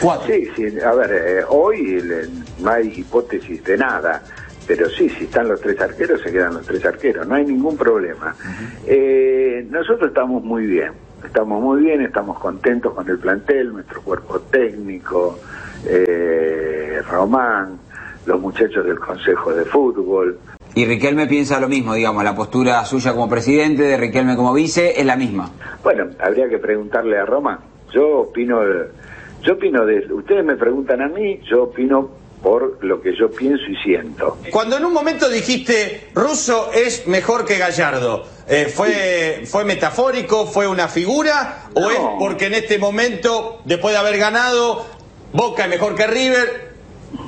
[0.00, 0.26] Cuatro.
[0.26, 2.02] Sí, sí, a ver, eh, hoy
[2.58, 4.22] no hay hipótesis de nada,
[4.68, 7.76] pero sí, si están los tres arqueros, se quedan los tres arqueros, no hay ningún
[7.78, 8.36] problema.
[8.38, 8.84] Uh -huh.
[8.86, 10.92] eh, nosotros estamos muy bien,
[11.24, 15.38] estamos muy bien, estamos contentos con el plantel, nuestro cuerpo técnico,
[15.86, 17.78] eh, Román,
[18.26, 20.38] los muchachos del Consejo de Fútbol,
[20.74, 25.00] y Riquelme piensa lo mismo, digamos, la postura suya como presidente, de Riquelme como vice,
[25.00, 25.50] es la misma.
[25.82, 27.58] Bueno, habría que preguntarle a Roma.
[27.92, 28.60] Yo opino,
[29.42, 32.10] yo opino de, ustedes me preguntan a mí, yo opino
[32.42, 34.38] por lo que yo pienso y siento.
[34.50, 40.66] Cuando en un momento dijiste, Russo es mejor que Gallardo, eh, ¿fue, ¿fue metafórico, fue
[40.66, 41.90] una figura o No.
[41.90, 44.86] es porque en este momento, después de haber ganado,
[45.32, 46.68] Boca es mejor que River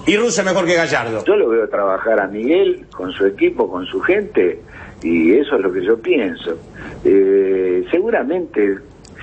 [0.06, 1.24] y Russo es mejor que Gallardo?
[1.24, 4.60] Yo lo veo trabajar a Miguel con su equipo, con su gente,
[5.02, 6.56] y eso es lo que yo pienso.
[7.04, 8.78] Eh, seguramente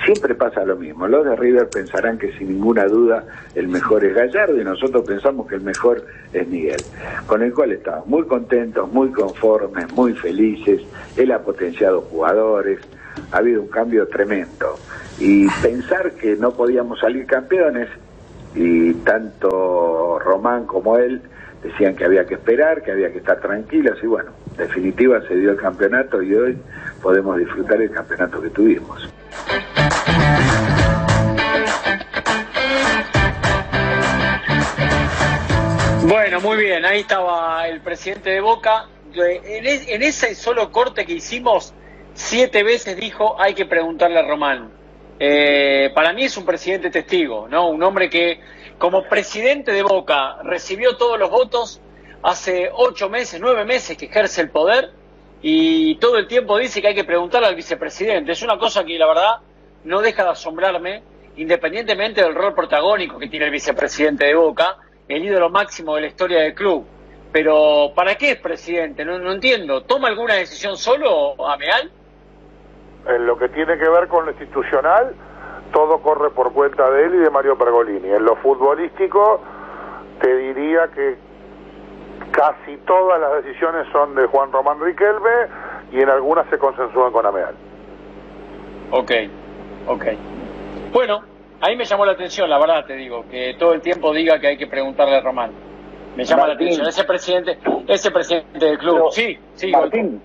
[0.08, 1.06] siempre pasa lo mismo.
[1.06, 5.48] Los de River pensarán que sin ninguna duda el mejor es Gallardo y nosotros pensamos
[5.48, 6.02] que el mejor
[6.32, 6.82] es Miguel,
[7.26, 10.82] con el cual estamos muy contentos, muy conformes, muy felices.
[11.18, 12.80] Él ha potenciado jugadores,
[13.34, 14.78] ha habido un cambio tremendo.
[15.20, 17.90] Y pensar que no podíamos salir campeones
[18.56, 21.22] y tanto Román como él
[21.62, 25.36] decían que había que esperar, que había que estar tranquilos y bueno, en definitiva se
[25.36, 26.58] dio el campeonato y hoy
[27.02, 29.17] podemos disfrutar el campeonato que tuvimos.
[36.04, 38.88] Bueno, muy bien, ahí estaba el presidente de Boca.
[39.14, 41.74] En, es- en ese solo corte que hicimos,
[42.14, 44.72] siete veces dijo hay que preguntarle a Román.
[45.20, 47.70] eh, para mí es un presidente testigo, ¿no?
[47.70, 48.40] Un hombre que,
[48.78, 51.82] como presidente de Boca, recibió todos los votos
[52.22, 54.92] hace ocho meses, nueve meses que ejerce el poder
[55.42, 58.32] y todo el tiempo dice que hay que preguntarle al vicepresidente.
[58.32, 59.38] Es una cosa que la verdad
[59.88, 61.02] no deja de asombrarme,
[61.38, 64.76] independientemente del rol protagónico que tiene el vicepresidente de Boca,
[65.08, 66.86] el ídolo máximo de la historia del club.
[67.32, 69.06] Pero, ¿para qué es presidente?
[69.06, 69.84] No, no entiendo.
[69.84, 71.90] ¿Toma alguna decisión solo, Ameal?
[73.08, 75.16] En lo que tiene que ver con lo institucional,
[75.72, 78.10] todo corre por cuenta de él y de Mario Pergolini.
[78.10, 79.42] En lo futbolístico,
[80.20, 81.16] te diría que
[82.32, 85.48] casi todas las decisiones son de Juan Román Riquelme
[85.94, 87.56] y en algunas se consensúan con Ameal.
[88.92, 89.12] Ok,
[89.88, 90.06] ok.
[90.94, 91.22] Bueno,
[91.62, 94.48] ahí me llamó la atención, la verdad te digo, que todo el tiempo diga que
[94.48, 95.52] hay que preguntarle a Román.
[96.16, 97.58] Me llama la atención, ese presidente,
[97.88, 98.96] ese presidente del club.
[98.96, 99.72] Pero, sí, sí.
[99.72, 100.20] Martín,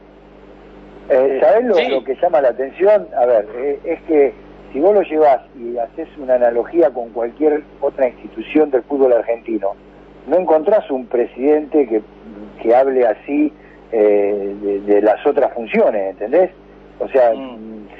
[1.10, 1.88] eh, ¿sabés lo, Sí.
[1.88, 3.08] lo que llama la atención?
[3.16, 4.32] A ver, eh, es que
[4.72, 9.74] si vos lo llevas y haces una analogía con cualquier otra institución del fútbol argentino,
[10.26, 12.00] no encontrás un presidente que,
[12.62, 13.52] que hable así
[13.90, 16.52] eh, de, de las otras funciones, ¿entendés?
[17.00, 17.32] O sea,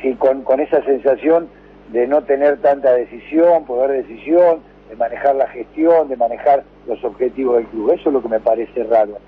[0.03, 1.49] si con, con esa sensación
[1.93, 7.03] de no tener tanta decisión, poder de decisión, de manejar la gestión, de manejar los
[7.05, 7.93] objetivos del club.
[7.93, 9.19] Eso es lo que me parece raro.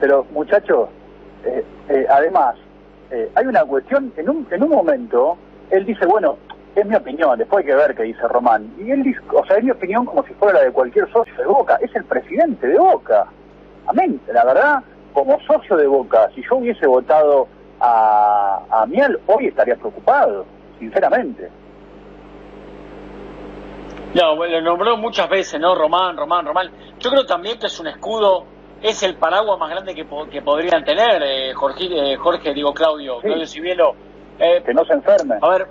[0.00, 0.88] Pero muchachos,
[1.44, 2.56] eh, eh, además,
[3.10, 5.36] eh, hay una cuestión, en un, en un momento,
[5.70, 6.38] él dice, bueno,
[6.74, 8.72] es mi opinión, después hay que ver qué dice Román.
[8.78, 11.34] Y él dice, o sea, es mi opinión como si fuera la de cualquier socio
[11.36, 13.26] de Boca, es el presidente de Boca.
[13.86, 14.82] Amén, la verdad,
[15.12, 17.46] como socio de Boca, si yo hubiese votado
[17.86, 20.46] a, a Miel, hoy estaría preocupado,
[20.78, 21.50] sinceramente.
[24.14, 25.74] No, bueno, lo nombró muchas veces, ¿no?
[25.74, 26.70] Román, Román, Román.
[27.00, 28.44] Yo creo también que es un escudo,
[28.80, 32.72] es el paraguas más grande que, po- que podrían tener, eh, Jorge, eh, Jorge, digo
[32.72, 33.94] Claudio, Claudio Cibielo.
[34.38, 35.36] Eh, que no se enferme.
[35.42, 35.66] A ver,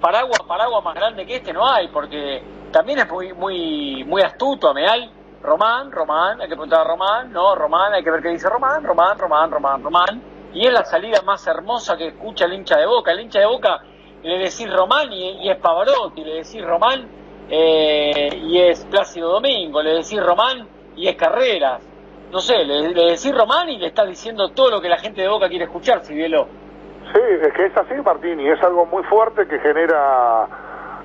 [0.00, 2.42] paraguas, paraguas más grande que este no hay, porque
[2.72, 5.10] también es muy, muy, muy astuto, Ameal.
[5.42, 8.84] Román, Román, hay que preguntar a Román, no, Román, hay que ver qué dice Román,
[8.84, 10.22] Román, Román, Román, Román.
[10.52, 13.12] Y es la salida más hermosa que escucha el hincha de Boca.
[13.12, 13.82] El hincha de Boca
[14.22, 17.06] le decís Román y, es Pavarotti, le decís Román
[17.48, 20.66] eh, y es Plácido Domingo, le decís Román
[20.96, 21.82] y es Carreras.
[22.30, 25.22] No sé, le, le decís Román y le estás diciendo todo lo que la gente
[25.22, 26.46] de Boca quiere escuchar, Cibielo.
[27.12, 30.46] Sí, es que es así, Martín, y es algo muy fuerte que genera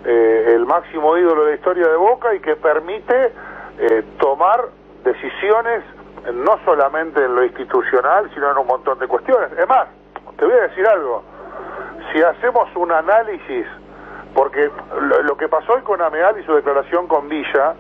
[0.06, 3.34] eh, el máximo ídolo de la historia de Boca y que permite
[3.80, 4.66] eh, tomar
[5.04, 5.84] decisiones
[6.34, 9.52] no solamente en lo institucional, sino en un montón de cuestiones.
[9.58, 9.88] Es más,
[10.38, 11.24] te voy a decir algo,
[12.12, 13.66] si hacemos un análisis,
[14.34, 14.70] porque
[15.02, 17.74] lo, lo que pasó hoy con Ameal y su declaración con Villa,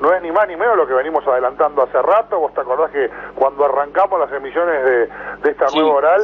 [0.00, 2.38] no es ni más ni menos lo que venimos adelantando hace rato.
[2.40, 5.06] ¿Vos te acordás que cuando arrancamos las emisiones de,
[5.42, 6.20] de esta nueva oral,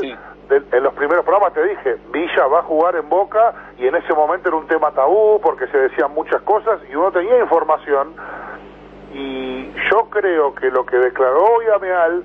[0.49, 3.95] de- en los primeros programas te dije, Villa va a jugar en Boca y en
[3.95, 8.15] ese momento era un tema tabú porque se decían muchas cosas y uno tenía información
[9.12, 12.24] y yo creo que lo que declaró hoy Ameal,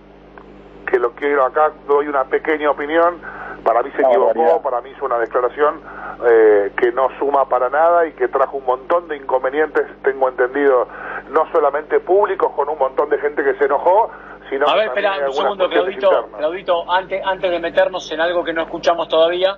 [0.86, 3.20] que lo quiero acá, doy una pequeña opinión,
[3.64, 5.82] para mí se equivocó, para mí hizo una declaración
[6.30, 10.88] eh, que no suma para nada y que trajo un montón de inconvenientes, tengo entendido,
[11.32, 14.12] no solamente públicos con un montón de gente que se enojó,
[14.50, 16.06] sino A que ver, también espera un segundo, Claudito.
[16.06, 16.38] internas.
[16.38, 19.58] Claudito, antes, antes de meternos en algo que no escuchamos todavía,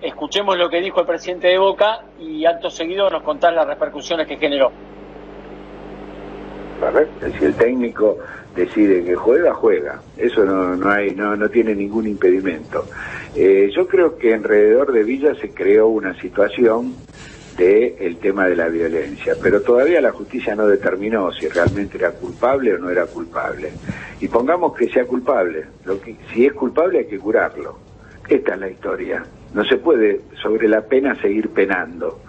[0.00, 4.28] escuchemos lo que dijo el presidente de Boca y acto seguido nos contás las repercusiones
[4.28, 4.70] que generó.
[7.38, 8.18] Si el técnico
[8.54, 10.00] decide que juega, juega.
[10.16, 12.86] Eso no, no, hay, no, no tiene ningún impedimento.
[13.34, 16.94] Eh, yo creo que alrededor de Villa se creó una situación
[17.56, 22.12] de el tema de la violencia, pero todavía la justicia no determinó si realmente era
[22.12, 23.72] culpable o no era culpable.
[24.20, 25.64] Y pongamos que sea culpable.
[25.84, 27.78] Lo que, si es culpable hay que curarlo.
[28.28, 29.24] Esta es la historia.
[29.54, 32.20] No se puede sobre la pena seguir penando.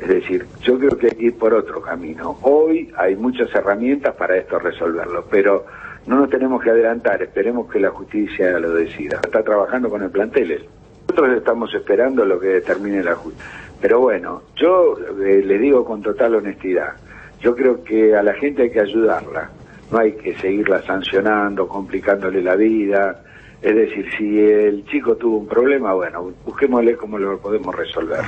[0.00, 2.38] Es decir, yo creo que hay que ir por otro camino.
[2.42, 5.64] Hoy hay muchas herramientas para esto resolverlo, pero
[6.06, 9.20] no nos tenemos que adelantar, esperemos que la justicia lo decida.
[9.24, 10.66] Está trabajando con el plantel.
[11.08, 13.50] Nosotros estamos esperando lo que determine la justicia.
[13.80, 16.94] Pero bueno, yo eh, le digo con total honestidad,
[17.40, 19.50] yo creo que a la gente hay que ayudarla,
[19.90, 23.22] no hay que seguirla sancionando, complicándole la vida.
[23.62, 28.20] Es decir, si el chico tuvo un problema, bueno, busquémosle cómo lo podemos resolver.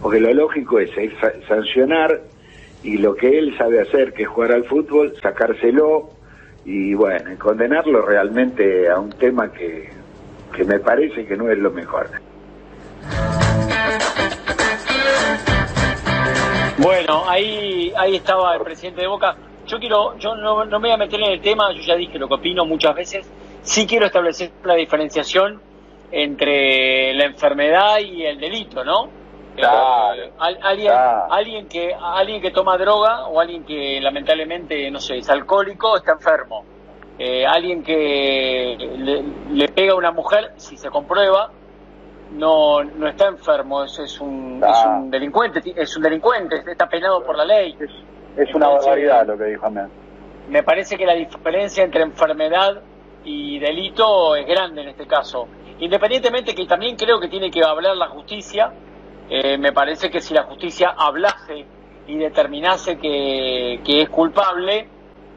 [0.00, 2.20] Porque lo lógico es ir sa- sancionar
[2.82, 6.10] y lo que él sabe hacer, que es jugar al fútbol, sacárselo
[6.64, 9.88] y bueno, y condenarlo realmente a un tema que,
[10.54, 12.10] que me parece que no es lo mejor.
[16.78, 19.36] Bueno, ahí, ahí estaba el presidente de Boca.
[19.70, 22.18] Yo quiero, yo no, no me voy a meter en el tema, yo ya dije
[22.18, 23.30] lo que opino muchas veces.
[23.62, 25.60] Sí quiero establecer la diferenciación
[26.10, 29.08] entre la enfermedad y el delito, ¿no?
[29.56, 29.62] Eh,
[30.38, 30.92] al- alguien,
[31.30, 36.12] alguien que alguien que toma droga o alguien que lamentablemente no sé es alcohólico está
[36.12, 36.64] enfermo.
[37.18, 39.22] Eh, alguien que le,
[39.54, 41.50] le pega a una mujer si se comprueba
[42.32, 44.98] no no está enfermo es, es un es Ah.
[45.00, 47.76] un delincuente es un delincuente está penado por la ley.
[48.36, 49.88] Es una Entonces, barbaridad lo que dijo Amén.
[50.48, 52.80] me parece que la diferencia entre enfermedad
[53.24, 55.46] y delito es grande en este caso.
[55.78, 58.72] Independientemente que también creo que tiene que hablar la justicia,
[59.28, 61.64] eh, me parece que si la justicia hablase
[62.06, 64.88] y determinase que, que es culpable,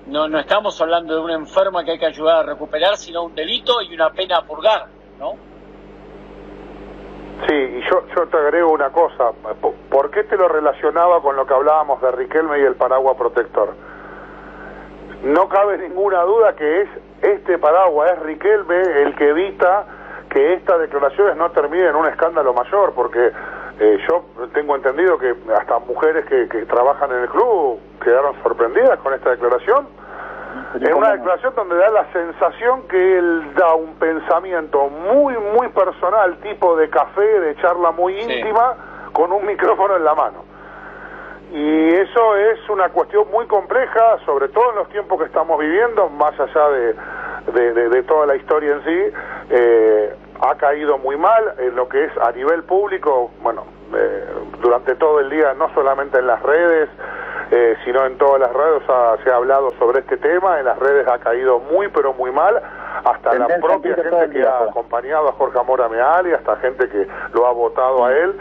[0.07, 3.35] no, no estamos hablando de una enferma que hay que ayudar a recuperar, sino un
[3.35, 4.87] delito y una pena a purgar,
[5.19, 5.33] ¿no?
[7.47, 9.31] Sí, y yo, yo te agrego una cosa.
[9.61, 13.17] ¿Por- ¿Por qué te lo relacionaba con lo que hablábamos de Riquelme y el paraguas
[13.17, 13.73] protector?
[15.23, 16.89] No cabe ninguna duda que es
[17.21, 19.85] este paraguas, es Riquelme el que evita
[20.29, 23.31] que estas declaraciones no terminen en un escándalo mayor, porque
[23.79, 28.99] eh, yo tengo entendido que hasta mujeres que, que trabajan en el club quedaron sorprendidas
[28.99, 29.87] con esta declaración.
[30.80, 36.38] En una declaración donde da la sensación que él da un pensamiento muy, muy personal,
[36.38, 38.75] tipo de café, de charla muy íntima,
[39.13, 40.43] con un micrófono en la mano.
[41.51, 46.09] Y eso es una cuestión muy compleja, sobre todo en los tiempos que estamos viviendo,
[46.09, 46.95] más allá de,
[47.53, 49.13] de- de- de toda la historia en sí.
[49.51, 53.65] eh, ha caído muy mal en lo que es a nivel público, bueno,
[53.95, 54.25] eh,
[54.61, 56.89] durante todo el día, no solamente en las redes,
[57.55, 60.80] eh, sino en todas las redes ha- se ha hablado sobre este tema, en las
[60.80, 62.59] redes ha caído muy, pero muy mal,
[63.03, 64.69] hasta la propia gente que ha pues.
[64.71, 68.34] acompañado a Jorge Amora Meal y hasta gente que lo ha votado a él.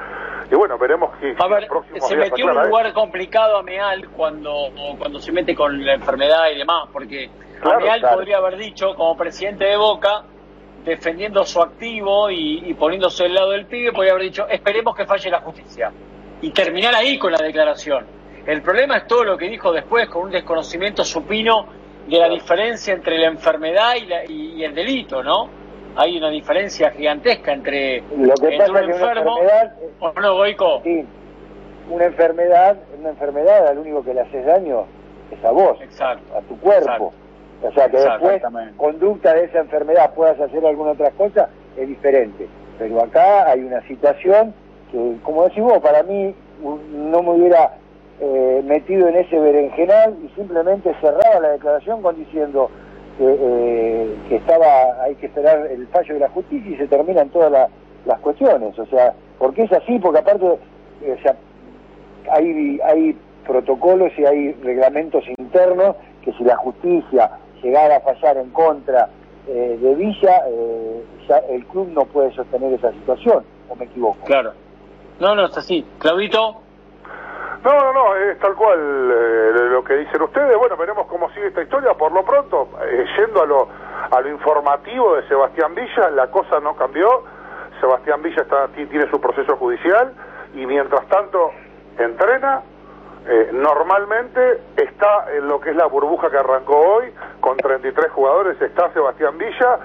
[0.50, 1.66] Y bueno, veremos si A ver,
[2.00, 4.68] se metió en un lugar complicado Ameal cuando,
[4.98, 7.30] cuando se mete con la enfermedad y demás, porque
[7.60, 8.16] Claro, Ameal claro.
[8.16, 10.22] podría haber dicho, como presidente de Boca,
[10.84, 15.04] defendiendo su activo y, y poniéndose del lado del pibe, podría haber dicho, esperemos que
[15.06, 15.92] falle la justicia.
[16.40, 18.04] Y terminar ahí con la declaración.
[18.46, 21.66] El problema es todo lo que dijo después, con un desconocimiento supino
[22.08, 25.48] de la diferencia entre la enfermedad y, la- y- y el delito, ¿no?
[25.94, 29.38] Hay una diferencia gigantesca entre, Lo que entre pasa un es que una enfermo...
[29.38, 30.80] enfermedad, ¿O no, Goico?
[30.82, 31.04] sí,
[31.90, 34.84] una enfermedad, una enfermedad, al único que le haces daño
[35.30, 37.12] es a vos, a tu cuerpo.
[37.62, 38.26] O sea, que Exacto.
[38.28, 38.42] después,
[38.76, 42.48] conducta de esa enfermedad, puedas hacer alguna otra cosa, es diferente.
[42.78, 44.52] Pero acá hay una situación
[44.90, 47.70] que, como decís vos, para mí no me hubiera
[48.24, 52.70] eh, metido en ese berenjenal y simplemente cerraba la declaración con diciendo
[53.18, 57.28] que, eh, que estaba hay que esperar el fallo de la justicia y se terminan
[57.30, 57.68] todas la-
[58.06, 58.78] las cuestiones.
[58.78, 60.58] O sea, porque es así, porque aparte, o
[61.22, 61.34] sea,
[62.30, 67.30] hay, hay protocolos y hay reglamentos internos que si la justicia
[67.62, 69.08] llegara a fallar en contra
[69.48, 74.18] eh, de Villa, eh, ya el club no puede sostener esa situación, o me equivoco.
[74.24, 74.52] Claro.
[75.18, 75.84] No, no, es así.
[75.98, 76.61] Claudito.
[77.64, 80.56] No, no, no, es tal cual eh, lo que dicen ustedes.
[80.58, 81.94] Bueno, veremos cómo sigue esta historia.
[81.94, 83.68] Por lo pronto, eh, yendo a lo,
[84.10, 87.22] a lo informativo de Sebastián Villa, la cosa no cambió.
[87.80, 90.12] Sebastián Villa está, ti- tiene su proceso judicial
[90.54, 91.50] y mientras tanto
[91.98, 92.62] entrena.
[93.24, 98.60] Eh, normalmente está en lo que es la burbuja que arrancó hoy, con 33 jugadores,
[98.60, 99.78] está Sebastián Villa,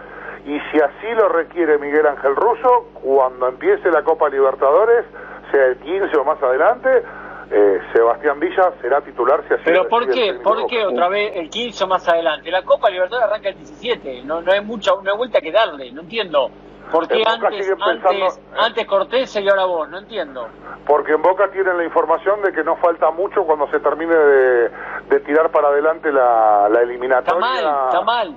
[0.44, 5.06] y si así lo requiere Miguel Ángel Russo, cuando empiece la Copa Libertadores,
[5.52, 7.04] sea el 15 o más adelante,
[7.50, 10.34] eh, Sebastián Villa será titular si así Pero ¿por qué?
[10.44, 12.52] ¿Por qué otra vez el 15 o más adelante?
[12.52, 14.24] La Copa Libertadores arranca el 17.
[14.24, 15.92] No, no hay mucha, hay vuelta que darle.
[15.92, 16.50] No entiendo.
[16.92, 19.90] ¿Por qué antes, siguen pensando- antes, antes Cortés y ahora vos?
[19.90, 20.48] No entiendo.
[20.86, 24.70] Porque en Boca tienen la información de que no falta mucho cuando se termine de,
[25.10, 27.46] de tirar para adelante la, la eliminatoria.
[27.56, 28.36] Está mal, está mal.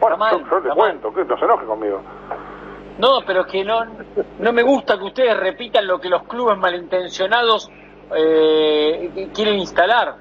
[0.00, 2.02] Bueno, está mal, yo, yo le cuento, que no se enoje conmigo.
[2.98, 3.84] No, pero es que no,
[4.38, 7.70] no me gusta que ustedes repitan lo que los clubes malintencionados
[8.16, 10.16] eh, quieren instalar.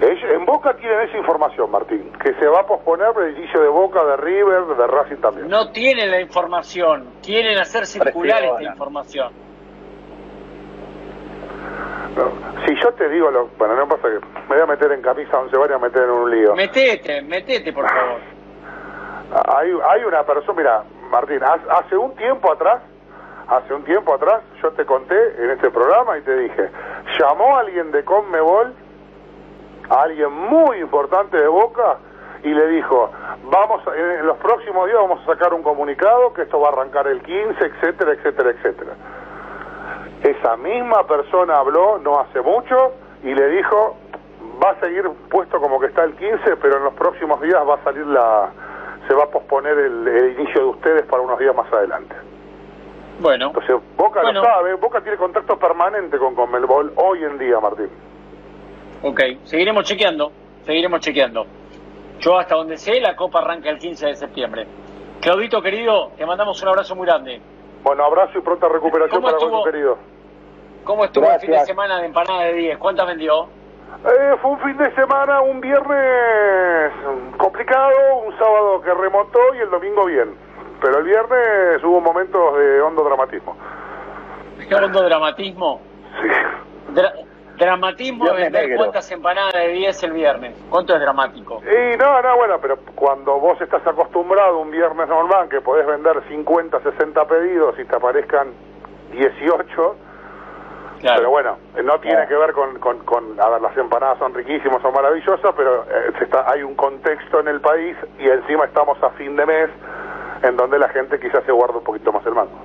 [0.00, 4.04] En Boca tienen esa información, Martín, que se va a posponer el inicio de Boca,
[4.04, 5.48] de River, de Racing también.
[5.48, 9.32] No tienen la información, quieren hacer circular esta información.
[12.16, 12.30] No,
[12.66, 15.38] Si yo te digo, lo, bueno, no pasa que me voy a meter en camisa
[15.38, 16.54] once varias a meter en un lío.
[16.54, 18.20] Metete, metete, por favor.
[19.56, 22.80] Hay, hay una persona, mira, Martín, ha- hace un tiempo atrás,
[23.48, 26.70] hace un tiempo atrás, yo te conté en este programa y te dije,
[27.18, 28.74] llamó alguien de Conmebol,
[29.88, 31.96] a alguien muy importante de Boca,
[32.42, 33.10] y le dijo,
[33.44, 37.08] vamos, en los próximos días vamos a sacar un comunicado, que esto va a arrancar
[37.08, 38.92] el 15, etcétera, etcétera, etcétera.
[40.22, 42.92] Esa misma persona habló no hace mucho
[43.22, 43.96] y le dijo,
[44.62, 47.74] va a seguir puesto como que está el 15, pero en los próximos días va
[47.74, 48.50] a salir la,
[49.08, 52.14] se va a posponer el inicio de ustedes para unos días más adelante.
[53.20, 53.46] Bueno.
[53.48, 54.40] Entonces, Boca Bueno.
[54.42, 57.88] lo sabe, Boca tiene contacto permanente con Conmebol hoy en día, Martín.
[59.02, 60.32] Ok, seguiremos chequeando,
[60.64, 61.46] seguiremos chequeando.
[62.20, 64.66] Yo hasta donde sé, la Copa arranca el 15 de septiembre.
[65.20, 67.40] Claudito, querido, te mandamos un abrazo muy grande.
[67.82, 69.58] Bueno, abrazo y pronta recuperación ¿Cómo para estuvo?
[69.58, 69.98] Goyo querido.
[70.84, 71.66] ¿Cómo estuvo el fin de Gracias.
[71.68, 72.78] semana de empanada de 10?
[72.78, 73.46] ¿Cuántas vendió?
[74.04, 76.92] Eh, fue un fin de semana, un viernes
[77.36, 77.94] complicado,
[78.26, 80.34] un sábado que remontó y el domingo bien.
[80.80, 83.56] Pero el viernes hubo momentos de hondo dramatismo.
[84.68, 85.80] ¿Qué hondo dramatismo?
[86.22, 86.28] Sí.
[86.94, 87.12] Dra-
[87.56, 88.76] dramatismo de vender negro.
[88.78, 90.54] cuántas empanadas de 10 el viernes.
[90.70, 91.60] ¿Cuánto es dramático?
[91.64, 96.22] Y no, no, bueno, pero cuando vos estás acostumbrado un viernes normal que podés vender
[96.28, 98.48] 50, 60 pedidos y te aparezcan
[99.12, 99.96] 18,
[101.16, 104.80] pero bueno, no tiene que ver con, con, con- a ver, las empanadas son riquísimas,
[104.82, 109.02] son maravillosas, pero eh, se está, hay un contexto en el país y encima estamos
[109.02, 109.70] a fin de mes
[110.42, 112.58] en donde la gente quizás se guarda un poquito más el mango.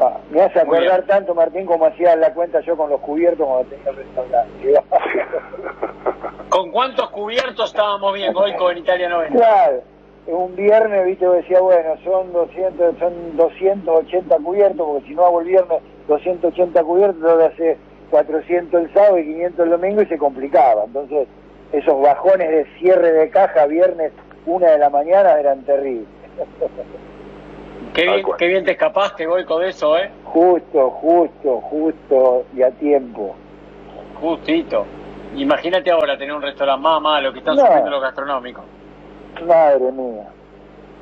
[0.00, 3.70] Ah, me hace acordar tanto, Martín, como hacía la cuenta yo con los cubiertos cuando
[3.70, 4.74] tenía el restaurante.
[6.48, 9.38] ¿Con cuántos cubiertos estábamos bien, Goico, en Italia 90?
[9.38, 9.82] Claro,
[10.26, 15.40] un viernes, viste, yo decía, bueno, son 200, son 280 cubiertos, porque si no hago
[15.40, 17.76] el viernes 280 cubiertos, tengo que hacer
[18.10, 20.84] 400 el sábado y 500 el domingo y se complicaba.
[20.84, 21.28] Entonces,
[21.72, 24.12] esos bajones de cierre de caja viernes,
[24.46, 26.08] una de la mañana, eran terribles.
[27.92, 30.10] Qué bien, qué bien te escapaste, Goico, de eso, ¿eh?
[30.24, 33.36] Justo, justo, justo y a tiempo.
[34.20, 34.84] Justito.
[35.36, 37.62] Imagínate ahora tener un restaurante más malo que están No.
[37.62, 38.64] sufriendo los gastronómicos.
[39.46, 40.24] Madre mía.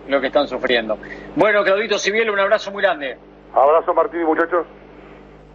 [0.08, 0.98] Lo que están sufriendo.
[1.36, 3.16] Bueno, Claudito Cibiel, un abrazo muy grande.
[3.54, 4.66] Abrazo Martín y muchachos.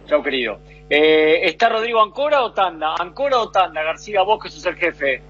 [0.06, 0.58] Chao, querido.
[0.88, 2.94] Eh, ¿Está Rodrigo Ancora o Tanda?
[2.98, 3.82] ¿Ancora o Tanda?
[3.82, 5.20] García, vos que sos el jefe.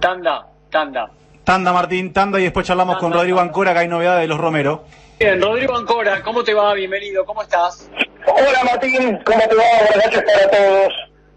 [0.00, 1.10] Tanda, Tanda.
[1.44, 4.84] Tanda Martín, tanda y después charlamos con Rodrigo Ancora que hay novedades de los Romero.
[5.18, 6.72] Bien, Rodrigo Ancora, ¿cómo te va?
[6.72, 7.90] Bienvenido, ¿cómo estás?
[8.26, 9.62] Hola Martín, ¿cómo te va?
[9.78, 10.92] Buenas noches para todos.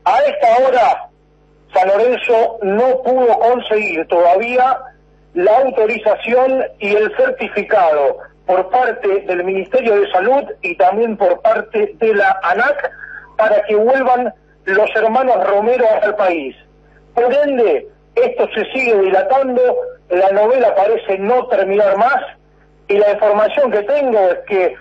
[0.06, 1.10] A esta hora,
[1.74, 4.80] San Lorenzo no pudo conseguir todavía
[5.34, 11.96] la autorización y el certificado por parte del Ministerio de Salud y también por parte
[12.00, 12.92] de la ANAC
[13.36, 16.56] para que vuelvan los hermanos Romero al país.
[17.14, 19.62] Por ende, esto se sigue dilatando,
[20.10, 22.24] la novela parece no terminar más
[22.88, 24.76] y la información que tengo es que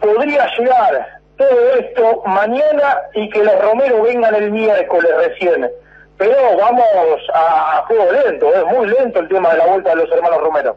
[0.00, 5.68] podría llegar todo esto mañana y que los Romero vengan el miércoles recién.
[6.16, 9.96] Pero vamos a, a fuego lento, es muy lento el tema de la vuelta de
[9.96, 10.76] los hermanos Romero.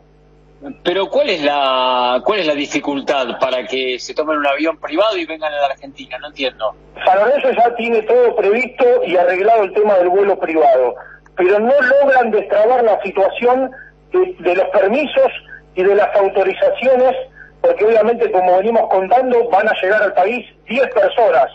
[0.84, 5.18] Pero ¿cuál es la cuál es la dificultad para que se tomen un avión privado
[5.18, 6.18] y vengan a la Argentina?
[6.20, 6.76] No entiendo.
[7.06, 10.96] San Lorenzo ya tiene todo previsto y arreglado el tema del vuelo privado,
[11.40, 13.72] pero no logran destrabar la situación
[14.12, 15.32] de, los permisos
[15.74, 17.16] y de las autorizaciones,
[17.62, 21.46] porque obviamente, como venimos contando, van a llegar al país 10 personas,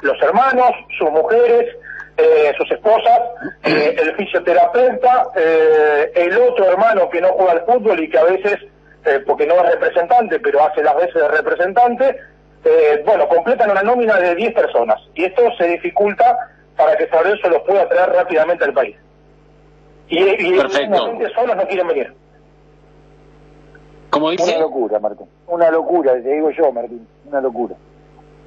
[0.00, 1.76] los hermanos, sus mujeres,
[2.16, 3.20] eh, sus esposas,
[3.64, 8.24] eh, el fisioterapeuta, eh, el otro hermano que no juega al fútbol y que a
[8.24, 8.56] veces,
[9.26, 12.16] porque no es representante, pero hace las veces de representante,
[13.04, 14.98] bueno, completan una nómina de 10 personas.
[15.12, 16.34] Y esto se dificulta
[16.78, 18.96] para que San los pueda traer rápidamente al país.
[20.14, 21.06] Y, y Perfecto.
[21.06, 22.14] gente solos no quieren venir.
[24.10, 25.26] Como Una locura, Martín.
[25.48, 27.06] Una locura, te digo yo, Martín.
[27.26, 27.74] Una locura.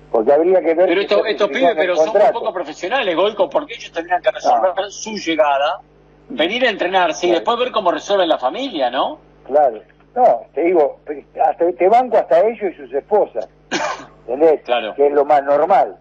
[0.10, 0.88] Porque habría que ver...
[0.88, 4.90] Pero esto, estos pibes, pero son un poco profesionales, Goico, porque ellos tendrían que resolver
[4.90, 5.82] su llegada,
[6.30, 9.20] venir a entrenarse y después ver cómo resuelven la familia, ¿no?
[9.46, 9.82] Claro.
[10.16, 11.00] No, te digo,
[11.46, 13.50] hasta, te banco hasta ellos y sus esposas.
[14.28, 14.62] ¿Entendés?
[14.64, 14.96] Claro.
[14.96, 15.98] Que es lo más normal.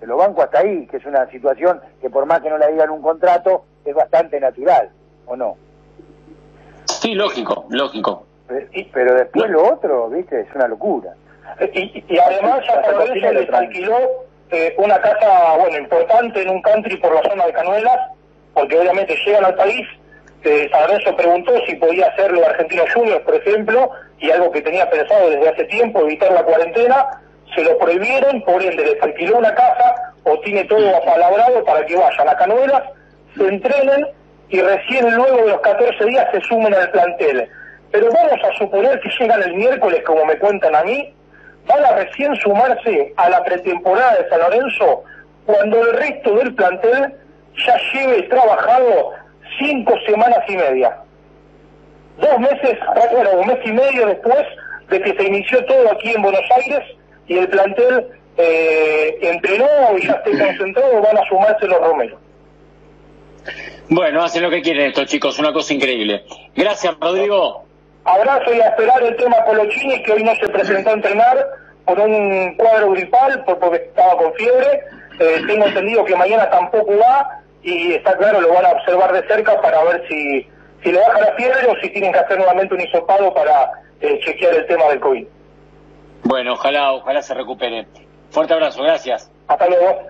[0.00, 2.68] Te lo banco hasta ahí, que es una situación que por más que no la
[2.68, 4.90] digan un contrato, es bastante natural,
[5.30, 5.56] ¿o no?
[6.86, 8.26] Sí, lógico, lógico.
[8.92, 10.40] Pero, después lo otro, ¿viste?
[10.40, 11.14] Es una locura.
[11.72, 13.96] Y, y además ya San Lorenzo les alquiló
[14.50, 17.98] eh, una casa, bueno, importante en un country por la zona de Canuelas,
[18.54, 19.86] porque obviamente llegan al país.
[20.42, 24.90] Eh, San Lorenzo preguntó si podía hacerlo Argentinos Juniors, por ejemplo, y algo que tenía
[24.90, 27.06] pensado desde hace tiempo, evitar la cuarentena,
[27.54, 31.96] se lo prohibieron, por ende les alquiló una casa o tiene todo apalabrado para que
[31.96, 32.82] vayan a Canuelas,
[33.36, 34.06] se entrenen
[34.50, 37.48] y recién luego de los 14 días se sumen al plantel.
[37.92, 41.14] Pero vamos a suponer que llegan el miércoles, como me cuentan a mí,
[41.66, 45.04] van a recién sumarse a la pretemporada de San Lorenzo
[45.46, 47.14] cuando el resto del plantel
[47.66, 49.12] ya lleve trabajado
[49.58, 50.96] cinco semanas y media.
[52.18, 52.78] Dos meses,
[53.12, 54.46] bueno, un mes y medio después
[54.88, 56.82] de que se inició todo aquí en Buenos Aires
[57.26, 58.06] y el plantel
[58.36, 59.66] eh, entrenó
[59.96, 62.29] y ya esté concentrado, van a sumarse los Romero.
[63.88, 66.24] Bueno, hacen lo que quieren estos chicos, una cosa increíble.
[66.54, 67.64] Gracias, Rodrigo.
[68.04, 71.46] abrazo y a esperar el tema Colochini, que hoy no se presentó a entrenar
[71.84, 74.80] por un cuadro gripal, por- porque estaba con fiebre.
[75.18, 79.26] Eh, tengo entendido que mañana tampoco va y está claro, lo van a observar de
[79.28, 80.46] cerca para ver si,
[80.82, 84.18] si le baja la fiebre o si tienen que hacer nuevamente un hisopado para eh,
[84.24, 85.26] chequear el tema del COVID.
[86.24, 87.86] Bueno, ojalá, ojalá se recupere.
[88.30, 89.30] Fuerte abrazo, gracias.
[89.48, 90.06] Hasta luego.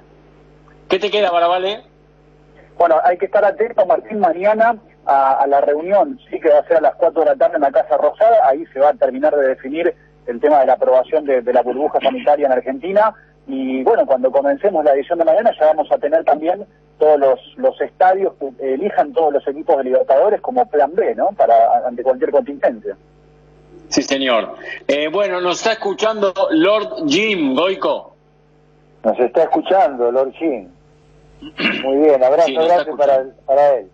[0.89, 1.83] ¿Qué te queda, Barabale?
[2.79, 4.77] Bueno, hay que estar atento, Martín, mañana
[5.07, 7.57] a, a la reunión, sí que va a ser a las 4 de la tarde
[7.57, 9.95] en la Casa Rosada, ahí se va a terminar de definir
[10.27, 13.15] el tema de la aprobación de, de la burbuja sanitaria en Argentina,
[13.47, 16.65] y bueno, cuando comencemos la edición de mañana ya vamos a tener también
[16.99, 21.31] todos los, los estadios que elijan todos los equipos de Libertadores como plan B, ¿no?
[21.31, 22.97] Para ante cualquier contingencia.
[23.89, 24.55] Sí, señor.
[24.87, 28.15] Eh, bueno, nos está escuchando Lord Jim Goico.
[29.03, 30.69] Nos está escuchando, Lord Jim.
[31.41, 33.91] Muy bien, abrazo Sí, grande para, para él.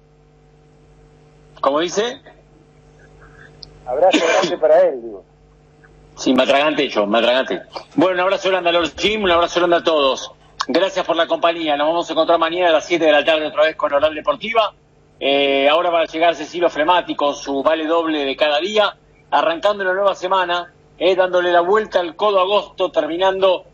[1.61, 2.21] ¿Cómo dice?
[3.87, 5.25] Abrazo grande para él, digo.
[6.17, 7.63] Sí, me atragante yo, me atragante.
[7.95, 10.33] Bueno, un abrazo grande a Lord Jim, un abrazo grande a todos.
[10.69, 11.77] Gracias por la compañía.
[11.77, 14.15] Nos vamos a encontrar mañana a las 7 de la tarde otra vez con Oral
[14.15, 14.75] Deportiva.
[15.21, 18.97] Eh, ahora va a llegar Cecilio Fremati con su vale doble de cada día,
[19.31, 23.65] arrancando la nueva semana, eh, dándole la vuelta al codo agosto, terminando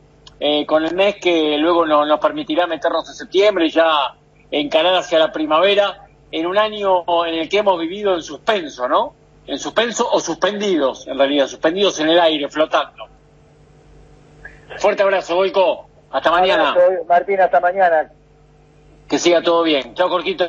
[0.44, 4.14] eh, con el mes que luego no- nos permitirá meternos en septiembre, ya
[4.51, 9.14] encarar hacia la primavera, en un año en el que hemos vivido en suspenso, ¿no?
[9.47, 13.06] En suspenso o suspendidos, en realidad, suspendidos en el aire, flotando.
[14.78, 15.86] Fuerte abrazo, Goico.
[16.10, 16.74] Hasta mañana.
[17.09, 18.10] Martín, hasta mañana.
[19.09, 19.94] Que siga todo bien.
[19.94, 20.48] Chao, Corquito.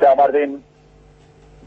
[0.00, 0.64] Chao, Martín.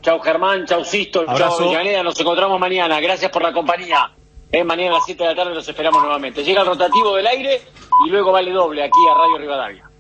[0.01, 0.65] Chao, Germán.
[0.65, 1.23] Chao, Sisto.
[1.37, 1.59] Chao.
[2.03, 2.99] Nos encontramos mañana.
[2.99, 4.09] Gracias por la compañía.
[4.53, 6.43] Eh, mañana a las 7 de la tarde los esperamos nuevamente.
[6.43, 7.61] Llega el rotativo del aire
[8.05, 9.90] y luego vale doble aquí a Radio Rivadavia.